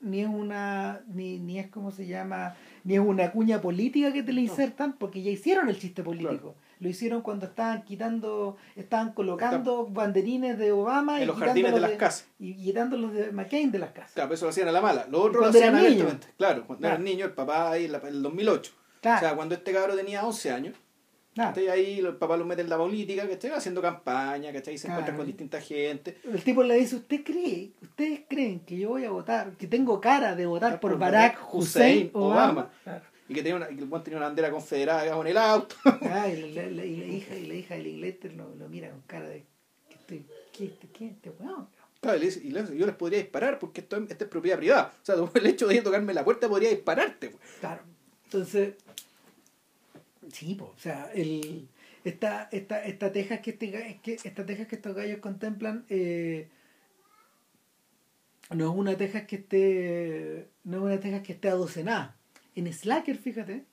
[0.00, 2.54] ni es una, ni, ni es como se llama,
[2.84, 6.54] ni es una cuña política que te le insertan, porque ya hicieron el chiste político.
[6.80, 11.80] Lo hicieron cuando estaban quitando, estaban colocando banderines de Obama En y los jardines de
[11.80, 12.26] las casas.
[12.38, 14.12] y quitándolos de McCain de las casas.
[14.14, 15.06] Claro, eso lo hacían a la mala.
[15.10, 16.28] Lo otro lo hacían abiertamente.
[16.38, 16.94] Claro, cuando Claro.
[16.94, 18.72] eran niños, el papá ahí en el 2008.
[19.02, 19.16] Claro.
[19.18, 20.74] O sea, cuando este cabro tenía 11 años,
[21.34, 21.68] ¿cachai?
[21.68, 23.50] ahí el papá lo mete en la política, ¿cachai?
[23.52, 24.76] Haciendo campaña, ¿cachai?
[24.78, 25.18] Se encuentra Claro.
[25.18, 26.18] con distinta gente.
[26.24, 30.00] El tipo le dice, ¿usted cree, ustedes creen que yo voy a votar, que tengo
[30.00, 32.42] cara de votar por, Por Barack Barack Hussein Hussein Obama?
[32.52, 32.70] Obama.
[32.84, 33.04] Claro.
[33.28, 35.36] Y que, tenía una, y que el buen tenía una bandera confederada digamos, en el
[35.38, 35.76] auto.
[36.02, 38.90] Ah, y, la, la- y la hija, y la hija de Linklater lo, lo mira
[38.90, 39.44] con cara de,
[39.88, 41.68] ¿qué estoy, qué, este, qué, este weón?
[42.00, 44.24] Claro, y le dice, y le dice, yo les podría disparar porque esto, es- esto
[44.24, 44.92] es propiedad privada.
[45.00, 47.28] O sea, el hecho de tocarme la puerta podría dispararte.
[47.28, 47.42] pues.
[47.60, 47.82] Claro.
[48.24, 48.74] Entonces,
[50.32, 51.68] sí, po, o sea, el,
[52.04, 56.48] esta, esta, esta teja que, este, que, esta teja que estos gallos contemplan eh,
[58.50, 62.16] no es una teja que esté, no es una teja que esté adocenada.
[62.54, 63.64] En Slacker, fíjate,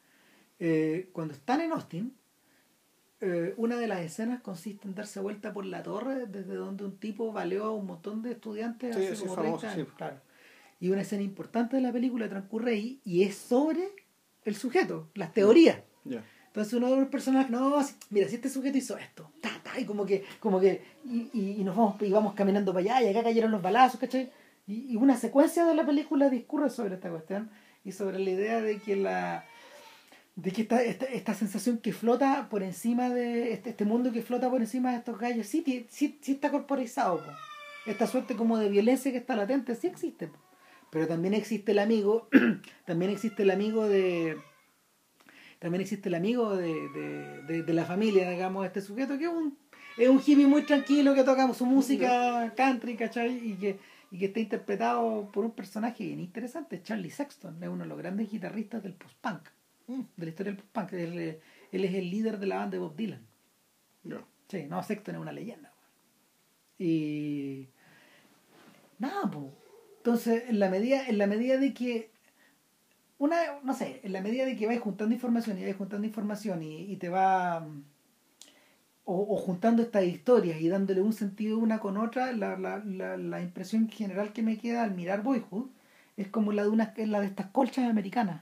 [0.60, 2.14] eh, cuando están en Austin,
[3.20, 6.98] eh, una de las escenas consiste en darse vuelta por la torre desde donde un
[6.98, 9.80] tipo baleó a un montón de estudiantes Sí, hace ese como es famoso, 30 sí.
[9.80, 9.94] años.
[9.98, 10.18] Claro.
[10.80, 13.90] Y una escena importante de la película transcurre ahí y es sobre
[14.46, 15.80] el sujeto, las teorías.
[16.58, 17.78] Entonces uno de los personajes, no,
[18.10, 21.64] mira, si este sujeto hizo esto, ta, ta, y como que, como que, y, y,
[21.64, 24.32] nos vamos, y vamos caminando para allá, y acá cayeron los balazos, ¿cachai?
[24.66, 27.52] Y, y una secuencia de la película discurre sobre esta cuestión
[27.86, 29.46] y sobre la idea de que la
[30.36, 34.24] de que esta, esta, esta sensación que flota por encima de este, este mundo que
[34.24, 37.32] flota por encima de estos gallos sí, sí, sí está corporizado po.
[37.86, 40.40] esta suerte como de violencia que está latente sí existe po.
[40.90, 42.30] pero también existe el amigo
[42.86, 44.38] también existe el amigo de
[45.60, 49.32] también existe el amigo de, de, de, de la familia digamos este sujeto que es
[49.32, 49.58] un
[49.98, 53.52] es un hippie muy tranquilo que toca su música country ¿cachai?
[53.52, 53.80] y que
[54.10, 57.98] y que está interpretado por un personaje bien interesante Charlie Sexton es uno de los
[57.98, 59.50] grandes guitarristas del post-punk
[59.90, 60.02] Mm.
[60.18, 60.94] de la historia del post-punk.
[60.94, 61.40] Él, eh,
[61.72, 63.26] él es el líder de la banda de Bob Dylan.
[64.04, 64.22] Ya.
[64.50, 65.72] Sí, no, Sexton es una leyenda.
[66.78, 67.70] Y.
[69.00, 69.46] Nada, pues.
[70.00, 72.12] Entonces, en la medida, en la medida de que.
[73.20, 76.62] Una, no sé, en la medida de que vais juntando información y vais juntando información
[76.64, 77.60] y, y te va.
[77.62, 77.84] mm,
[79.06, 83.16] O, o juntando estas historias y dándole un sentido una con otra, la, la, la,
[83.18, 85.68] la impresión general que me queda al mirar Boyhood
[86.18, 88.42] es como la de, una, la de estas colchas americanas.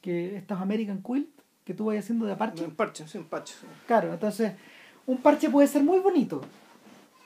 [0.00, 1.28] Que estas American Quilt
[1.64, 2.64] que tú vas haciendo de aparte.
[2.64, 3.54] Un parche, sí, un parche.
[3.60, 3.66] sí.
[3.86, 4.52] Claro, entonces
[5.06, 6.40] un parche puede ser muy bonito,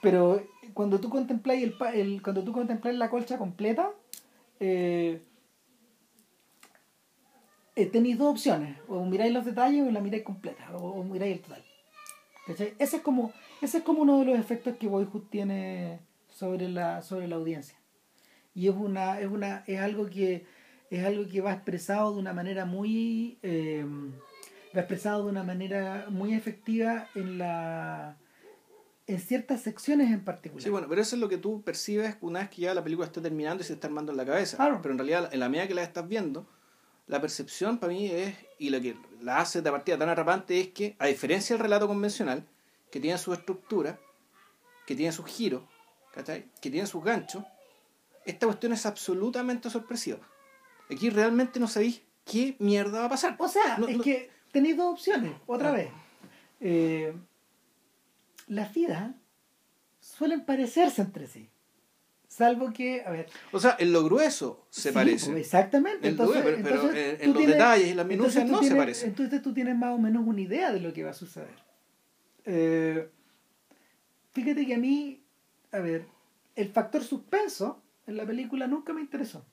[0.01, 0.41] pero
[0.73, 3.89] cuando tú contemplas el, pa- el cuando tú contemplas la colcha completa,
[4.59, 5.21] eh,
[7.79, 11.37] eh, tenéis dos opciones, o miráis los detalles o la miráis completa, o, o miráis
[11.37, 11.63] el total.
[12.47, 12.73] ¿Cachai?
[12.79, 13.31] Ese es como
[13.61, 17.77] ese es como uno de los efectos que Boyhood tiene sobre la sobre la audiencia.
[18.55, 20.45] Y es una es una es algo que
[20.89, 23.85] es algo que va expresado de una manera muy eh,
[24.75, 28.17] va expresado de una manera muy efectiva en la
[29.07, 30.63] en ciertas secciones en particular.
[30.63, 33.07] Sí, bueno, pero eso es lo que tú percibes una vez que ya la película
[33.07, 34.57] está terminando y se está armando en la cabeza.
[34.57, 34.79] Claro.
[34.81, 36.47] Pero en realidad, en la medida que la estás viendo,
[37.09, 40.69] la percepción para mí es, y lo que la hace de partida tan atrapante es
[40.69, 42.47] que, a diferencia del relato convencional,
[42.91, 43.99] que tiene su estructura,
[44.87, 45.63] que tiene sus giros,
[46.13, 46.45] ¿cachai?
[46.61, 47.43] que tiene sus ganchos,
[48.25, 50.19] esta cuestión es absolutamente sorpresiva.
[50.89, 53.35] Aquí realmente no sabéis qué mierda va a pasar.
[53.39, 55.73] O sea, No, es no- que tenéis dos opciones, otra Ah.
[55.73, 55.89] vez.
[56.61, 57.13] Eh,
[58.47, 59.11] las vidas
[59.99, 61.49] suelen parecerse entre sí.
[62.39, 65.37] Salvo que, a ver, O sea, en lo grueso se Sí, parece.
[65.37, 66.07] exactamente.
[66.07, 69.09] Entonces, due- pero- pero entonces en- en los detalles y las minucias no se parecen.
[69.09, 71.49] Entonces tú tienes más o menos una idea de lo que va a suceder.
[72.45, 73.09] Eh,
[74.31, 75.21] fíjate que a mí,
[75.73, 76.05] a ver,
[76.55, 79.45] el factor suspenso en la película nunca me interesó.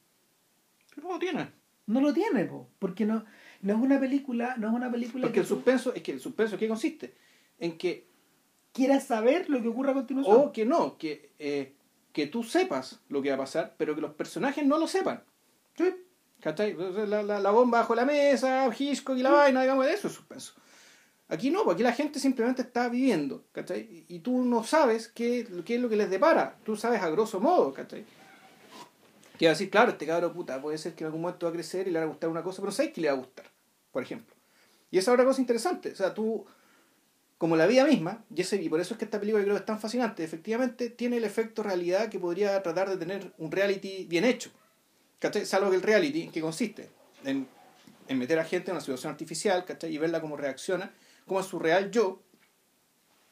[0.94, 1.50] Pero no tiene.
[1.86, 3.24] No lo tiene, po, porque no,
[3.62, 6.20] no es una película, no es una película Porque que el suspenso, es que el
[6.20, 7.14] suspenso ¿en qué consiste?
[7.58, 8.06] En que,
[8.72, 10.36] quieras saber lo que ocurre a continuación.
[10.36, 11.72] o que no, que, eh,
[12.16, 15.22] que tú sepas lo que va a pasar, pero que los personajes no lo sepan.
[15.76, 15.94] Sí.
[16.40, 16.74] ¿Cachai?
[17.06, 20.54] La, la, la bomba bajo la mesa, Hitchcock y la vaina, digamos, eso es suspenso.
[21.28, 24.06] Aquí no, porque aquí la gente simplemente está viviendo, ¿cachai?
[24.08, 26.56] Y y tú no sabes qué, qué es lo que les depara.
[26.64, 28.06] Tú sabes a grosso modo, ¿cachai?
[29.38, 31.50] Que va a decir, claro, este cabro puta puede ser que en algún momento va
[31.50, 33.14] a crecer y le va a gustar una cosa, pero no sabes que le va
[33.14, 33.44] a gustar,
[33.92, 34.34] por ejemplo.
[34.90, 35.92] Y esa es otra cosa interesante.
[35.92, 36.46] O sea, tú,
[37.38, 39.60] como la vida misma, y, ese, y por eso es que esta película creo que
[39.60, 44.06] es tan fascinante, efectivamente tiene el efecto realidad que podría tratar de tener un reality
[44.08, 44.50] bien hecho.
[45.18, 45.44] ¿Cachai?
[45.44, 46.90] Salvo que el reality, ¿en qué consiste?
[47.24, 47.46] En,
[48.08, 49.94] en meter a gente en una situación artificial, ¿cachai?
[49.94, 50.94] Y verla cómo reacciona,
[51.26, 52.22] como es su real yo,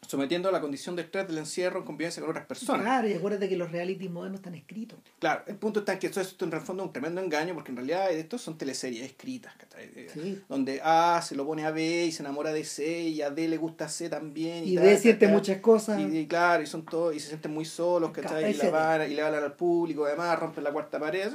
[0.07, 2.83] sometiendo a la condición de estrés del encierro en convivencia con otras personas.
[2.83, 4.99] Claro, y acuérdate que los reality modernos están escritos.
[5.19, 7.55] Claro, el punto está en que esto, esto en el fondo es un tremendo engaño,
[7.55, 9.53] porque en realidad estos son teleseries escritas.
[9.79, 10.41] Eh, Sí.
[10.49, 13.49] donde A se lo pone a B y se enamora de C, y a D
[13.49, 14.67] le gusta C también.
[14.67, 16.01] Y tal, de siente muchas cosas.
[16.01, 18.51] Y, y claro, y son todos, y se sienten muy solos, ¿cachai?
[18.53, 21.29] Y, la van, y le hablan al público, además, rompen la cuarta pared.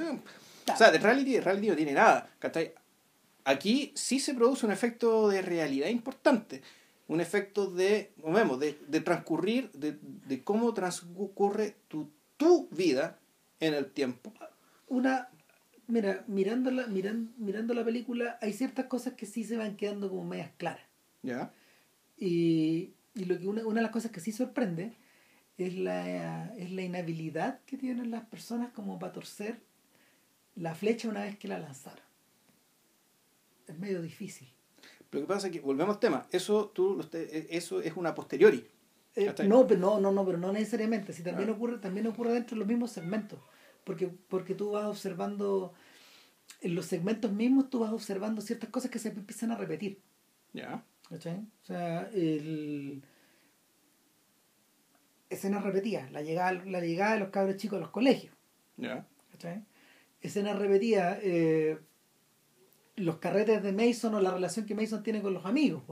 [0.72, 2.72] O sea, de reality, de reality no tiene nada, ¿cachai?
[3.44, 6.62] Aquí sí se produce un efecto de realidad importante,
[7.10, 13.18] un efecto de, vemos, de, de transcurrir, de, de cómo transcurre tu, tu vida
[13.58, 14.32] en el tiempo.
[14.86, 15.28] Una,
[15.88, 20.08] mira, mirando la, miran- mirando la película, hay ciertas cosas que sí se van quedando
[20.08, 20.86] como medias claras.
[21.22, 21.52] ¿Ya?
[22.16, 24.92] Y, y lo que una, una de las cosas que sí sorprende
[25.58, 29.58] es la, es la inhabilidad que tienen las personas como para torcer
[30.54, 32.04] la flecha una vez que la lanzaron.
[33.66, 34.48] Es medio difícil.
[35.12, 38.64] Lo que pasa es que, volvemos al tema, eso, tú, esté- eso es una posteriori.
[39.16, 41.12] Eh, no, pero no, no, no, pero no necesariamente.
[41.12, 41.52] Si también Ah.
[41.52, 43.40] ocurre, también ocurre dentro de los mismos segmentos.
[43.84, 45.72] Porque, porque tú vas observando,
[46.60, 50.00] en los segmentos mismos tú vas observando ciertas cosas que se empiezan a repetir.
[50.52, 50.84] ¿Ya?
[51.08, 51.38] ¿Cachai?
[51.62, 53.02] O sea, el...
[55.28, 58.34] escenas repetidas, la llegada, la llegada de los cabros chicos a los colegios.
[58.76, 59.06] ¿Ya?
[59.32, 59.64] ¿cachai?
[60.20, 61.78] Escenas repetidas, eh,
[63.00, 65.82] los carretes de Mason o la relación que Mason tiene con los amigos.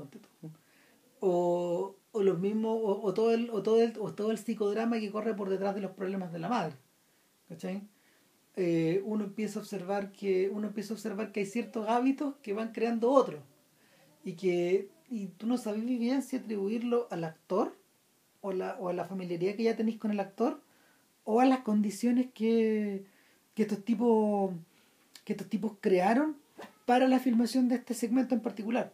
[1.20, 5.00] O, o los mismos, o, o todo el, o todo el, o todo el psicodrama
[5.00, 6.74] que corre por detrás de los problemas de la madre.
[7.48, 7.82] ¿Cachai?
[8.56, 12.52] Eh, uno empieza a observar que, uno empieza a observar que hay ciertos hábitos que
[12.52, 13.40] van creando otros.
[14.24, 17.74] Y que y tú no sabes bien si atribuirlo al actor
[18.40, 20.60] o, la, o a la familiaridad que ya tenéis con el actor
[21.24, 23.04] o a las condiciones que,
[23.54, 24.52] que estos tipos
[25.24, 26.36] que estos tipos crearon
[26.88, 28.86] para la filmación de este segmento en particular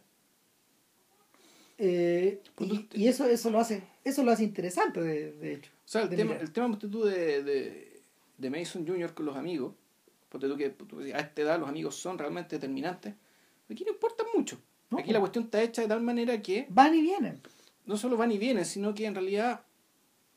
[1.77, 5.87] Eh, y, y eso eso lo hace eso lo hace interesante de, de hecho O
[5.91, 6.41] sea, el tema, mirar.
[6.45, 8.01] el tema tú, de, de,
[8.41, 9.13] de Mason Jr.
[9.13, 9.73] con los amigos,
[10.29, 13.13] porque tú que tú a esta edad los amigos son realmente determinantes,
[13.69, 14.55] aquí no importa mucho.
[14.89, 15.13] No, aquí pues.
[15.13, 17.41] la cuestión está hecha de tal manera que van y vienen
[17.85, 19.61] no solo van y vienen, sino que en realidad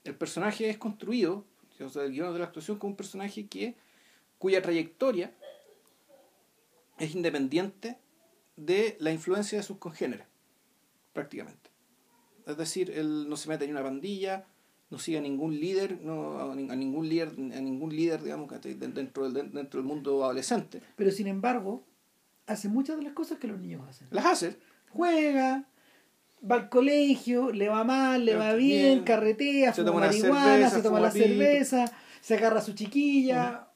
[0.05, 1.45] el personaje es construido,
[1.81, 3.75] o sea, el guion de la actuación como un personaje que
[4.39, 5.33] cuya trayectoria
[6.99, 7.99] es independiente
[8.57, 10.27] de la influencia de sus congéneres,
[11.13, 11.71] prácticamente.
[12.47, 14.47] Es decir, él no se mete en una pandilla,
[14.91, 18.51] no sigue a ningún líder, no, a, nin- a ningún líder, a ningún líder, digamos,
[18.63, 20.81] dentro del, dentro del mundo adolescente.
[20.97, 21.83] pero sin embargo
[22.47, 24.57] hace muchas de las cosas que los niños hacen Las hace,
[24.91, 25.69] juega
[26.51, 28.95] va al colegio le va mal le va Bien.
[28.95, 31.85] bien carretea Se fuma toma marihuana cerveza, se toma la cerveza
[32.23, 33.69] se agarra a su chiquilla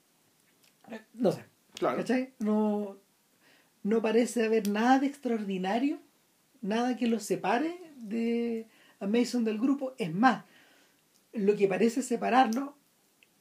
[1.14, 1.44] no sé
[1.74, 1.98] claro.
[1.98, 2.32] ¿Cachai?
[2.38, 2.96] No,
[3.82, 5.98] no parece haber nada de extraordinario,
[6.60, 8.66] nada que los separe de
[9.00, 9.94] a Mason del grupo.
[9.98, 10.44] Es más,
[11.32, 12.76] lo que parece separarlo,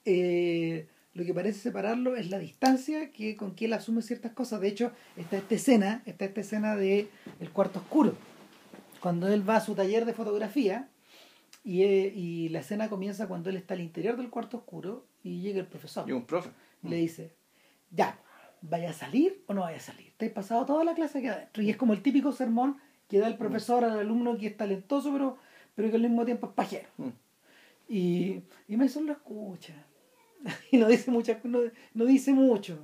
[0.06, 4.62] eh, lo que parece separarlo es la distancia que con que él asume ciertas cosas.
[4.62, 7.10] De hecho, está esta escena, está esta escena de
[7.40, 8.16] el cuarto oscuro.
[9.00, 10.90] Cuando él va a su taller de fotografía
[11.64, 15.42] y, eh, y la escena comienza cuando él está al interior del cuarto oscuro y
[15.42, 16.50] llega el profesor Y un profe.
[16.84, 17.36] y le dice,
[17.92, 18.20] ya,
[18.62, 20.12] ¿vaya a salir o no vaya a salir?
[20.18, 21.64] Te has pasado toda la clase aquí adentro.
[21.64, 22.78] Y es como el típico sermón
[23.08, 25.38] que da el profesor al alumno que es talentoso, pero,
[25.76, 26.88] pero que al mismo tiempo es pajero.
[26.98, 27.10] Mm.
[27.90, 29.74] Y, y Mason lo escucha.
[30.72, 31.60] Y no dice, mucha, no,
[31.94, 32.80] no dice mucho.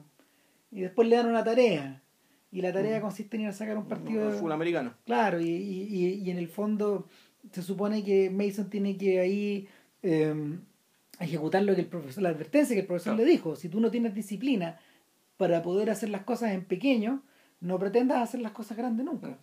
[0.71, 2.01] Y después le dan una tarea.
[2.51, 4.37] Y la tarea consiste en ir a sacar un partido de...
[4.39, 4.93] Full americano.
[5.05, 7.07] Claro, y, y, y- y en el fondo
[7.51, 9.67] se supone que Mason tiene que ahí
[10.03, 10.33] eh,
[11.19, 13.25] ejecutar lo que el profesor, la advertencia que el profesor Claro.
[13.25, 13.55] le dijo.
[13.55, 14.79] Si tú no tienes disciplina
[15.38, 17.22] para poder hacer las cosas en pequeño,
[17.61, 19.38] no pretendas hacer las cosas grandes nunca.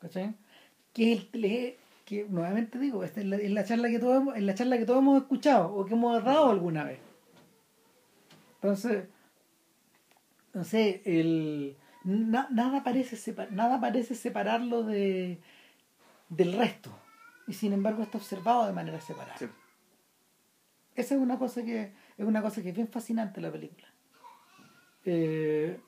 [0.00, 0.34] ¿Cachai?
[0.92, 4.36] Que es el- que nuevamente digo, esta es la, es la charla que todos hemos,
[4.36, 6.98] es la charla que todos hemos escuchado o que hemos dado alguna vez.
[8.56, 9.08] Entonces,
[10.52, 15.40] no sé, el na- nada parece sepa- nada parece separarlo de
[16.28, 16.90] del resto
[17.46, 19.36] y sin embargo está observado de manera separada.
[19.38, 19.46] Sí.
[20.96, 23.88] Esa es una cosa que es una cosa que es bien fascinante la película.
[25.06, 25.78] Eh,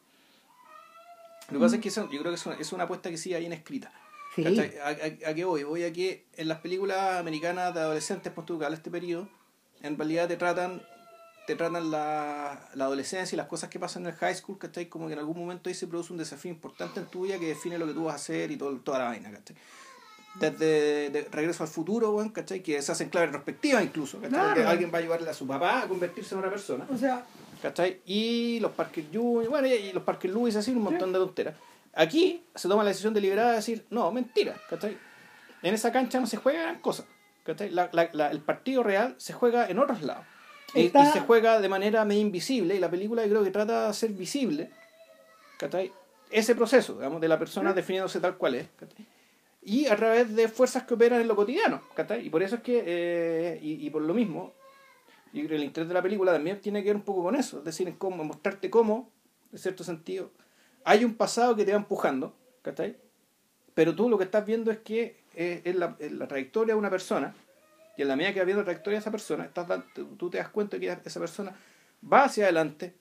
[1.50, 3.16] Lo que pasa es que eso- yo creo que es una, es una apuesta que
[3.16, 3.92] sigue ahí en escrita.
[4.34, 4.44] sí.
[4.82, 5.62] ¿A, a, a qué voy?
[5.62, 9.28] Voy a que en las películas americanas de adolescentes, de este periodo,
[9.82, 10.82] en realidad te tratan
[11.46, 14.88] te tratan la, la adolescencia y las cosas que pasan en el high school, ¿cachai?
[14.88, 17.46] Como que en algún momento ahí se produce un desafío importante en tu vida que
[17.46, 19.54] define lo que tú vas a hacer y todo, toda la vaina, ¿cachai?
[20.40, 22.64] Desde de Regreso al Futuro, bueno, ¿cachai?
[22.64, 24.30] Que se hacen clave retrospectiva incluso, ¿cachai?
[24.32, 24.54] Claro.
[24.60, 26.84] Que alguien va a ayudarle a su papá a convertirse en una persona.
[26.92, 27.24] O sea,
[27.68, 28.00] ¿cachai?
[28.06, 31.54] Y los Parker Junior, bueno, y los Parker Lewis, así, un montón de tonteras.
[31.94, 34.96] Aquí se toma la decisión deliberada de decir, no, mentira, ¿cachai?
[35.62, 37.04] En esa cancha no se juega gran cosa,
[37.44, 37.70] ¿cachai?
[37.70, 40.24] La, la, la- el partido real se juega en otros lados.
[40.74, 43.82] Y, Está- y se juega de manera medio invisible, y la película creo que trata
[43.84, 44.70] de hacer visible,
[45.58, 45.90] ¿cachai?
[46.30, 49.04] Ese proceso, digamos, de la persona definiéndose tal cual es, ¿cachai?
[49.62, 52.24] Y a través de fuerzas que operan en lo cotidiano, ¿cachai?
[52.26, 54.52] Y por eso es que, eh, y, y por lo mismo,
[55.42, 57.64] que el interés de la película también tiene que ver un poco con eso, es
[57.64, 59.10] decir, en cómo, mostrarte cómo,
[59.52, 60.30] en cierto sentido,
[60.84, 62.96] hay un pasado que te va empujando, ¿cachai?
[63.74, 66.78] Pero tú lo que estás viendo es que eh, es, la, es la trayectoria de
[66.78, 67.34] una persona,
[67.96, 69.66] y en la medida que vas viendo la trayectoria de esa persona, estás
[70.16, 71.54] tú te das cuenta que esa persona
[72.12, 72.94] va hacia adelante,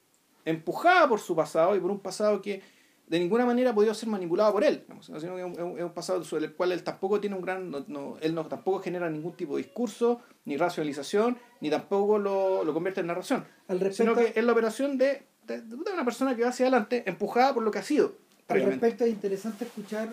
[0.46, 2.62] empujada por su pasado y por un pasado que
[3.08, 5.92] de ninguna manera ha podido ser manipulado por él, digamos, sino que es un, es
[5.92, 9.10] pasado sobre el cual él tampoco tiene un gran, no, no- él no, tampoco genera
[9.10, 14.14] ningún tipo de discurso, ni racionalización, ni tampoco lo, lo convierte en narración, al respecto,
[14.14, 17.54] sino que es la operación de, de, de una persona que va hacia adelante, empujada
[17.54, 18.16] por lo que ha sido.
[18.48, 20.10] al respecto es interesante escuchar,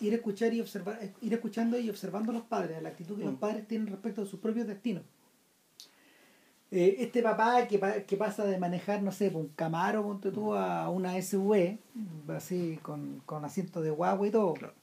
[0.00, 3.24] ir a escuchar y observar, ir escuchando y observando a los padres, la actitud que
[3.24, 3.38] los Mm.
[3.38, 5.02] padres tienen respecto a sus propios destinos.
[6.72, 10.88] Eh, este papá que, que pasa de manejar, no sé, un Camaro, ponte tú, a
[10.88, 11.78] una SUV,
[12.28, 14.74] así con, con asiento de guagua y todo, Claro.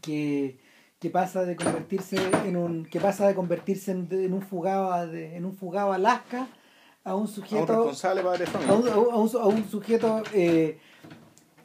[0.00, 0.58] que,
[0.98, 5.36] que pasa de convertirse en un que pasa de convertirse en, en un fugado de-
[5.36, 6.48] en un fugado Alaska
[7.04, 10.78] a un A un sujeto responsable padre a un- a un- a un sujeto eh,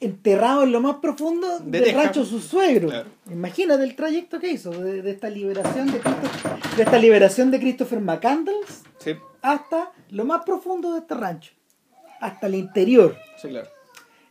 [0.04, 2.04] enterrado en lo más profundo De del Texas.
[2.04, 2.90] rancho su suegro.
[2.90, 3.10] Claro.
[3.32, 7.60] Imagínate el trayecto que hizo de, de esta liberación de Christopher, de esta liberación de
[7.60, 11.52] Christopher McCandles Sí, hasta lo más profundo de este rancho,
[12.22, 13.16] hasta el interior.
[13.42, 13.70] sí, claro.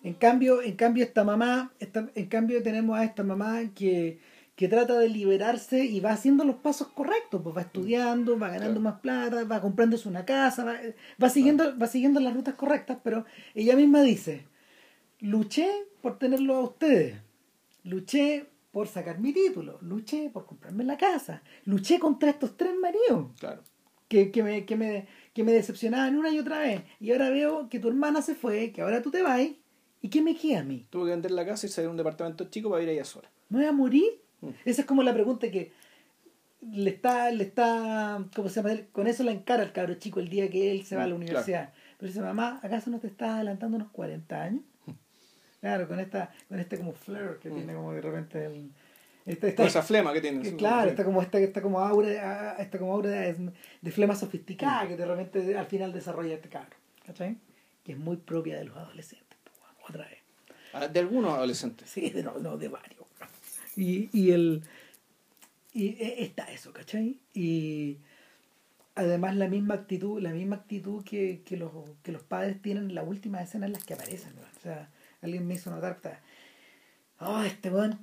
[0.05, 4.19] En cambio, en cambio esta mamá, esta- en cambio tenemos a esta mamá que,
[4.57, 8.81] que trata de liberarse y va haciendo los pasos correctos, pues va estudiando, va ganando
[8.81, 8.81] Claro.
[8.81, 10.75] más plata, va comprándose una casa, va,
[11.23, 13.25] va siguiendo, va siguiendo las rutas correctas, pero
[13.55, 14.45] ella misma dice,
[15.23, 15.69] luché
[16.03, 17.17] por tenerlo a ustedes,
[17.85, 23.31] luché por sacar mi título, luché por comprarme la casa, luché contra estos tres maridos
[23.39, 23.63] claro.
[24.09, 26.83] que, que, me, que, me, que me decepcionaban una y otra vez.
[27.01, 29.41] Y ahora veo que tu hermana se fue, que ahora tú te vas.
[30.05, 30.87] ¿Y qué me queda a mí?
[30.91, 33.31] Tuvo que vender la casa y salir a un departamento chico para ir ella sola.
[33.49, 34.21] ¿Me voy a morir?
[34.41, 34.49] Mm.
[34.65, 35.71] Esa es como la pregunta que
[36.73, 38.81] le está, le está, ¿cómo se llama?
[38.91, 41.15] Con eso la encara al cabro chico el día que él se va a la
[41.15, 41.73] Mm, universidad.
[41.99, 44.63] Pero dice, mamá, ¿acaso no te estás adelantando unos 40 años?
[45.63, 47.55] Claro, con esta, con este como flare que Mm.
[47.55, 48.71] tiene como de repente el...
[49.25, 50.43] Esta, esta- Con esa flema que tiene.
[50.43, 54.89] que claro, está como esta, esta como aura, esta como aura de, de flema sofisticada
[54.89, 56.77] que de repente al final desarrolla este cabro,
[57.07, 57.37] ¿cachai?
[57.85, 59.39] Que es muy propia de los adolescentes,
[59.89, 60.19] otra vez.
[60.73, 61.89] Ah, De algunos adolescentes.
[61.89, 63.05] Sí, de, no, no, de varios.
[63.77, 64.63] Y, y el
[65.73, 67.21] y e- está eso, ¿cachai?
[67.33, 67.99] Y
[68.97, 71.71] además la misma actitud, la misma actitud que, que los,
[72.03, 74.43] que los padres tienen en las últimas escenas en las que aparecen, ¿no?
[74.43, 74.91] O sea,
[75.23, 75.99] alguien me hizo notar,
[77.21, 77.99] oh, este weón,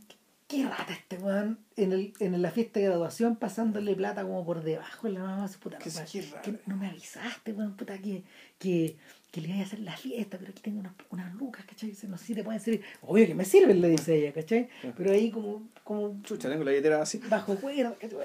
[0.47, 4.63] qué rata este weón, en, el, en la fiesta de graduación pasándole plata como por
[4.63, 6.41] debajo en la mamá, puta, sí, qué raro.
[6.43, 8.23] que no me avisaste, weón, puta, que,
[8.57, 8.95] que,
[9.31, 11.89] que le iba a hacer la fiesta, pero aquí tengo unas, unas lucas, ¿cachai?
[11.89, 12.81] Dice, No sé si te pueden servir.
[13.01, 14.69] Obvio que me sirven, le dice ella, ¿cachai?
[14.97, 17.19] Pero ahí como, como Chucha, tengo la billetera así.
[17.29, 18.17] bajo cuerda, ¿cachai?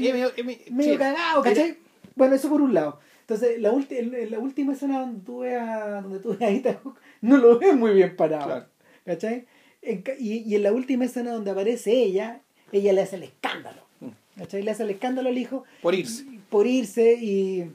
[0.00, 0.98] Medio, medio- medio- medio sí.
[0.98, 1.78] cagado, ¿cachai?
[2.16, 2.98] Bueno, eso por un lado.
[3.30, 6.78] Entonces, la, ulti- en- la última escena donde tú veas, donde tú veas a Ethan
[6.82, 8.46] Hawke, no lo ves muy bien parado.
[8.46, 8.66] Claro.
[9.04, 9.46] ¿Cachai?
[9.82, 12.40] En y, y en la última escena donde aparece ella,
[12.72, 13.82] ella le hace el escándalo.
[14.00, 14.38] Mm.
[14.38, 14.62] ¿Cachai?
[14.62, 16.24] Le hace el escándalo al hijo Por irse.
[16.48, 17.70] por irse y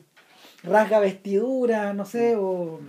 [0.64, 2.80] rasga vestidura, no sé, o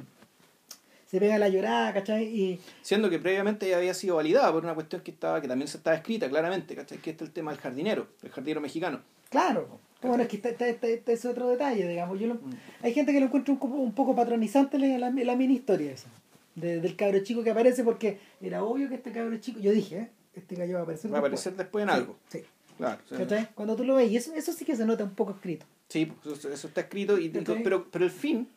[1.06, 2.24] se pega la llorada, ¿cachai?
[2.24, 5.68] Y Siendo que previamente ya había sido validada por una cuestión que estaba que también
[5.68, 6.98] se estaba escrita claramente, ¿cachai?
[6.98, 9.00] Que este es el tema del jardinero, el jardinero mexicano.
[9.28, 9.78] claro,
[10.08, 12.18] bueno, es que está- está ese otro detalle, digamos.
[12.20, 12.40] Yo lo-
[12.82, 16.08] hay gente que lo encuentra un, poco- un poco patronizante la, la, mini historia esa,
[16.54, 19.96] de- del cabro chico que aparece porque era obvio que este cabro chico, yo dije,
[19.98, 20.08] ¿eh?
[20.34, 22.16] este gallo va a aparecer Va a aparecer después en Sí, algo.
[22.28, 22.40] Sí,
[22.76, 23.00] Claro.
[23.04, 23.48] o sea, ¿cachai?
[23.54, 25.64] Cuando tú lo ves, y eso, eso sí que se nota un poco escrito.
[25.88, 28.48] Sí, eso, eso está escrito, y, pero, pero el fin,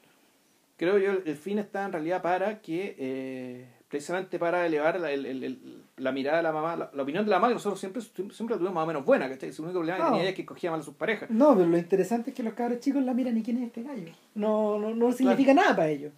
[0.77, 5.25] creo yo, el fin está en realidad para que, eh, precisamente para elevar la, el-
[5.25, 7.79] el- el- la mirada de la mamá, la, la opinión de la mamá, que nosotros
[7.79, 9.53] siempre, siempre la tuvimos más o menos buena, ¿cachai?
[9.53, 10.09] Su único problema que No.
[10.09, 11.29] tenía ella es que escogía mal a sus parejas.
[11.29, 13.83] No, pero lo interesante es que los cabros chicos la miran y quién es este
[13.83, 14.11] gallo.
[14.35, 16.11] No, no, no significa nada para ellos.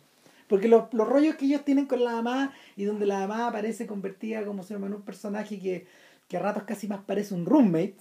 [0.47, 3.85] Porque los, los rollos que ellos tienen con la mamá y donde la mamá aparece
[3.85, 5.85] convertida como se llama en un personaje que,
[6.27, 7.95] que a ratos casi más parece un roommate,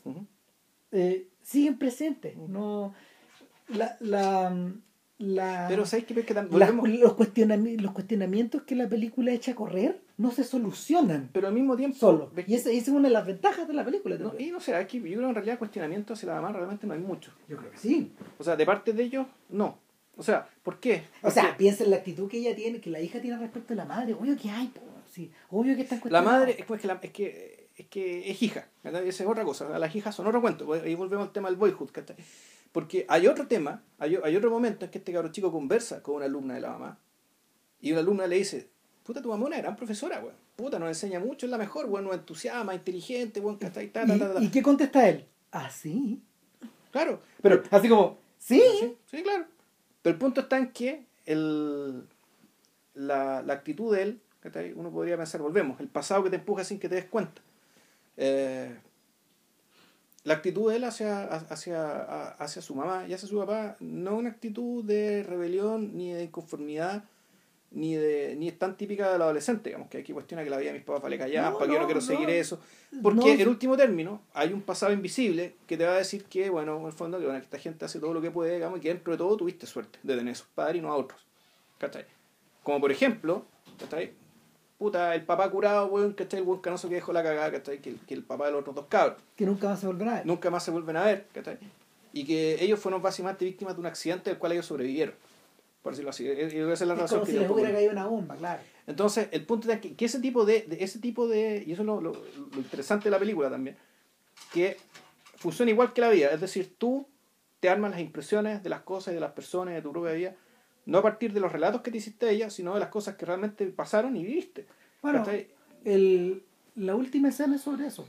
[0.93, 2.37] eh, siguen presentes.
[2.39, 2.95] No,
[3.69, 4.51] la, la,
[5.19, 6.15] la, Pero ¿sabes qué?
[6.15, 10.31] Que tam- las- volvemos- los, cuestionami- los cuestionamientos que la película echa a correr no
[10.31, 11.97] se solucionan pero al mismo tiempo...
[11.99, 12.31] solo.
[12.47, 14.17] Y esa, esa es una de las ventajas de la película.
[14.17, 14.49] No, también.
[14.49, 16.95] y no sé, aquí yo creo que en realidad cuestionamiento hacia la mamá realmente no
[16.95, 17.33] hay mucho.
[17.49, 18.13] Yo creo que sí.
[18.39, 19.79] O sea, de parte de ellos, no.
[20.17, 21.03] O sea, ¿por qué?
[21.23, 23.77] O sea, piensa en la actitud que ella tiene, que la hija tiene respecto a
[23.77, 24.15] la madre.
[24.15, 24.81] Obvio que hay, po,
[25.13, 25.31] sí.
[25.51, 28.67] Obvio que está la madre es, pues, que la- es que es que es hija,
[28.83, 29.05] ¿verdad?
[29.05, 29.79] esa es otra cosa.
[29.79, 30.67] Las hijas son otro cuento.
[30.67, 31.91] pues, Ahí volvemos al tema del boyhood.
[32.73, 36.27] Porque hay otro tema, hay, otro momento en que este cabro chico conversa con una
[36.27, 36.99] alumna de la mamá
[37.81, 38.69] y una alumna le dice,
[39.05, 40.37] puta, tu mamá es una gran profesora, weón.
[40.57, 43.89] Puta, nos enseña mucho, es la mejor, weón, nos entusiasma, inteligente, weón, ¿cachai?
[43.91, 44.41] Ta, ta, ta, ta.
[44.41, 45.27] ¿Y, ¿Y qué contesta él?
[45.53, 46.21] Ah, sí.
[46.91, 48.61] Claro, Pero así como, sí.
[48.81, 49.47] Sí, sí, claro.
[50.03, 52.05] Pero el punto está en que el,
[52.95, 54.21] la, la actitud de él,
[54.75, 57.43] uno podría pensar, volvemos, el pasado que te empuja sin que te des cuenta.
[58.17, 58.75] Eh,
[60.25, 64.19] la actitud de él hacia, hacia, hacia su mamá y hacia su papá no es
[64.19, 67.05] una actitud de rebelión ni de inconformidad
[67.71, 70.73] ni de ni es tan típica del adolescente digamos que aquí cuestiona que la vida
[70.73, 72.07] de mis papás vale callar No, para que yo no no, quiero no.
[72.07, 72.59] seguir eso
[73.03, 76.49] porque No, en último término hay un pasado invisible que te va a decir que
[76.49, 78.79] bueno en el fondo que bueno, que esta gente hace todo lo que puede digamos
[78.79, 80.97] y que dentro de todo tuviste suerte de tener a sus padres y no a
[80.97, 81.21] otros
[81.79, 82.07] ¿cachai?
[82.63, 83.45] como por ejemplo
[83.79, 84.13] ¿cachai?
[84.79, 86.39] Puta el papá curado weón ¿cachai?
[86.41, 87.81] el buen canoso que dejó la cagada ¿cachai?
[87.81, 90.13] Que, el- que el papá de los otros dos cabros Que nunca más se volverá
[90.13, 90.27] a ver.
[90.27, 91.59] nunca más se vuelven a ver, ¿cachai?
[92.13, 95.15] Y que ellos fueron básicamente víctimas de un accidente del cual ellos sobrevivieron,
[95.83, 96.27] por decirlo así.
[96.27, 98.35] E- e- Esa es la es razón como que si les hubiera caído una bomba,
[98.37, 98.63] claro.
[98.87, 101.83] Entonces, el punto es que, que ese tipo de, de- ese tipo de, y eso
[101.83, 103.77] es lo, lo- lo interesante de la película también,
[104.53, 104.79] que
[105.37, 107.07] funciona igual que la vida, es decir, tú
[107.61, 110.35] te armas las impresiones de las cosas y de las personas de tu propia vida,
[110.89, 113.17] no a partir de los relatos que te hiciste de ella, sino de las cosas
[113.17, 114.67] que realmente pasaron y viviste.
[115.03, 115.25] Bueno,
[115.85, 116.43] el,
[116.77, 118.09] la última escena es sobre eso.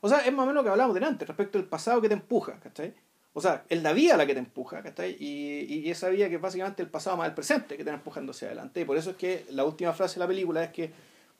[0.00, 2.14] O sea, es más o menos lo que hablábamos delante, respecto al pasado que te
[2.14, 2.94] empuja, ¿cachai?
[3.34, 5.16] O sea, es la vida la que te empuja, ¿cachai?
[5.18, 7.96] Y, y esa vida que es básicamente el pasado más el presente que te va
[7.96, 8.80] empujando hacia adelante.
[8.80, 10.92] Y por eso es que la última frase de la película es que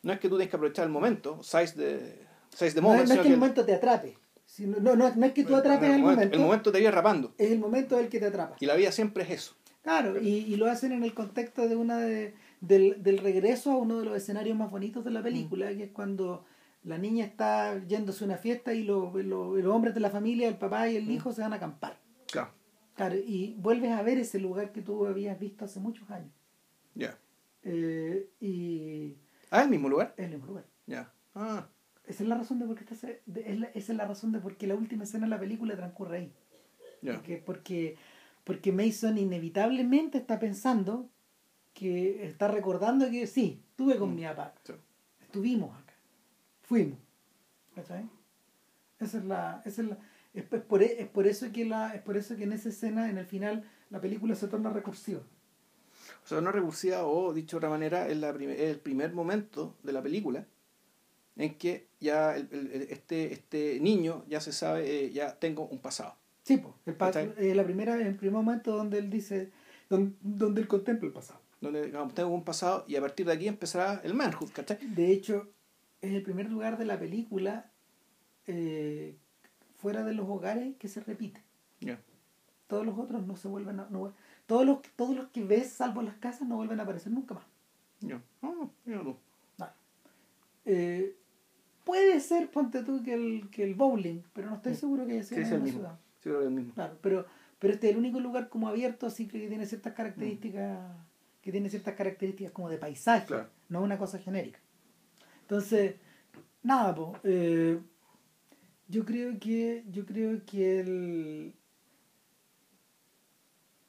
[0.03, 2.19] no es que tú tienes que aprovechar el momento, size the,
[2.57, 4.17] size the No, moment, es- no es que el momento te atrape.
[4.47, 6.79] sino- no, no, no es que tú atrapes el el momento, momento, el momento te
[6.79, 7.35] viene rapando.
[7.39, 8.57] es el momento el que te atrapa.
[8.59, 9.55] Y la vida siempre es eso.
[9.83, 13.77] Claro, y, y lo hacen en el contexto de una de, del, del regreso a
[13.77, 16.45] uno de los escenarios más bonitos de la película, que es cuando
[16.85, 20.49] la niña está yéndose a una fiesta y los, los, los hombres de la familia,
[20.49, 21.99] el papá y el hijo, se van a acampar.
[22.31, 22.51] Claro.
[22.95, 26.31] Claro, y vuelves a ver ese lugar que tú habías visto hace muchos años.
[26.95, 27.19] Ya.
[27.65, 29.17] Eh, y
[29.51, 30.15] Ah, el mismo lugar.
[30.17, 30.65] el mismo lugar.
[30.87, 31.13] Ya.
[31.35, 31.67] Ah,
[32.07, 32.85] Esa es la razón de por qué
[33.27, 35.39] de- es la- esa es la razón de por qué la última escena de la
[35.41, 36.33] película transcurre ahí.
[37.01, 37.15] ya.
[37.15, 37.97] Porque, porque,
[38.45, 41.09] porque Mason inevitablemente está pensando
[41.75, 44.15] que está recordando que sí, estuve con Mm.
[44.17, 44.73] mi papá, Sí.
[45.21, 45.95] estuvimos acá,
[46.63, 46.99] fuimos.
[47.75, 48.09] ¿Cachai?
[49.01, 49.99] Esa es la, esa es la,
[50.35, 52.69] es, es por, e- es por eso que la, es por eso que en esa
[52.69, 55.21] escena, en el final, la película se torna recursiva.
[56.25, 59.77] O sea, una recursiva, o dicho de otra manera, es, la es el primer momento
[59.83, 60.47] de la película
[61.37, 65.79] en que ya el- el- este, este niño ya se sabe, eh, ya tengo un
[65.81, 66.15] pasado.
[66.45, 67.33] Sí, pues, el pa- ¿Cachai?
[67.37, 69.51] eh, la primera, el primer momento donde él dice,
[69.89, 71.41] donde, donde él contempla el pasado.
[71.61, 74.79] Donde digamos, tengo un pasado y a partir de aquí empezará el manhood, ¿cachai?
[74.95, 75.49] De hecho,
[76.01, 77.71] es el primer lugar de la película
[78.47, 79.17] eh,
[79.77, 81.41] fuera de los hogares que se repite.
[82.67, 83.87] Todos los otros no se vuelven a...
[83.91, 84.15] no-
[84.47, 87.45] todos, los, todos los que ves, salvo las casas, no vuelven a aparecer nunca más.
[88.01, 88.21] Ya.
[88.43, 89.15] Ah, mira tú.
[89.59, 89.75] Nada.
[90.65, 91.15] Eh,
[91.85, 95.23] puede ser, ponte tú, que el, que el bowling, pero no estoy seguro que haya
[95.23, 95.79] sido Sí, en es la el mismo.
[95.81, 95.99] ciudad.
[96.23, 96.75] Sí, es el mismo.
[96.75, 97.27] Claro, pero,
[97.59, 100.79] pero este es el único lugar como abierto, así que tiene ciertas características,
[101.41, 103.49] que tiene ciertas características como de paisaje, Claro.
[103.69, 104.61] no una cosa genérica.
[105.43, 105.97] Entonces,
[106.63, 107.81] nada, po, eh,
[108.89, 111.55] yo creo que, yo creo que el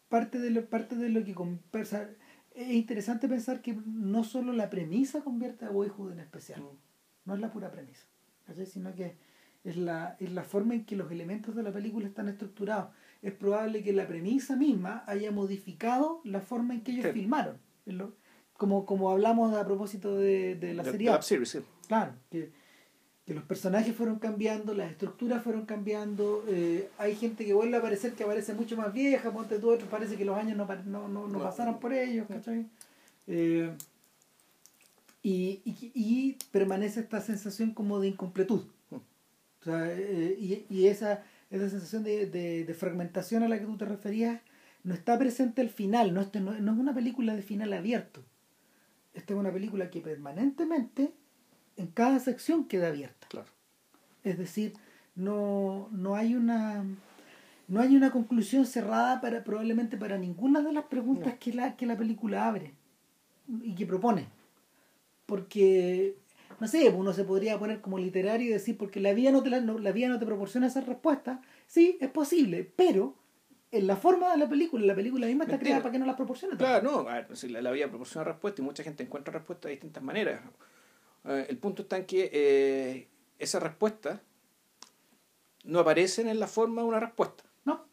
[0.09, 2.07] parte de lo, parte de lo que conversa,
[2.53, 6.67] es interesante pensar que no solo la premisa convierte a Boyhood en especial Mm.
[7.25, 8.05] no es la pura premisa,
[8.45, 8.65] ¿cachai?
[8.67, 9.15] sino que
[9.63, 12.89] es la, es la forma en que los elementos de la película están estructurados.
[13.21, 17.11] Es probable que la premisa misma haya modificado la forma en que ellos Sí.
[17.13, 17.57] filmaron.
[18.57, 21.11] Como, como hablamos a propósito de, de la De- serie.
[21.21, 21.59] series, sí.
[21.87, 22.51] Claro, que,
[23.25, 27.79] que los personajes fueron cambiando, las estructuras fueron cambiando, eh, hay gente que vuelve a
[27.79, 31.07] aparecer que aparece mucho más vieja, ponte tú, otros parece que los años no, no,
[31.07, 31.39] no, no No.
[31.39, 32.65] pasaron por ellos, ¿cachai?
[33.27, 33.73] Eh,
[35.21, 38.61] y, y, y permanece esta sensación como de incompletud.
[39.63, 43.65] O sea, eh, y, y esa, esa sensación de, de, de fragmentación a la que
[43.65, 44.41] tú te referías
[44.83, 48.23] no está presente al final, no, Esto no, no es una película de final abierto.
[49.13, 51.13] Esta es una película que permanentemente
[51.77, 53.27] en cada sección queda abierta.
[53.29, 53.47] Claro.
[54.23, 54.73] Es decir,
[55.15, 56.83] no, no hay una
[57.67, 61.85] no hay una conclusión cerrada para probablemente para ninguna de las preguntas que, la, que
[61.85, 62.73] la película abre
[63.63, 64.27] y que propone.
[65.25, 66.17] Porque,
[66.59, 69.49] no sé, uno se podría poner como literario y decir, porque la vida no te,
[69.49, 71.41] la, la vida no te proporciona esa respuesta.
[71.67, 73.15] Sí, es posible, pero
[73.71, 76.15] en la forma de la película, la película misma está creada para que no las
[76.15, 76.55] proporcione.
[76.57, 79.69] Claro, no, a ver, pues, la, la vida proporciona respuesta y mucha gente encuentra respuestas
[79.69, 80.41] de distintas maneras.
[81.25, 83.07] Eh, el punto está en que eh,
[83.39, 84.19] esas respuestas
[85.63, 87.43] no aparecen en la forma de una respuesta.
[87.65, 87.85] No.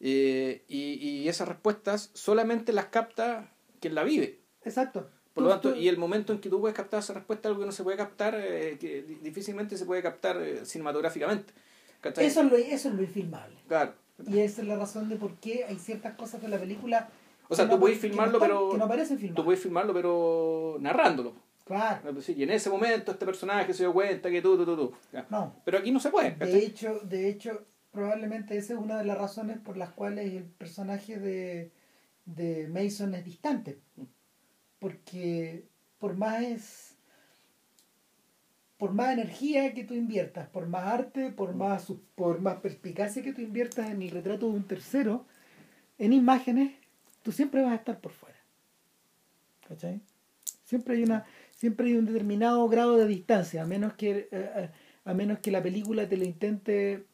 [0.00, 4.40] Eh, y, y esas respuestas solamente las capta quien la vive.
[4.64, 5.10] Exacto.
[5.34, 7.66] Por lo tanto, y el momento en que tú puedes captar esa respuesta, algo que
[7.66, 11.52] no se puede captar, eh, que di- difícilmente se puede captar eh, cinematográficamente.
[12.02, 12.26] ¿Cachai?
[12.26, 13.56] eso, es lo, eso es lo infilmable.
[13.68, 13.94] Claro.
[14.26, 17.08] Y esa es la razón de por qué hay ciertas cosas de la película.
[17.48, 18.70] O sea, tú no puedes filmarlo, no están- pero.
[18.72, 19.36] Que no aparecen filmadas.
[19.36, 21.32] Tú puedes filmarlo, pero narrándolo.
[21.64, 22.10] Claro.
[22.36, 24.92] Y en ese momento este personaje se dio cuenta que tú, tú, tú.
[25.30, 25.54] No.
[25.64, 26.32] Pero aquí no se puede.
[26.34, 30.44] De hecho, de hecho, probablemente esa es una de las razones por las cuales el
[30.44, 31.70] personaje de,
[32.26, 33.78] de Mason es distante.
[34.82, 35.64] Porque
[36.00, 36.88] por más
[38.76, 43.22] por más energía que tú inviertas, por más arte, por más su- por más perspicacia
[43.22, 45.24] que tú inviertas en el retrato de un tercero,
[45.98, 46.72] en imágenes,
[47.22, 48.36] tú siempre vas a estar por fuera.
[49.68, 50.00] ¿Cachai?
[50.64, 54.70] Siempre hay una siempre hay un determinado grado de distancia, a menos que eh, eh,
[55.04, 57.06] a menos que la película te lo intente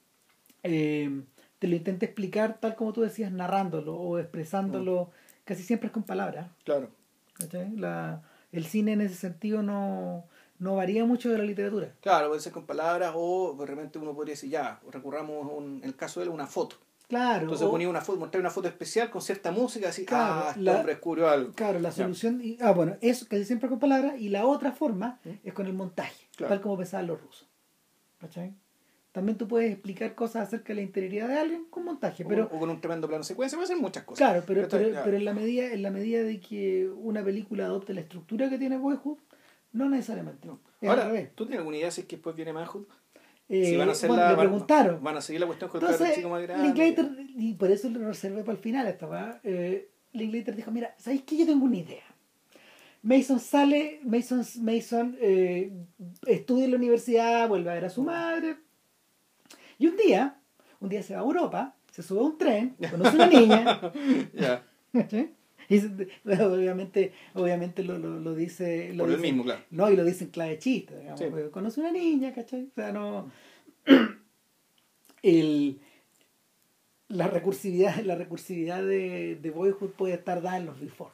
[0.62, 1.22] eh,
[1.58, 5.10] te lo intente explicar tal como tú decías narrándolo o expresándolo
[5.44, 6.90] casi siempre es con palabras Claro.
[7.38, 7.76] ¿Cachai?
[7.76, 10.24] La, el cine en ese sentido no,
[10.58, 14.14] no varía mucho de la literatura Claro, puede ser con palabras o de repente uno
[14.14, 16.76] podría decir, ya, recurramos, un, en el caso de él, una foto.
[17.08, 20.34] claro Entonces o- ponía una foto, mostrar una foto especial con cierta música, así, Claro,
[20.46, 21.52] ah, este hombre descubrió algo.
[21.52, 25.20] claro la solución y- ah bueno eso casi siempre con palabras y la otra forma
[25.24, 25.30] ¿Mm?
[25.44, 26.54] es con el montaje Claro.
[26.54, 27.48] tal como pensaban los rusos
[28.20, 28.54] ¿cachai?
[29.12, 32.44] También tú puedes explicar cosas acerca de la interioridad de alguien con montaje O, pero
[32.52, 34.18] o con un tremendo plano secuencia, puede ser muchas cosas.
[34.18, 35.02] Claro, pero, pero, Ya.
[35.04, 38.58] pero en la medida en la medida de que una película adopte la estructura que
[38.58, 39.18] tiene Boyhood,
[39.72, 40.46] no necesariamente.
[40.46, 40.60] No.
[40.82, 41.10] Ahora.
[41.34, 42.84] ¿tú tienes alguna idea si es que después viene Manhood?
[43.48, 45.02] Eh, si van a hacer bueno, la, le van- preguntaron.
[45.02, 46.64] Van, a seguir la cuestión con el Entonces, chico más grande.
[46.64, 51.22] Linklater, y por eso lo reservé para el final esta eh, Linklater dijo, mira, ¿sabéis
[51.22, 51.38] qué?
[51.38, 52.02] Yo tengo una idea.
[53.02, 55.72] Mason sale, Mason, Mason eh,
[56.26, 58.56] estudia en la universidad, vuelve a ver a su madre.
[59.78, 60.38] Y un día,
[60.80, 63.80] un día se va a Europa, se sube a un tren, conoce a una niña,
[65.10, 65.30] ¿sí?
[65.70, 65.78] Y
[66.40, 68.92] obviamente, obviamente lo, lo, lo dice.
[68.94, 69.60] Lo por el mismo, claro.
[69.70, 71.20] No, y lo dice en clave chiste, digamos.
[71.20, 71.26] Sí.
[71.50, 72.64] Conoce una niña, ¿cachai?
[72.64, 73.30] O sea, no.
[75.22, 75.80] El,
[77.08, 81.10] la recursividad, la recursividad de, de Boyhood puede estar dada en los before,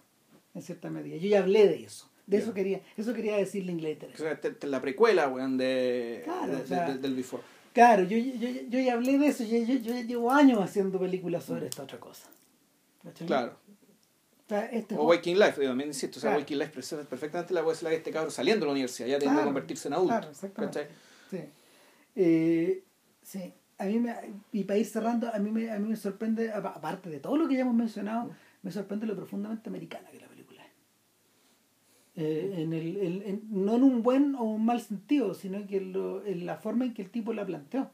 [0.54, 1.16] en cierta medida.
[1.16, 2.10] Yo ya hablé de eso.
[2.26, 4.10] De eso quería, eso quería decir Linklater.
[4.14, 7.14] O sea, esta- esta es la precuela, weón, de, Claro, de- o sea- de- del
[7.14, 7.42] Before.
[7.74, 10.98] Claro, yo, yo, yo, ya hablé de eso, yo, yo, yo ya llevo años haciendo
[10.98, 12.28] películas sobre esta otra cosa.
[13.02, 13.26] ¿cachai?
[13.26, 13.56] Claro.
[14.46, 16.18] O sea, este O Waking Life, yo también insisto.
[16.18, 16.40] O sea, Claro.
[16.42, 19.08] Waking Life presenta perfectamente la puede ser la de este cabro saliendo de la universidad,
[19.08, 20.14] ya teniendo que Claro, convertirse en adulto.
[20.14, 20.88] claro, exactamente.
[21.30, 21.38] Sí.
[22.16, 22.82] Eh,
[23.22, 23.52] sí.
[23.78, 24.14] A mí me,
[24.52, 27.36] y para ir cerrando, a mí me, a mí me sorprende, apa- aparte de todo
[27.36, 28.30] lo que ya hemos mencionado,
[28.62, 30.28] me sorprende lo profundamente americana que la.
[32.16, 35.78] Eh, en el, el- en- no en un buen o un mal sentido, sino que
[35.78, 37.90] en, lo- en la forma en que el tipo la planteó.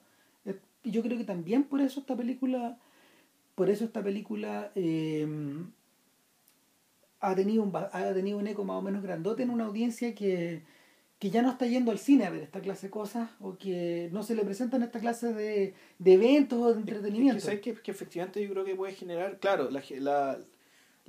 [0.83, 2.79] Y yo creo que también por eso esta película,
[3.55, 5.27] por eso esta película eh,
[7.21, 10.63] ha, tenido un, ha tenido un eco más o menos grandote en una audiencia que,
[11.19, 14.09] que ya no está yendo al cine a ver esta clase de cosas o que
[14.13, 17.47] no se le presentan esta clase de, de eventos o de Es entretenimiento.
[17.61, 20.39] que, que efectivamente yo creo que puede generar, claro, la,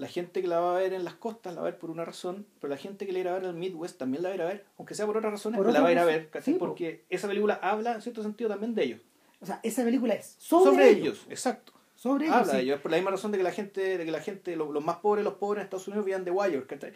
[0.02, 1.90] la gente que la va a ver en las costas la va a ver por
[1.92, 4.30] una razón, pero la gente que la irá a ver en el Midwest también la
[4.30, 6.00] va a ir a ver, aunque sea por otras razones, Por la va a ir
[6.00, 6.40] a ver, po.
[6.60, 9.02] porque esa película habla en cierto sentido también de ellos.
[9.40, 11.02] O sea, esa película es sobre, Sobre, ellos.
[11.02, 11.74] ellos, exacto.
[11.96, 12.36] Sobre ellos.
[12.36, 12.58] Habla sí.
[12.58, 14.56] de ellos, es por la misma razón de que la gente, de que la gente,
[14.56, 16.92] lo- los, más pobres, los pobres en Estados Unidos vivían de Wire, ¿cachai?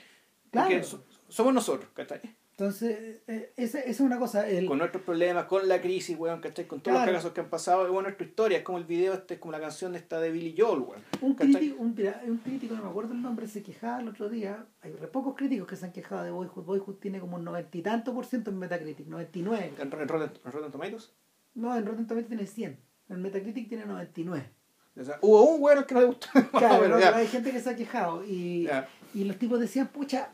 [0.52, 0.84] Porque Claro.
[0.84, 2.22] so- somos nosotros, ¿cachai?
[2.57, 4.48] Entonces, eh, esa, esa es una cosa.
[4.48, 6.65] El, Con nuestros problemas, con la crisis, weón, ¿cachai?
[6.68, 7.11] Con todos Claro.
[7.11, 9.40] los casos que han pasado, y bueno, nuestra historia, es como el video, este, es
[9.41, 11.02] como la canción esta de Billy Joel, weón.
[11.22, 11.94] un, crítico, un,
[12.27, 14.65] un crítico, no me acuerdo el nombre, se quejaba el otro día.
[14.82, 16.64] Hay re pocos críticos que se han quejado de Boyhood.
[16.64, 19.73] Boyhood tiene como un noventa y tanto por ciento en Metacritic, 99.
[19.77, 21.11] ¿En, en Rotten, en Rotten Tomatoes?
[21.56, 22.80] No, en Rotten Tomatoes tiene 100.
[23.10, 24.49] En Metacritic tiene 99.
[24.98, 26.27] O sea, hubo un weón que no le gustó.
[26.57, 28.69] Claro, pero hay gente que se ha quejado y,
[29.14, 30.30] y los tipos decían, pucha,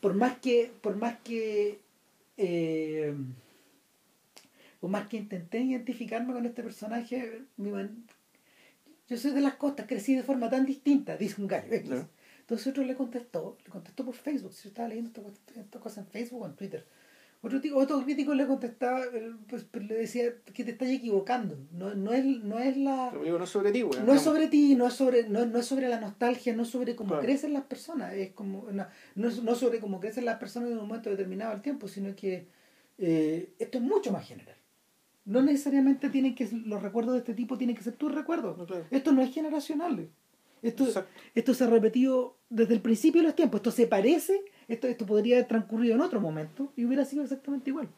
[0.00, 1.80] por más que, por más que,
[2.36, 3.14] eh,
[4.80, 8.04] por más que intenté identificarme con este personaje, mi man-
[9.08, 12.08] yo soy de las costas, crecí de forma tan distinta, dice un gallo.
[12.40, 15.80] Entonces otro le contestó, le contestó por Facebook, si yo estaba leyendo esta, cuest- esta
[15.80, 16.84] cosa en Facebook o en Twitter.
[17.46, 21.56] Otro, tipo, otro crítico le contestaba, eh, pues, le decía que te estás equivocando.
[21.72, 23.12] No, no, es, no es la.
[23.12, 23.84] No es sobre ti.
[24.04, 26.68] No es sobre ti, no es sobre, no, no es sobre la nostalgia, no es
[26.68, 27.22] sobre cómo Claro.
[27.22, 30.78] crecen las personas, es como no, no es no sobre cómo crecen las personas en
[30.78, 32.48] un momento determinado del tiempo, sino que
[32.98, 34.56] eh, esto es mucho más general.
[35.24, 38.56] No necesariamente tienen que los recuerdos de este tipo tienen que ser tus recuerdos.
[38.66, 38.86] Claro.
[38.90, 40.08] Esto no es generacional.
[40.62, 41.10] Esto, Exacto.
[41.34, 43.58] esto se ha repetido desde el principio de los tiempos.
[43.58, 47.70] Esto se parece, esto, esto podría haber transcurrido en otro momento y hubiera sido exactamente
[47.70, 47.88] igual.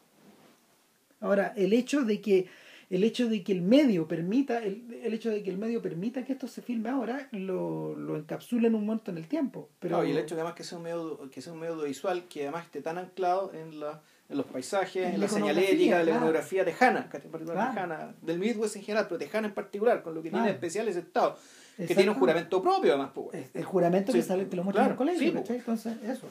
[1.21, 2.47] Ahora, el hecho de que
[2.89, 6.25] el hecho de que el medio permita, el, el hecho de que el medio permita
[6.25, 9.69] que esto se filme ahora, lo, lo encapsula en un momento en el tiempo.
[9.79, 12.23] Pero Claro, y el hecho además que sea un medio, que sea un medio audiovisual
[12.27, 15.97] que además esté tan anclado en, la, en los paisajes, en, En la, la señalética,
[15.99, 16.17] la claro.
[16.17, 17.93] iconografía de Hanna, que en particular Claro.
[17.93, 20.87] Hanna, del Midwest en general, pero de Hanna en particular, con lo que tiene especial
[20.87, 21.37] ese estado,
[21.77, 24.91] que tiene un juramento propio además, pues, el juramento que sale que lo muestran en
[24.93, 25.57] el colegio, sí, ¿cachai?
[25.57, 26.27] Entonces, eso.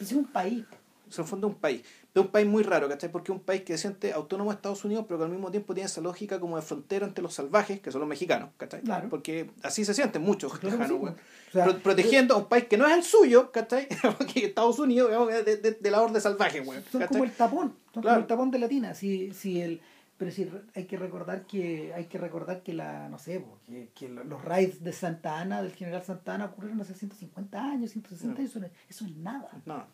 [0.00, 0.64] Es un país.
[1.08, 1.82] Se fondo un país.
[2.14, 3.12] Es un país muy raro, ¿cachai?
[3.12, 5.50] Porque es un país que se siente autónomo a Estados Unidos, pero que al mismo
[5.52, 8.80] tiempo tiene esa lógica como de frontera entre los salvajes, que son los mexicanos, ¿cachai?
[8.80, 9.08] Claro.
[9.08, 11.14] Porque así se sienten muchos tejanos, o
[11.52, 13.86] sea, Pro- protegiendo a un país que no es el suyo, ¿cachai?
[14.18, 16.82] Porque Estados Unidos digamos, es de, de, de la orden salvaje, weón.
[16.90, 18.16] son como el tapón son Claro.
[18.16, 19.80] como el tapón de latina si, si el
[20.18, 24.08] pero si hay que recordar que hay que recordar que la no sé que, que
[24.08, 28.38] lo- los raids de Santa Ana del general Santa Ana ocurrieron hace 150 años 160
[28.40, 29.86] años eso, no- eso es nada No.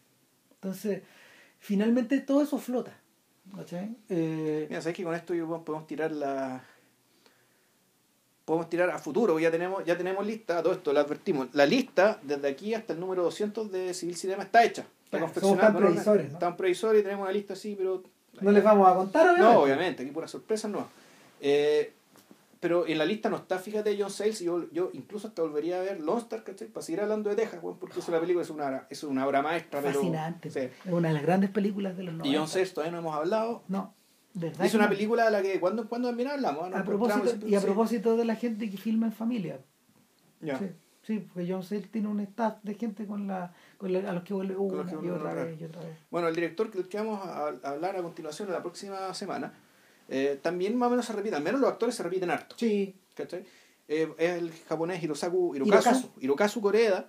[0.54, 1.02] entonces
[1.58, 2.96] finalmente todo eso flota
[3.56, 3.96] ¿cachai?
[4.08, 6.62] Eh, Mira, sabes que con esto yo podemos tirar la.
[8.44, 11.48] Podemos tirar a futuro, ya tenemos, ya tenemos lista, todo esto lo advertimos.
[11.54, 14.84] La lista, desde aquí hasta el número 200 de Civil Cinema está hecha.
[15.04, 16.38] Está Claro, previsores, ¿no?
[16.38, 18.02] Tan previsores y tenemos una lista así, pero.
[18.40, 20.88] No les vamos a contar obviamente No, obviamente, aquí pura sorpresa no.
[21.40, 21.94] Eh,
[22.60, 25.80] pero en la lista no está, fíjate, John Sayles, y yo, yo incluso hasta volvería
[25.80, 26.68] a ver Lone Star, ¿cachai?
[26.68, 29.42] Para seguir hablando de Texas, weón, porque es una película, es una, es una obra
[29.42, 29.94] maestra, pero...
[29.94, 30.60] fascinante sí.
[30.60, 33.16] es una de las grandes películas de los 90 Y John Sayles todavía no hemos
[33.16, 33.64] hablado.
[33.68, 33.94] no
[34.34, 34.90] verdad Es una no.
[34.90, 36.70] película de la que cuando en cuando también hablamos.
[36.70, 36.76] ¿no?
[36.76, 39.60] a propósito, y a propósito de la gente que filma en familia
[40.40, 40.58] Ya.
[40.58, 40.70] Sí,
[41.02, 44.22] sí, porque John Sayles tiene un staff de gente con la, con la- a los
[44.24, 45.96] que vuelve una que y otra vez y otra vez.
[46.10, 49.52] Bueno, el director que, que vamos a, hablar a continuación en la próxima semana,
[50.08, 52.56] eh, también más o menos se repite, al menos los actores se repiten harto.
[52.58, 53.44] Sí, ¿cachai?
[53.88, 56.10] Eh, es el japonés Hirosaku Hirokazu, Hirokazu.
[56.20, 57.06] Hirokazu Koreeda.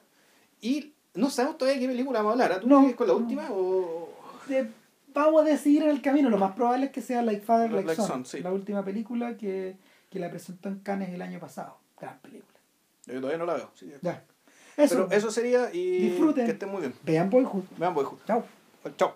[0.62, 2.52] Y no sabemos todavía qué película vamos a hablar.
[2.58, 2.60] ¿ah?
[2.62, 3.20] ¿Tú No, con la no.
[3.20, 4.10] última o...?
[4.48, 4.70] de-
[5.14, 6.30] vamos a decidir en el camino.
[6.30, 8.40] Lo más probable es que sea Like Father, Like Like, Son, Son, sí.
[8.40, 9.78] la última película que,
[10.10, 11.78] que la presentó en Cannes el año pasado.
[12.00, 12.53] Gran película.
[13.06, 13.72] Yo todavía no la veo.
[13.74, 13.92] sí.
[14.02, 14.24] Ya.
[14.76, 14.96] Eso.
[15.08, 16.46] Pero eso sería y Disfruten.
[16.46, 16.94] que estén muy bien.
[17.04, 17.64] Vean Boyhood.
[17.78, 18.18] Vean Boyhood.
[18.26, 18.44] Chao.
[18.98, 19.16] Chao.